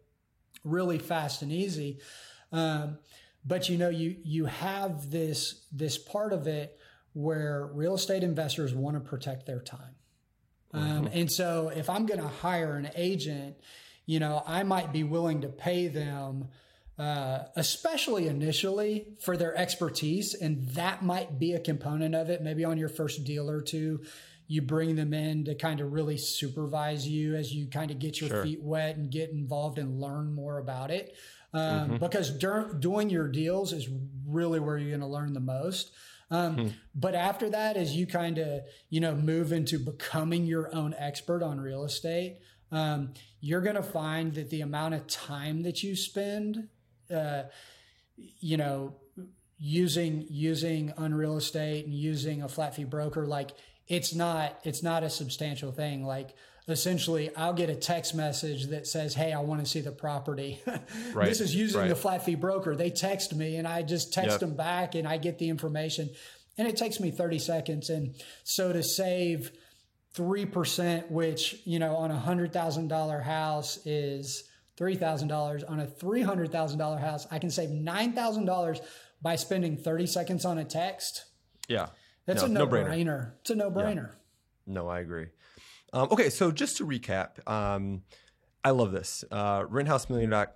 really 0.64 0.98
fast 0.98 1.42
and 1.42 1.52
easy. 1.52 1.98
Um, 2.52 2.98
but 3.44 3.68
you 3.68 3.78
know, 3.78 3.88
you 3.88 4.16
you 4.22 4.44
have 4.46 5.11
this 5.11 5.64
this 5.72 5.96
part 5.96 6.33
of 6.33 6.46
it 6.46 6.78
where 7.12 7.70
real 7.72 7.94
estate 7.94 8.22
investors 8.22 8.74
want 8.74 8.96
to 8.96 9.00
protect 9.00 9.46
their 9.46 9.61
time. 9.61 9.94
Um, 10.72 10.83
mm-hmm. 10.83 11.18
and 11.18 11.33
so 11.33 11.72
if 11.74 11.90
I'm 11.90 12.06
going 12.06 12.20
to 12.20 12.28
hire 12.28 12.76
an 12.76 12.90
agent, 12.94 13.56
you 14.06 14.20
know, 14.20 14.42
I 14.46 14.62
might 14.62 14.92
be 14.92 15.04
willing 15.04 15.42
to 15.42 15.48
pay 15.48 15.88
them, 15.88 16.48
uh, 16.98 17.44
especially 17.56 18.28
initially 18.28 19.06
for 19.20 19.37
their 19.37 19.56
expertise. 19.56 20.35
And 20.35 20.68
that 20.70 21.02
might 21.02 21.38
be 21.38 21.52
a 21.52 21.61
component 21.61 22.14
of 22.14 22.30
it. 22.30 22.42
Maybe 22.42 22.64
on 22.64 22.78
your 22.78 22.88
first 22.88 23.24
deal 23.24 23.50
or 23.50 23.62
two, 23.62 24.02
you 24.46 24.62
bring 24.62 24.96
them 24.96 25.14
in 25.14 25.44
to 25.44 25.54
kind 25.54 25.80
of 25.80 25.92
really 25.92 26.16
supervise 26.18 27.06
you 27.06 27.37
as 27.37 27.54
you 27.54 27.68
kind 27.68 27.92
of 27.92 28.00
get 28.00 28.20
your 28.20 28.30
sure. 28.30 28.42
feet 28.42 28.61
wet 28.61 28.96
and 28.96 29.11
get 29.11 29.30
involved 29.30 29.78
and 29.78 30.00
learn 30.00 30.33
more 30.33 30.59
about 30.59 30.90
it. 30.90 31.14
Um, 31.52 31.62
mm-hmm. 31.62 31.96
Because 31.98 32.30
dur- 32.30 32.76
doing 32.78 33.11
your 33.11 33.28
deals 33.28 33.72
is 33.72 33.88
really 34.26 34.61
where 34.61 34.76
you're 34.76 34.90
going 34.90 35.00
to 35.00 35.06
learn 35.06 35.35
the 35.35 35.40
most. 35.40 35.92
Um, 36.30 36.54
hmm. 36.54 36.68
But 36.94 37.14
after 37.14 37.50
that, 37.50 37.76
as 37.76 37.96
you 37.96 38.06
kind 38.06 38.38
of 38.38 38.62
you 38.88 39.00
know 39.00 39.14
move 39.14 39.52
into 39.52 39.78
becoming 39.78 40.46
your 40.46 40.74
own 40.74 40.94
expert 40.98 41.42
on 41.42 41.60
real 41.60 41.84
estate, 41.84 42.38
um, 42.72 43.14
you're 43.40 43.60
going 43.60 43.76
to 43.76 43.82
find 43.82 44.34
that 44.34 44.50
the 44.50 44.60
amount 44.60 44.94
of 44.94 45.06
time 45.06 45.62
that 45.62 45.82
you 45.82 45.96
spend, 45.96 46.68
uh, 47.12 47.44
you 48.16 48.56
know, 48.56 48.94
using 49.58 50.26
using 50.28 50.92
unreal 50.96 51.36
estate 51.36 51.84
and 51.84 51.94
using 51.94 52.42
a 52.42 52.48
flat 52.48 52.74
fee 52.76 52.84
broker, 52.84 53.26
like 53.26 53.50
it's 53.88 54.14
not 54.14 54.58
it's 54.62 54.82
not 54.82 55.02
a 55.02 55.10
substantial 55.10 55.72
thing 55.72 56.04
like 56.04 56.34
essentially 56.70 57.35
i'll 57.37 57.52
get 57.52 57.70
a 57.70 57.74
text 57.74 58.14
message 58.14 58.66
that 58.66 58.87
says 58.87 59.14
hey 59.14 59.33
i 59.33 59.40
want 59.40 59.61
to 59.61 59.66
see 59.66 59.80
the 59.80 59.92
property 59.92 60.61
right. 61.14 61.28
this 61.28 61.40
is 61.40 61.54
using 61.54 61.80
right. 61.80 61.88
the 61.88 61.96
flat 61.96 62.24
fee 62.24 62.35
broker 62.35 62.74
they 62.74 62.90
text 62.90 63.35
me 63.35 63.56
and 63.56 63.66
i 63.66 63.83
just 63.83 64.12
text 64.12 64.33
yep. 64.33 64.40
them 64.40 64.54
back 64.54 64.94
and 64.94 65.06
i 65.06 65.16
get 65.16 65.38
the 65.38 65.48
information 65.48 66.11
and 66.59 66.68
it 66.68 66.76
takes 66.76 67.00
me 67.00 67.11
30 67.11 67.38
seconds 67.38 67.90
and 67.90 68.14
so 68.44 68.72
to 68.72 68.83
save 68.83 69.52
3% 70.16 71.09
which 71.09 71.61
you 71.64 71.78
know 71.78 71.94
on 71.94 72.11
a 72.11 72.20
$100000 72.26 73.22
house 73.22 73.78
is 73.87 74.44
$3000 74.76 75.70
on 75.70 75.80
a 75.80 75.87
$300000 75.87 77.00
house 77.00 77.26
i 77.30 77.38
can 77.38 77.50
save 77.50 77.70
$9000 77.70 78.80
by 79.22 79.37
spending 79.37 79.76
30 79.76 80.06
seconds 80.06 80.44
on 80.44 80.59
a 80.59 80.64
text 80.64 81.26
yeah 81.68 81.88
that's 82.26 82.42
no, 82.42 82.46
a 82.46 82.48
no 82.50 82.61
It's 83.40 83.50
a 83.50 83.54
no-brainer. 83.54 83.96
Yeah. 83.96 84.74
No, 84.74 84.88
I 84.88 85.00
agree. 85.00 85.26
Um, 85.92 86.09
okay, 86.11 86.31
so 86.31 86.50
just 86.50 86.76
to 86.76 86.87
recap, 86.87 87.46
um, 87.50 88.03
I 88.64 88.70
love 88.70 88.92
this. 88.92 89.24
Uh, 89.31 89.62
renthousemillionaire. 89.64 90.48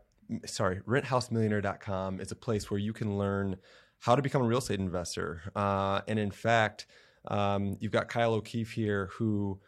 Sorry, 0.47 0.81
renthouse.millionaire.com 0.87 2.21
is 2.21 2.33
a 2.33 2.37
place 2.37 2.71
where 2.71 2.81
you 2.81 2.93
can 2.93 3.19
learn 3.19 3.57
how 4.01 4.15
to 4.15 4.23
become 4.23 4.43
a 4.43 4.45
real 4.45 4.59
estate 4.59 4.81
investor. 4.81 5.43
Uh, 5.55 6.01
and 6.09 6.19
in 6.19 6.31
fact, 6.31 6.87
um, 7.29 7.77
you've 7.81 7.93
got 7.93 8.09
Kyle 8.09 8.35
O'Keefe 8.35 8.73
here 8.73 9.11
who 9.13 9.61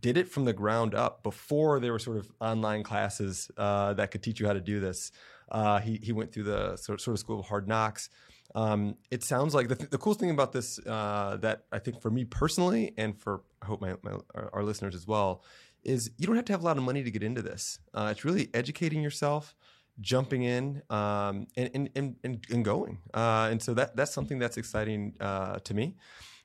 did 0.00 0.16
it 0.16 0.28
from 0.28 0.44
the 0.44 0.52
ground 0.52 0.94
up 0.94 1.22
before 1.22 1.80
there 1.80 1.92
were 1.92 1.98
sort 1.98 2.16
of 2.16 2.30
online 2.40 2.82
classes 2.82 3.50
uh, 3.56 3.92
that 3.94 4.10
could 4.10 4.22
teach 4.22 4.38
you 4.38 4.46
how 4.46 4.52
to 4.52 4.60
do 4.60 4.78
this. 4.80 5.10
Uh, 5.50 5.80
he, 5.80 5.96
he 6.02 6.12
went 6.12 6.32
through 6.32 6.44
the 6.44 6.76
sort 6.76 7.06
of 7.06 7.18
school 7.18 7.40
of 7.40 7.46
hard 7.46 7.66
knocks. 7.66 8.08
Um, 8.54 8.96
it 9.10 9.22
sounds 9.22 9.54
like 9.54 9.68
the, 9.68 9.76
th- 9.76 9.90
the 9.90 9.98
coolest 9.98 10.20
thing 10.20 10.30
about 10.30 10.52
this 10.52 10.78
uh, 10.86 11.38
that 11.40 11.64
I 11.70 11.78
think 11.78 12.00
for 12.00 12.10
me 12.10 12.24
personally 12.24 12.92
and 12.96 13.16
for 13.16 13.42
I 13.62 13.66
hope 13.66 13.80
my, 13.80 13.94
my 14.02 14.12
our, 14.34 14.50
our, 14.52 14.62
listeners 14.64 14.94
as 14.94 15.06
well 15.06 15.44
is 15.84 16.10
you 16.18 16.26
don't 16.26 16.36
have 16.36 16.46
to 16.46 16.52
have 16.52 16.62
a 16.62 16.64
lot 16.64 16.76
of 16.76 16.82
money 16.82 17.02
to 17.02 17.10
get 17.10 17.22
into 17.22 17.42
this. 17.42 17.78
Uh, 17.94 18.08
it's 18.10 18.24
really 18.24 18.48
educating 18.52 19.02
yourself, 19.02 19.54
jumping 20.00 20.42
in, 20.42 20.82
um, 20.90 21.46
and, 21.56 21.70
and, 21.74 22.16
and, 22.24 22.46
and, 22.50 22.64
going. 22.64 22.98
Uh, 23.14 23.48
and 23.50 23.62
so 23.62 23.74
that 23.74 23.96
that's 23.96 24.12
something 24.12 24.38
that's 24.38 24.56
exciting 24.56 25.14
uh, 25.20 25.58
to 25.60 25.74
me. 25.74 25.96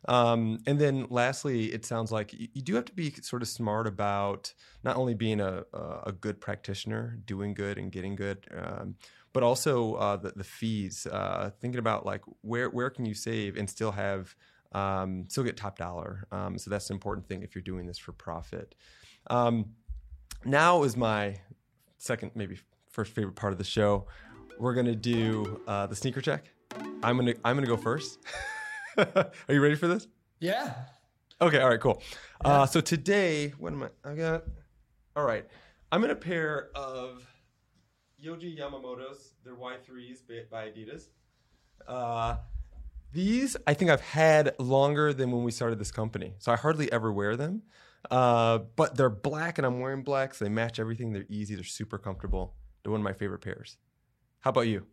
Um, 0.07 0.59
and 0.67 0.79
then 0.79 1.07
lastly, 1.09 1.73
it 1.73 1.85
sounds 1.85 2.11
like 2.11 2.31
you, 2.33 2.47
you, 2.53 2.61
do 2.61 2.75
have 2.75 2.85
to 2.85 2.93
be 2.93 3.09
sort 3.11 3.41
of 3.41 3.47
smart 3.47 3.87
about 3.87 4.53
not 4.83 4.97
only 4.97 5.15
being 5.15 5.41
a, 5.41 5.63
a 5.73 6.11
good 6.11 6.39
practitioner, 6.39 7.17
doing 7.25 7.55
good 7.55 7.79
and 7.79 7.91
getting 7.91 8.15
good, 8.15 8.45
um, 8.55 8.95
but 9.35 9.43
also 9.43 9.95
uh, 9.95 10.15
the, 10.15 10.31
the 10.33 10.45
fees. 10.45 11.05
Uh, 11.05 11.51
thinking 11.59 11.77
about 11.77 12.05
like 12.05 12.21
where 12.39 12.69
where 12.69 12.89
can 12.89 13.05
you 13.05 13.13
save 13.13 13.57
and 13.57 13.69
still 13.69 13.91
have 13.91 14.33
um, 14.71 15.25
still 15.27 15.43
get 15.43 15.57
top 15.57 15.77
dollar. 15.77 16.25
Um, 16.31 16.57
so 16.57 16.69
that's 16.69 16.89
an 16.89 16.95
important 16.95 17.27
thing 17.27 17.43
if 17.43 17.53
you're 17.53 17.61
doing 17.61 17.85
this 17.85 17.97
for 17.97 18.13
profit. 18.13 18.75
Um, 19.29 19.73
now 20.45 20.83
is 20.83 20.95
my 20.95 21.35
second, 21.97 22.31
maybe 22.33 22.57
first 22.89 23.13
favorite 23.13 23.35
part 23.35 23.51
of 23.51 23.57
the 23.57 23.65
show. 23.65 24.07
We're 24.57 24.73
gonna 24.73 24.95
do 24.95 25.61
uh, 25.67 25.85
the 25.87 25.97
sneaker 25.97 26.21
check. 26.21 26.45
I'm 27.03 27.17
gonna 27.17 27.33
I'm 27.43 27.57
gonna 27.57 27.67
go 27.67 27.75
first. 27.75 28.19
Are 28.97 29.31
you 29.49 29.59
ready 29.59 29.75
for 29.75 29.89
this? 29.89 30.07
Yeah. 30.39 30.75
Okay. 31.41 31.59
All 31.59 31.67
right. 31.67 31.79
Cool. 31.81 32.01
Yeah. 32.45 32.61
Uh, 32.61 32.65
so 32.65 32.79
today, 32.79 33.53
what 33.59 33.73
am 33.73 33.83
I? 33.83 33.89
I 34.09 34.15
got. 34.15 34.43
All 35.17 35.25
right. 35.25 35.45
I'm 35.91 36.05
in 36.05 36.11
a 36.11 36.15
pair 36.15 36.69
of 36.73 37.25
Yohji 38.23 38.57
Yamamoto's. 38.57 39.33
They're 39.43 39.55
Y3s 39.55 40.49
by 40.49 40.69
Adidas. 40.69 41.07
Uh, 41.87 42.37
these 43.13 43.55
I 43.65 43.73
think 43.73 43.91
I've 43.91 44.01
had 44.01 44.55
longer 44.59 45.13
than 45.13 45.31
when 45.31 45.43
we 45.43 45.51
started 45.51 45.79
this 45.79 45.91
company, 45.91 46.33
so 46.39 46.51
I 46.51 46.55
hardly 46.55 46.91
ever 46.91 47.11
wear 47.11 47.35
them. 47.35 47.63
Uh, 48.11 48.59
but 48.75 48.95
they're 48.95 49.09
black, 49.09 49.57
and 49.57 49.65
I'm 49.65 49.79
wearing 49.79 50.03
black, 50.03 50.33
so 50.33 50.45
they 50.45 50.49
match 50.49 50.79
everything. 50.79 51.13
They're 51.13 51.25
easy. 51.29 51.55
They're 51.55 51.63
super 51.63 51.97
comfortable. 51.97 52.55
They're 52.83 52.91
one 52.91 53.01
of 53.01 53.05
my 53.05 53.13
favorite 53.13 53.39
pairs. 53.39 53.77
How 54.41 54.51
about 54.51 54.67
you? 54.67 54.85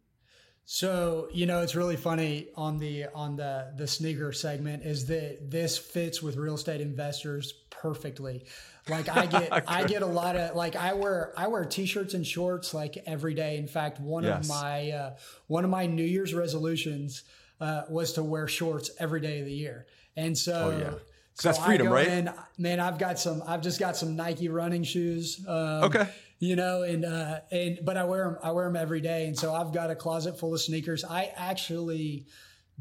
So 0.65 1.29
you 1.33 1.47
know, 1.47 1.63
it's 1.63 1.75
really 1.75 1.97
funny 1.97 2.49
on 2.55 2.79
the 2.79 3.07
on 3.15 3.37
the 3.37 3.73
the 3.77 3.87
sneaker 3.87 4.33
segment 4.33 4.85
is 4.85 5.07
that 5.07 5.51
this 5.51 5.77
fits 5.77 6.23
with 6.23 6.37
real 6.37 6.55
estate 6.55 6.81
investors 6.81 7.53
perfectly. 7.71 8.47
Like 8.89 9.09
I 9.09 9.27
get 9.27 9.65
I 9.69 9.85
get 9.85 10.03
a 10.03 10.07
lot 10.07 10.37
of 10.37 10.57
like 10.57 10.77
I 10.77 10.93
wear 10.95 11.33
I 11.37 11.49
wear 11.49 11.65
t-shirts 11.65 12.15
and 12.15 12.27
shorts 12.27 12.75
like 12.75 12.97
every 13.07 13.35
day. 13.35 13.57
In 13.57 13.69
fact, 13.69 14.01
one 14.01 14.25
yes. 14.25 14.45
of 14.45 14.49
my 14.49 14.91
uh, 14.91 15.15
one 15.47 15.65
of 15.65 15.71
my 15.71 15.87
New 15.87 16.05
Year's 16.05 16.35
resolutions 16.35 17.23
uh, 17.61 17.83
was 17.89 18.15
to 18.15 18.23
wear 18.23 18.49
shorts 18.49 18.91
every 18.99 19.21
day 19.21 19.41
of 19.41 19.47
the 19.47 19.53
year. 19.53 19.87
And 20.17 20.37
so 20.37 20.73
oh, 20.75 20.79
yeah. 20.79 20.99
So 21.35 21.49
that's 21.49 21.65
freedom, 21.65 21.89
right? 21.89 22.09
In, 22.09 22.31
man, 22.59 22.79
I've 22.79 22.99
got 22.99 23.19
some. 23.19 23.43
I've 23.47 23.63
just 23.63 23.81
got 23.81 23.97
some 23.97 24.17
Nike 24.17 24.49
running 24.49 24.85
shoes. 24.85 25.43
Um, 25.49 25.85
okay. 25.85 26.09
You 26.39 26.57
know, 26.57 26.83
and 26.83 27.05
uh, 27.05 27.41
and 27.51 27.79
but 27.85 27.97
I 27.97 28.05
wear 28.05 28.25
them. 28.25 28.39
I 28.43 28.51
wear 28.51 28.67
them 28.67 28.77
every 28.77 29.01
day, 29.01 29.27
and 29.27 29.39
so 29.39 29.55
I've 29.55 29.73
got 29.73 29.91
a 29.91 29.95
closet 29.95 30.39
full 30.39 30.53
of 30.53 30.61
sneakers. 30.61 31.05
I 31.05 31.33
actually 31.35 32.27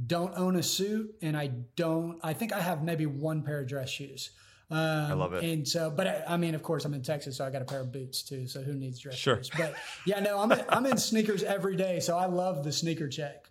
don't 0.05 0.37
own 0.37 0.55
a 0.57 0.63
suit, 0.63 1.15
and 1.21 1.37
I 1.37 1.51
don't. 1.75 2.19
I 2.23 2.33
think 2.33 2.51
I 2.51 2.59
have 2.59 2.83
maybe 2.83 3.05
one 3.05 3.43
pair 3.43 3.61
of 3.61 3.67
dress 3.67 3.89
shoes. 3.89 4.31
Um, 4.71 4.77
I 4.79 5.13
love 5.13 5.33
it. 5.33 5.43
And 5.43 5.67
so, 5.67 5.91
but 5.91 6.07
I, 6.07 6.23
I, 6.29 6.37
mean, 6.37 6.55
of 6.55 6.63
course, 6.63 6.85
I'm 6.85 6.93
in 6.93 7.01
Texas, 7.01 7.37
so 7.37 7.45
I 7.45 7.49
got 7.49 7.61
a 7.61 7.65
pair 7.65 7.81
of 7.81 7.91
boots 7.91 8.23
too. 8.23 8.47
So 8.47 8.61
who 8.61 8.73
needs 8.73 8.99
dress 8.99 9.15
sure. 9.15 9.37
shoes? 9.37 9.51
But 9.55 9.75
yeah, 10.05 10.21
no, 10.21 10.39
I'm 10.39 10.51
in, 10.51 10.63
I'm 10.69 10.85
in 10.85 10.97
sneakers 10.97 11.43
every 11.43 11.75
day, 11.75 11.99
so 11.99 12.17
I 12.17 12.25
love 12.25 12.63
the 12.63 12.71
sneaker 12.71 13.09
check. 13.09 13.49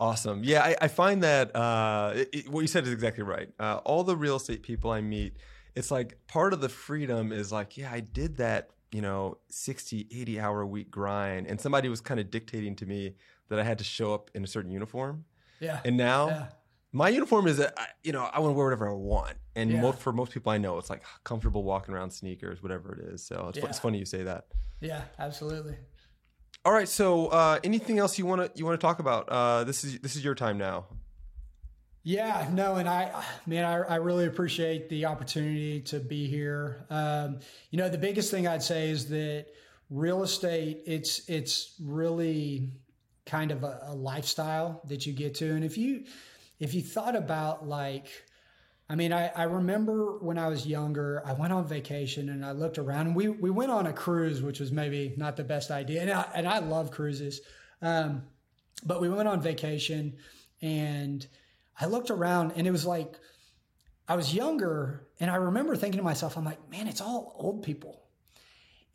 Awesome. 0.00 0.42
Yeah, 0.42 0.62
I, 0.62 0.76
I 0.82 0.88
find 0.88 1.22
that 1.22 1.54
uh, 1.54 2.14
it, 2.16 2.28
it, 2.32 2.48
what 2.48 2.62
you 2.62 2.66
said 2.66 2.84
is 2.84 2.92
exactly 2.92 3.22
right. 3.22 3.48
Uh, 3.60 3.76
all 3.84 4.02
the 4.02 4.16
real 4.16 4.36
estate 4.36 4.62
people 4.64 4.90
I 4.90 5.00
meet, 5.00 5.36
it's 5.76 5.90
like 5.90 6.18
part 6.26 6.52
of 6.52 6.60
the 6.60 6.68
freedom 6.68 7.32
is 7.32 7.52
like, 7.52 7.76
yeah, 7.76 7.90
I 7.92 8.00
did 8.00 8.36
that, 8.38 8.70
you 8.90 9.00
know, 9.00 9.38
60, 9.50 10.08
80 10.12 10.40
hour 10.40 10.62
a 10.62 10.66
week 10.66 10.90
grind. 10.90 11.46
And 11.46 11.60
somebody 11.60 11.88
was 11.88 12.00
kind 12.00 12.18
of 12.18 12.30
dictating 12.30 12.74
to 12.76 12.86
me 12.86 13.14
that 13.48 13.60
I 13.60 13.62
had 13.62 13.78
to 13.78 13.84
show 13.84 14.14
up 14.14 14.32
in 14.34 14.42
a 14.42 14.48
certain 14.48 14.72
uniform. 14.72 15.24
Yeah. 15.60 15.80
And 15.84 15.96
now 15.96 16.28
yeah 16.28 16.46
my 16.92 17.08
uniform 17.08 17.46
is 17.46 17.58
that 17.58 17.74
you 18.02 18.12
know 18.12 18.28
I 18.32 18.40
want 18.40 18.52
to 18.52 18.56
wear 18.56 18.66
whatever 18.66 18.88
I 18.88 18.94
want, 18.94 19.36
and 19.54 19.70
yeah. 19.70 19.80
most, 19.80 19.98
for 19.98 20.12
most 20.12 20.32
people 20.32 20.52
I 20.52 20.58
know, 20.58 20.78
it's 20.78 20.90
like 20.90 21.02
comfortable 21.24 21.62
walking 21.62 21.94
around 21.94 22.10
sneakers, 22.10 22.62
whatever 22.62 22.94
it 22.94 23.12
is. 23.14 23.26
So 23.26 23.48
it's, 23.48 23.58
yeah. 23.58 23.66
it's 23.66 23.78
funny 23.78 23.98
you 23.98 24.04
say 24.04 24.22
that. 24.22 24.46
Yeah, 24.80 25.02
absolutely. 25.18 25.76
All 26.64 26.72
right. 26.72 26.88
So 26.88 27.28
uh, 27.28 27.60
anything 27.62 27.98
else 27.98 28.18
you 28.18 28.26
want 28.26 28.42
to 28.42 28.58
you 28.58 28.64
want 28.64 28.80
to 28.80 28.84
talk 28.84 28.98
about? 28.98 29.28
Uh, 29.28 29.64
this 29.64 29.84
is 29.84 29.98
this 30.00 30.16
is 30.16 30.24
your 30.24 30.34
time 30.34 30.58
now. 30.58 30.86
Yeah, 32.04 32.48
no, 32.52 32.76
and 32.76 32.88
I, 32.88 33.22
man, 33.44 33.66
I, 33.66 33.80
I 33.80 33.96
really 33.96 34.24
appreciate 34.24 34.88
the 34.88 35.04
opportunity 35.04 35.82
to 35.82 36.00
be 36.00 36.26
here. 36.26 36.86
Um, 36.88 37.40
you 37.70 37.76
know, 37.76 37.90
the 37.90 37.98
biggest 37.98 38.30
thing 38.30 38.48
I'd 38.48 38.62
say 38.62 38.88
is 38.88 39.08
that 39.10 39.46
real 39.90 40.22
estate, 40.22 40.84
it's 40.86 41.28
it's 41.28 41.74
really 41.82 42.70
kind 43.26 43.50
of 43.50 43.62
a, 43.62 43.80
a 43.88 43.94
lifestyle 43.94 44.80
that 44.86 45.04
you 45.06 45.12
get 45.12 45.34
to, 45.36 45.50
and 45.50 45.64
if 45.64 45.76
you 45.76 46.04
if 46.58 46.74
you 46.74 46.82
thought 46.82 47.16
about 47.16 47.66
like 47.66 48.08
I 48.90 48.94
mean, 48.94 49.12
I, 49.12 49.28
I 49.28 49.42
remember 49.42 50.16
when 50.18 50.38
I 50.38 50.48
was 50.48 50.66
younger, 50.66 51.22
I 51.24 51.34
went 51.34 51.52
on 51.52 51.66
vacation 51.66 52.30
and 52.30 52.44
I 52.44 52.52
looked 52.52 52.78
around 52.78 53.08
and 53.08 53.16
we, 53.16 53.28
we 53.28 53.50
went 53.50 53.70
on 53.70 53.86
a 53.86 53.92
cruise, 53.92 54.40
which 54.40 54.60
was 54.60 54.72
maybe 54.72 55.12
not 55.18 55.36
the 55.36 55.44
best 55.44 55.70
idea. 55.70 56.00
And 56.00 56.10
I, 56.10 56.26
and 56.34 56.48
I 56.48 56.60
love 56.60 56.90
cruises. 56.90 57.42
Um, 57.82 58.22
but 58.86 59.00
we 59.02 59.10
went 59.10 59.28
on 59.28 59.42
vacation 59.42 60.16
and 60.62 61.26
I 61.78 61.84
looked 61.84 62.10
around 62.10 62.52
and 62.56 62.66
it 62.66 62.70
was 62.70 62.86
like, 62.86 63.18
I 64.08 64.16
was 64.16 64.32
younger 64.32 65.06
and 65.20 65.30
I 65.30 65.36
remember 65.36 65.76
thinking 65.76 65.98
to 65.98 66.04
myself, 66.04 66.38
I'm 66.38 66.44
like, 66.44 66.70
man, 66.70 66.88
it's 66.88 67.02
all 67.02 67.36
old 67.38 67.62
people. 67.62 68.07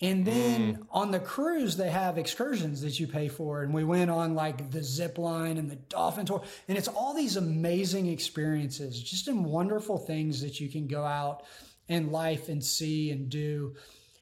And 0.04 0.26
then 0.26 0.76
mm. 0.76 0.88
on 0.91 1.12
the 1.12 1.20
cruise, 1.20 1.78
they 1.78 1.89
have 1.89 2.18
excursions 2.18 2.82
that 2.82 2.99
you 2.99 3.08
pay 3.08 3.30
for. 3.30 3.64
And 3.64 3.74
we 3.74 3.86
went 3.86 4.12
on 4.12 4.36
like 4.36 4.70
the 4.70 4.84
zip 4.84 5.18
line 5.18 5.58
and 5.58 5.72
the 5.72 5.78
dolphin 5.78 6.26
tour. 6.26 6.43
And 6.68 6.78
it's 6.78 6.89
all 6.89 7.14
these 7.14 7.38
amazing 7.38 8.08
experiences, 8.08 9.01
just 9.01 9.30
in 9.30 9.45
wonderful 9.45 9.97
things 9.97 10.41
that 10.41 10.60
you 10.60 10.70
can 10.70 10.88
go 10.88 11.06
out 11.06 11.43
in 11.88 12.12
life 12.12 12.49
and 12.49 12.62
see 12.62 13.12
and 13.12 13.30
do. 13.30 13.76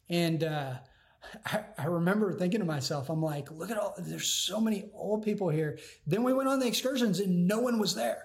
And 0.08 0.44
uh, 0.44 0.74
I, 1.48 1.64
I, 1.80 1.86
remember 1.86 2.32
thinking 2.32 2.60
to 2.60 2.66
myself, 2.66 3.10
I'm 3.10 3.24
like, 3.24 3.50
look 3.50 3.72
at 3.72 3.78
all, 3.80 3.96
there's 3.98 4.30
so 4.30 4.62
many 4.62 4.92
old 4.94 5.24
people 5.24 5.50
here. 5.50 5.80
Then 6.06 6.22
we 6.22 6.32
went 6.32 6.48
on 6.48 6.60
the 6.60 6.68
excursions 6.68 7.20
and 7.20 7.48
no 7.48 7.60
one 7.60 7.80
was 7.80 7.96
there. 7.96 8.22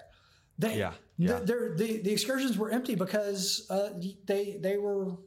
They, 0.59 0.77
yeah. 0.77 0.93
yeah. 1.17 1.39
The, 1.39 1.73
the, 1.75 2.01
the 2.03 2.11
excursions 2.11 2.55
were 2.55 2.69
empty 2.69 2.93
because 2.93 3.65
uh, 3.71 3.89
they, 4.25 4.59
they 4.61 4.77
were 4.77 5.17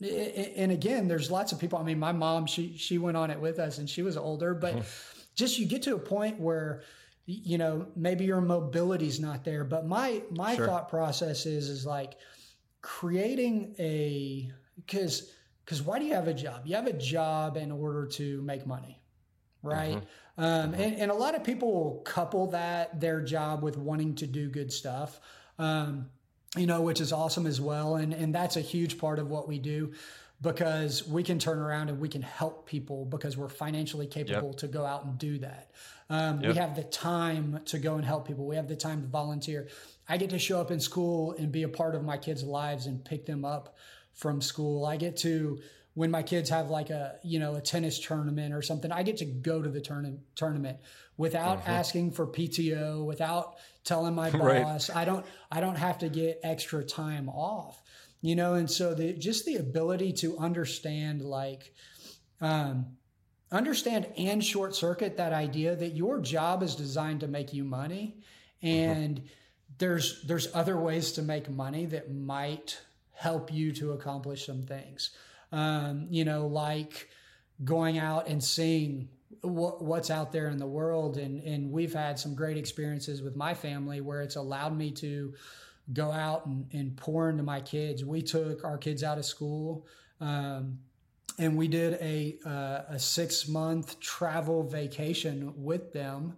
and 0.00 0.70
again 0.72 1.08
there's 1.08 1.30
lots 1.30 1.52
of 1.52 1.58
people 1.58 1.78
i 1.78 1.82
mean 1.82 1.98
my 1.98 2.12
mom 2.12 2.46
she 2.46 2.76
she 2.76 2.98
went 2.98 3.16
on 3.16 3.30
it 3.30 3.40
with 3.40 3.58
us 3.58 3.78
and 3.78 3.88
she 3.88 4.02
was 4.02 4.16
older 4.16 4.54
but 4.54 4.74
mm-hmm. 4.74 5.20
just 5.34 5.58
you 5.58 5.66
get 5.66 5.82
to 5.82 5.94
a 5.94 5.98
point 5.98 6.38
where 6.38 6.82
you 7.24 7.56
know 7.56 7.86
maybe 7.96 8.24
your 8.24 8.40
mobility's 8.40 9.18
not 9.18 9.42
there 9.44 9.64
but 9.64 9.86
my 9.86 10.22
my 10.30 10.54
sure. 10.54 10.66
thought 10.66 10.88
process 10.88 11.46
is 11.46 11.68
is 11.68 11.86
like 11.86 12.16
creating 12.82 13.74
a 13.78 14.50
because 14.76 15.32
because 15.64 15.82
why 15.82 15.98
do 15.98 16.04
you 16.04 16.14
have 16.14 16.28
a 16.28 16.34
job 16.34 16.62
you 16.66 16.76
have 16.76 16.86
a 16.86 16.92
job 16.92 17.56
in 17.56 17.72
order 17.72 18.06
to 18.06 18.42
make 18.42 18.66
money 18.66 19.00
right 19.62 19.96
mm-hmm. 19.96 20.04
Um, 20.38 20.72
mm-hmm. 20.72 20.82
And, 20.82 20.96
and 20.96 21.10
a 21.10 21.14
lot 21.14 21.34
of 21.34 21.44
people 21.44 21.72
will 21.72 22.02
couple 22.02 22.48
that 22.48 23.00
their 23.00 23.22
job 23.22 23.62
with 23.62 23.78
wanting 23.78 24.16
to 24.16 24.26
do 24.26 24.50
good 24.50 24.70
stuff 24.70 25.18
um, 25.58 26.10
you 26.56 26.66
know, 26.66 26.80
which 26.80 27.00
is 27.00 27.12
awesome 27.12 27.46
as 27.46 27.60
well. 27.60 27.96
And, 27.96 28.12
and 28.12 28.34
that's 28.34 28.56
a 28.56 28.60
huge 28.60 28.98
part 28.98 29.18
of 29.18 29.30
what 29.30 29.48
we 29.48 29.58
do 29.58 29.92
because 30.42 31.06
we 31.06 31.22
can 31.22 31.38
turn 31.38 31.58
around 31.58 31.88
and 31.88 31.98
we 31.98 32.08
can 32.08 32.22
help 32.22 32.66
people 32.66 33.04
because 33.04 33.36
we're 33.36 33.48
financially 33.48 34.06
capable 34.06 34.50
yep. 34.50 34.58
to 34.58 34.68
go 34.68 34.84
out 34.84 35.04
and 35.04 35.18
do 35.18 35.38
that. 35.38 35.70
Um, 36.10 36.40
yep. 36.40 36.52
We 36.52 36.58
have 36.58 36.76
the 36.76 36.84
time 36.84 37.60
to 37.66 37.78
go 37.78 37.94
and 37.94 38.04
help 38.04 38.26
people. 38.26 38.46
We 38.46 38.56
have 38.56 38.68
the 38.68 38.76
time 38.76 39.02
to 39.02 39.08
volunteer. 39.08 39.68
I 40.08 40.18
get 40.18 40.30
to 40.30 40.38
show 40.38 40.60
up 40.60 40.70
in 40.70 40.78
school 40.78 41.34
and 41.38 41.50
be 41.50 41.62
a 41.62 41.68
part 41.68 41.94
of 41.94 42.04
my 42.04 42.16
kids' 42.16 42.44
lives 42.44 42.86
and 42.86 43.04
pick 43.04 43.26
them 43.26 43.44
up 43.44 43.76
from 44.14 44.40
school. 44.40 44.86
I 44.86 44.96
get 44.96 45.16
to 45.18 45.58
when 45.96 46.10
my 46.10 46.22
kids 46.22 46.50
have 46.50 46.68
like 46.68 46.90
a 46.90 47.16
you 47.24 47.38
know 47.38 47.54
a 47.54 47.60
tennis 47.60 47.98
tournament 47.98 48.54
or 48.54 48.62
something 48.62 48.92
i 48.92 49.02
get 49.02 49.16
to 49.16 49.24
go 49.24 49.60
to 49.62 49.68
the 49.68 49.80
turn- 49.80 50.20
tournament 50.34 50.78
without 51.16 51.60
mm-hmm. 51.60 51.70
asking 51.70 52.10
for 52.12 52.26
pto 52.26 53.04
without 53.04 53.56
telling 53.86 54.14
my 54.14 54.30
boss 54.38 54.90
right. 54.90 54.98
i 54.98 55.04
don't 55.04 55.24
i 55.50 55.60
don't 55.60 55.76
have 55.76 55.98
to 55.98 56.08
get 56.08 56.40
extra 56.42 56.84
time 56.84 57.28
off 57.28 57.82
you 58.20 58.36
know 58.36 58.54
and 58.54 58.70
so 58.70 58.94
the 58.94 59.12
just 59.14 59.46
the 59.46 59.56
ability 59.56 60.12
to 60.12 60.36
understand 60.38 61.22
like 61.22 61.72
um 62.40 62.86
understand 63.50 64.06
and 64.18 64.44
short 64.44 64.74
circuit 64.74 65.16
that 65.16 65.32
idea 65.32 65.74
that 65.76 65.94
your 65.94 66.20
job 66.20 66.62
is 66.62 66.74
designed 66.74 67.20
to 67.20 67.28
make 67.28 67.54
you 67.54 67.64
money 67.64 68.16
mm-hmm. 68.62 68.66
and 68.66 69.16
mm-hmm. 69.16 69.26
there's 69.78 70.22
there's 70.26 70.54
other 70.54 70.76
ways 70.76 71.12
to 71.12 71.22
make 71.22 71.48
money 71.48 71.86
that 71.86 72.12
might 72.12 72.78
help 73.12 73.50
you 73.52 73.72
to 73.72 73.92
accomplish 73.92 74.44
some 74.44 74.62
things 74.62 75.12
um, 75.52 76.06
you 76.10 76.24
know, 76.24 76.46
like 76.46 77.08
going 77.64 77.98
out 77.98 78.28
and 78.28 78.42
seeing 78.42 79.08
what, 79.42 79.82
what's 79.82 80.10
out 80.10 80.32
there 80.32 80.48
in 80.48 80.58
the 80.58 80.66
world. 80.66 81.16
And, 81.16 81.42
and 81.42 81.70
we've 81.70 81.94
had 81.94 82.18
some 82.18 82.34
great 82.34 82.56
experiences 82.56 83.22
with 83.22 83.36
my 83.36 83.54
family 83.54 84.00
where 84.00 84.22
it's 84.22 84.36
allowed 84.36 84.76
me 84.76 84.90
to 84.92 85.34
go 85.92 86.10
out 86.10 86.46
and, 86.46 86.66
and 86.72 86.96
pour 86.96 87.30
into 87.30 87.42
my 87.42 87.60
kids. 87.60 88.04
We 88.04 88.22
took 88.22 88.64
our 88.64 88.78
kids 88.78 89.02
out 89.04 89.18
of 89.18 89.24
school. 89.24 89.86
Um, 90.20 90.78
and 91.38 91.56
we 91.56 91.68
did 91.68 91.94
a, 92.00 92.38
uh, 92.46 92.94
a 92.94 92.98
six 92.98 93.46
month 93.46 94.00
travel 94.00 94.62
vacation 94.62 95.52
with 95.56 95.92
them. 95.92 96.36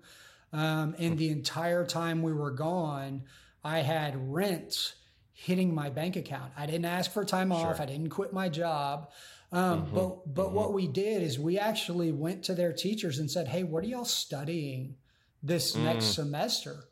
Um, 0.52 0.94
and 0.98 1.16
the 1.18 1.30
entire 1.30 1.84
time 1.84 2.22
we 2.22 2.32
were 2.32 2.50
gone, 2.50 3.22
I 3.62 3.80
had 3.80 4.32
rent 4.32 4.94
hitting 5.32 5.72
my 5.72 5.88
bank 5.88 6.16
account. 6.16 6.52
I 6.56 6.66
didn't 6.66 6.86
ask 6.86 7.12
for 7.12 7.24
time 7.24 7.52
off. 7.52 7.76
Sure. 7.76 7.82
I 7.82 7.86
didn't 7.86 8.10
quit 8.10 8.32
my 8.32 8.48
job. 8.48 9.10
Um, 9.50 9.82
mm-hmm. 9.82 9.94
But 9.94 10.34
but 10.34 10.46
mm-hmm. 10.46 10.54
what 10.54 10.72
we 10.72 10.86
did 10.86 11.22
is 11.22 11.38
we 11.38 11.58
actually 11.58 12.12
went 12.12 12.44
to 12.44 12.54
their 12.54 12.72
teachers 12.72 13.18
and 13.18 13.30
said, 13.30 13.48
"Hey, 13.48 13.62
what 13.62 13.84
are 13.84 13.86
y'all 13.86 14.04
studying 14.04 14.96
this 15.42 15.74
mm. 15.74 15.84
next 15.84 16.06
semester?" 16.14 16.84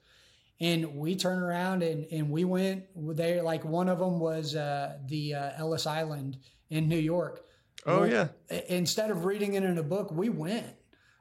And 0.59 0.97
we 0.97 1.17
turned 1.17 1.43
around 1.43 1.83
and 1.83 2.07
and 2.11 2.31
we 2.31 2.45
went 2.45 2.85
there. 2.97 3.43
Like 3.43 3.65
one 3.65 3.89
of 3.89 3.99
them 3.99 4.19
was 4.19 4.55
uh, 4.57 4.97
the 5.07 5.35
uh, 5.35 5.51
Ellis 5.59 5.87
Island 5.87 6.39
in 6.71 6.89
New 6.89 6.99
York. 6.99 7.45
Oh 7.85 8.01
well, 8.01 8.09
yeah. 8.11 8.29
Instead 8.69 9.11
of 9.11 9.27
reading 9.27 9.55
it 9.55 9.63
in 9.63 9.77
a 9.79 9.83
book, 9.83 10.11
we 10.11 10.29
went. 10.31 10.67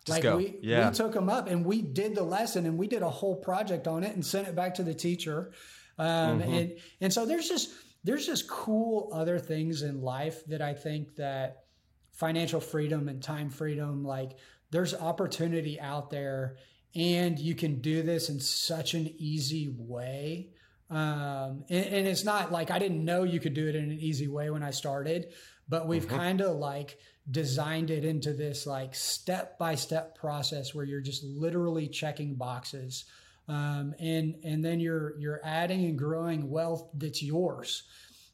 Just 0.06 0.18
like 0.18 0.24
go. 0.24 0.38
we 0.38 0.58
yeah. 0.62 0.88
we 0.88 0.96
took 0.96 1.14
them 1.14 1.30
up 1.30 1.48
and 1.48 1.66
we 1.66 1.82
did 1.82 2.16
the 2.16 2.24
lesson 2.24 2.66
and 2.66 2.78
we 2.78 2.88
did 2.88 3.02
a 3.02 3.10
whole 3.10 3.36
project 3.36 3.88
on 3.88 4.04
it 4.04 4.14
and 4.14 4.26
sent 4.26 4.48
it 4.48 4.56
back 4.56 4.76
to 4.76 4.84
the 4.84 4.94
teacher 4.94 5.52
um, 5.98 6.40
mm-hmm. 6.40 6.54
And 6.54 6.74
and 7.02 7.14
so 7.14 7.26
there's 7.26 7.48
just 7.48 7.70
there's 8.06 8.28
just 8.28 8.48
cool 8.48 9.10
other 9.12 9.40
things 9.40 9.82
in 9.82 10.02
life 10.02 10.46
that 10.46 10.62
I 10.62 10.74
think 10.74 11.16
that 11.16 11.64
financial 12.12 12.62
freedom 12.62 13.10
and 13.10 13.22
time 13.22 13.50
freedom, 13.50 14.06
like 14.06 14.38
there's 14.70 14.94
opportunity 14.94 15.80
out 15.80 16.12
there, 16.12 16.58
and 16.94 17.38
you 17.40 17.56
can 17.56 17.82
do 17.82 18.04
this 18.04 18.30
in 18.30 18.40
such 18.40 18.94
an 18.94 19.12
easy 19.18 19.74
way. 19.76 20.52
Um, 20.90 21.66
and, 21.68 21.86
and, 21.88 22.08
it's 22.08 22.24
not 22.24 22.52
like 22.52 22.70
I 22.70 22.78
didn't 22.78 23.04
know 23.04 23.24
you 23.24 23.40
could 23.40 23.56
do 23.56 23.68
it 23.68 23.76
in 23.76 23.86
an 23.86 24.00
easy 24.00 24.28
way 24.28 24.52
when 24.52 24.62
I 24.62 24.70
started, 24.70 25.34
but 25.68 25.88
we've 25.88 26.06
mm-hmm. 26.06 26.16
kind 26.16 26.42
of 26.42 26.58
like 26.58 27.00
designed 27.32 27.90
it 27.90 28.06
into 28.06 28.34
this 28.34 28.68
like 28.68 28.94
step 28.94 29.58
by 29.58 29.74
step 29.74 30.16
process 30.16 30.76
where 30.76 30.86
you're 30.86 31.02
just 31.02 31.24
literally 31.24 31.88
checking 31.88 32.36
boxes 32.36 33.06
um, 33.48 33.94
and 34.00 34.36
and 34.44 34.64
then 34.64 34.80
you're 34.80 35.18
you're 35.20 35.42
adding 35.44 35.86
and 35.86 35.98
growing 35.98 36.50
wealth 36.50 36.90
that's 36.94 37.22
yours. 37.22 37.84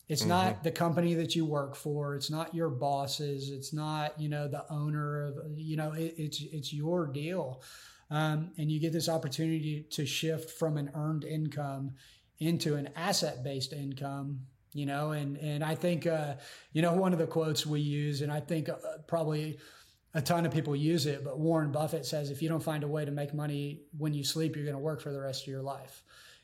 It's 0.08 0.22
mm-hmm. 0.22 0.30
not 0.30 0.64
the 0.64 0.72
company 0.72 1.14
that 1.16 1.36
you 1.36 1.46
work 1.46 1.76
for. 1.76 2.16
It's 2.16 2.30
not 2.30 2.54
your 2.54 2.70
bosses. 2.70 3.50
It's 3.50 3.74
not 3.74 4.20
you 4.20 4.30
know 4.30 4.48
the 4.48 4.66
owner 4.72 5.28
of 5.28 5.38
you 5.56 5.78
know 5.78 5.94
it, 5.94 6.16
it's 6.18 6.42
it's 6.42 6.74
your 6.74 7.08
deal, 7.08 7.62
um, 8.10 8.52
and 8.58 8.72
you 8.72 8.80
get 8.80 8.94
this 8.94 9.10
opportunity 9.10 9.86
to 9.92 10.06
shift 10.06 10.52
from 10.52 10.78
an 10.78 10.92
earned 10.96 11.24
income 11.24 11.92
into 12.40 12.76
an 12.76 12.90
asset 12.96 13.44
based 13.44 13.72
income 13.72 14.40
you 14.74 14.86
know 14.86 15.12
and 15.12 15.38
and 15.38 15.64
i 15.64 15.76
think 15.76 16.08
uh, 16.08 16.34
you 16.74 16.82
know 16.82 16.94
one 16.94 17.14
of 17.14 17.20
the 17.20 17.28
quotes 17.28 17.66
we 17.66 17.80
use 17.80 18.22
and 18.22 18.32
i 18.32 18.40
think 18.40 18.70
uh, 18.70 18.76
probably 19.08 19.60
a 20.14 20.22
ton 20.22 20.46
of 20.46 20.52
people 20.52 20.76
use 20.76 21.06
it, 21.06 21.24
but 21.24 21.40
Warren 21.40 21.72
Buffett 21.72 22.06
says 22.06 22.32
if 22.32 22.42
you 22.42 22.50
don't 22.50 22.64
find 22.64 22.84
a 22.84 22.88
way 22.88 23.06
to 23.06 23.12
make 23.12 23.34
money 23.34 23.82
when 23.98 24.14
you 24.14 24.24
sleep, 24.24 24.56
you're 24.56 24.66
going 24.66 24.76
to 24.76 24.82
work 24.82 25.02
for 25.02 25.12
the 25.12 25.22
rest 25.22 25.44
of 25.44 25.48
your 25.48 25.62
life. 25.62 26.04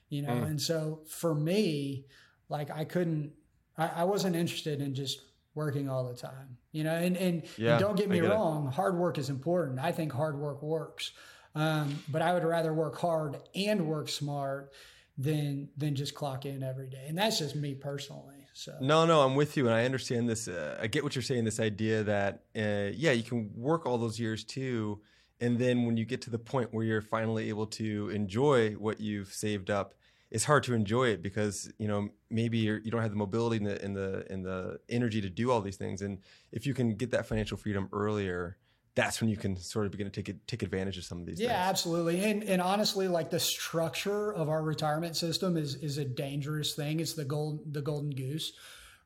You 0.10 0.22
know, 0.22 0.30
mm. 0.30 0.46
and 0.46 0.62
so 0.62 1.02
for 1.08 1.36
me, 1.36 2.06
like 2.48 2.72
I 2.72 2.86
couldn't, 2.86 3.34
I, 3.78 3.88
I, 3.88 4.04
wasn't 4.06 4.38
interested 4.38 4.82
in 4.82 4.96
just 4.96 5.20
working 5.54 5.90
all 5.90 6.08
the 6.08 6.16
time. 6.16 6.58
You 6.72 6.86
know, 6.86 6.94
and 6.94 7.18
and, 7.18 7.44
yeah, 7.58 7.72
and 7.72 7.82
don't 7.82 7.98
get 7.98 8.10
me 8.10 8.22
get 8.22 8.30
wrong, 8.30 8.68
it. 8.68 8.74
hard 8.74 8.96
work 8.96 9.18
is 9.18 9.30
important. 9.30 9.80
I 9.80 9.92
think 9.92 10.14
hard 10.14 10.40
work 10.40 10.64
works, 10.64 11.12
um, 11.56 12.02
but 12.10 12.22
I 12.22 12.34
would 12.34 12.46
rather 12.46 12.74
work 12.74 12.98
hard 12.98 13.38
and 13.54 13.86
work 13.86 14.08
smart 14.08 14.72
than 15.18 15.68
than 15.76 15.94
just 15.94 16.16
clock 16.16 16.46
in 16.46 16.64
every 16.64 16.88
day. 16.88 17.06
And 17.10 17.18
that's 17.18 17.40
just 17.40 17.56
me 17.56 17.74
personally. 17.74 18.47
So 18.58 18.76
no, 18.82 19.06
no, 19.06 19.22
I'm 19.22 19.36
with 19.36 19.56
you, 19.56 19.68
and 19.68 19.76
I 19.76 19.86
understand 19.86 20.28
this. 20.28 20.48
Uh, 20.48 20.80
I 20.82 20.88
get 20.88 21.04
what 21.04 21.16
you're 21.16 21.22
saying. 21.22 21.46
This 21.46 21.60
idea 21.60 22.04
that 22.04 22.42
uh, 22.56 22.92
yeah, 22.92 23.12
you 23.12 23.22
can 23.22 23.52
work 23.56 23.86
all 23.86 24.00
those 24.00 24.20
years 24.20 24.44
too, 24.44 25.00
and 25.40 25.60
then 25.60 25.86
when 25.86 25.96
you 25.96 26.06
get 26.06 26.22
to 26.24 26.32
the 26.32 26.40
point 26.40 26.74
where 26.74 26.84
you're 26.84 27.04
finally 27.04 27.50
able 27.50 27.68
to 27.68 28.10
enjoy 28.10 28.72
what 28.72 29.00
you've 29.00 29.32
saved 29.32 29.70
up, 29.70 29.94
it's 30.32 30.44
hard 30.44 30.64
to 30.64 30.74
enjoy 30.74 31.10
it 31.10 31.22
because 31.22 31.72
you 31.78 31.88
know 31.88 32.10
maybe 32.32 32.58
you're, 32.58 32.78
you 32.78 32.90
do 32.90 32.98
not 32.98 33.04
have 33.04 33.12
the 33.12 33.18
mobility 33.18 33.58
and 33.58 33.68
the, 33.68 33.86
and 33.86 33.96
the 33.96 34.26
and 34.32 34.44
the 34.44 34.80
energy 34.90 35.22
to 35.22 35.30
do 35.30 35.52
all 35.52 35.62
these 35.62 35.78
things. 35.78 36.02
And 36.02 36.18
if 36.52 36.66
you 36.66 36.74
can 36.74 36.96
get 36.96 37.12
that 37.12 37.28
financial 37.28 37.58
freedom 37.58 37.88
earlier, 37.94 38.58
that's 38.98 39.22
when 39.22 39.30
you 39.30 39.38
can 39.38 39.56
sort 39.56 39.86
of 39.86 39.92
begin 39.92 40.10
to 40.10 40.24
take 40.24 40.48
take 40.48 40.64
advantage 40.64 40.98
of 40.98 41.04
some 41.04 41.20
of 41.20 41.28
these. 41.28 41.40
Yeah, 41.40 41.50
things. 41.50 41.70
absolutely. 41.70 42.24
And 42.26 42.44
and 42.44 42.60
honestly, 42.60 43.08
like 43.08 43.30
the 43.30 43.40
structure 43.40 44.34
of 44.34 44.50
our 44.50 44.64
retirement 44.64 45.16
system 45.16 45.56
is 45.56 45.76
is 45.76 46.00
a 46.00 46.04
dangerous 46.04 46.74
thing. 46.74 47.00
It's 47.00 47.14
the 47.14 47.24
gold 47.24 47.72
the 47.72 47.84
golden 47.84 48.10
goose, 48.10 48.54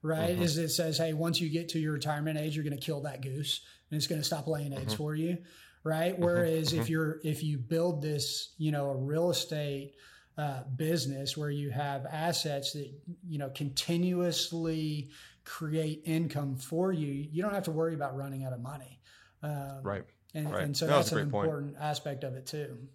right? 0.01 0.31
Mm-hmm. 0.31 0.43
Is 0.43 0.57
it 0.57 0.69
says, 0.69 0.97
hey, 0.97 1.11
once 1.11 1.41
you 1.41 1.49
get 1.49 1.67
to 1.69 1.79
your 1.79 1.91
retirement 1.91 2.39
age, 2.39 2.55
you're 2.55 2.63
going 2.63 2.77
to 2.77 2.83
kill 2.83 3.01
that 3.01 3.21
goose, 3.21 3.61
and 3.89 3.97
it's 3.97 4.07
going 4.07 4.21
to 4.21 4.25
stop 4.25 4.47
laying 4.47 4.71
eggs 4.73 4.93
Mm-hmm. 4.93 4.95
for 4.95 5.13
you, 5.13 5.39
right? 5.83 6.17
Whereas 6.17 6.71
if 6.71 6.89
you're 6.89 7.19
if 7.25 7.43
you 7.43 7.57
build 7.57 8.01
this, 8.01 8.53
you 8.57 8.71
know, 8.71 8.91
a 8.91 8.95
real 8.95 9.29
estate 9.29 9.95
uh, 10.37 10.63
business 10.73 11.35
where 11.35 11.49
you 11.51 11.69
have 11.69 12.05
assets 12.05 12.71
that 12.71 12.89
you 13.27 13.39
know 13.39 13.49
continuously 13.49 15.09
create 15.43 16.01
income 16.05 16.55
for 16.55 16.93
you, 16.93 17.27
you 17.29 17.41
don't 17.41 17.53
have 17.53 17.63
to 17.63 17.71
worry 17.71 17.93
about 17.93 18.15
running 18.15 18.45
out 18.45 18.53
of 18.53 18.61
money. 18.61 18.99
Um, 19.43 19.81
Right. 19.83 20.03
and, 20.33 20.51
Right. 20.51 20.63
and 20.63 20.75
so 20.77 20.85
No, 20.87 20.93
that's 20.95 21.09
that's 21.09 21.11
a 21.13 21.15
an 21.23 21.23
great 21.29 21.31
point. 21.31 21.45
important 21.47 21.75
aspect 21.79 22.23
of 22.23 22.35
it 22.35 22.45
too. 22.45 22.87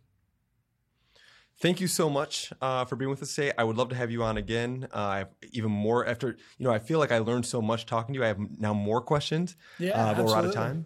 Thank 1.59 1.81
you 1.81 1.87
so 1.89 2.11
much 2.11 2.53
uh, 2.61 2.85
for 2.85 2.97
being 2.97 3.09
with 3.11 3.23
us 3.23 3.35
today. 3.35 3.51
I 3.57 3.65
would 3.65 3.79
love 3.79 3.89
to 3.89 3.95
have 3.95 4.11
you 4.11 4.23
on 4.23 4.37
again. 4.37 4.89
Uh, 4.95 4.99
I 4.99 5.19
have 5.19 5.29
even 5.53 5.71
more 5.71 6.07
after, 6.07 6.37
you 6.59 6.65
know, 6.67 6.71
I 6.71 6.79
feel 6.79 6.99
like 6.99 7.11
I 7.11 7.19
learned 7.19 7.47
so 7.47 7.63
much 7.63 7.87
talking 7.87 8.13
to 8.13 8.19
you. 8.21 8.25
I 8.25 8.29
have 8.29 8.39
now 8.59 8.75
more 8.75 9.01
questions, 9.01 9.57
Yeah, 9.79 9.93
uh, 9.93 10.15
but 10.15 10.27
we're 10.27 10.37
out 10.37 10.45
of 10.45 10.53
time. 10.53 10.85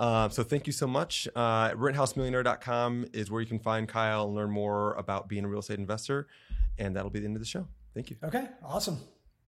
Uh, 0.00 0.30
so 0.30 0.42
thank 0.42 0.66
you 0.66 0.72
so 0.72 0.86
much. 0.86 1.28
Uh, 1.36 1.70
renthousemillionaire.com 1.72 3.06
is 3.12 3.30
where 3.30 3.42
you 3.42 3.46
can 3.46 3.58
find 3.58 3.86
Kyle 3.88 4.24
and 4.24 4.34
learn 4.34 4.50
more 4.50 4.94
about 4.94 5.28
being 5.28 5.44
a 5.44 5.48
real 5.48 5.60
estate 5.60 5.78
investor. 5.78 6.28
And 6.78 6.96
that'll 6.96 7.10
be 7.10 7.20
the 7.20 7.26
end 7.26 7.36
of 7.36 7.40
the 7.42 7.46
show. 7.46 7.68
Thank 7.94 8.08
you. 8.10 8.16
Okay, 8.24 8.48
awesome. 8.62 8.98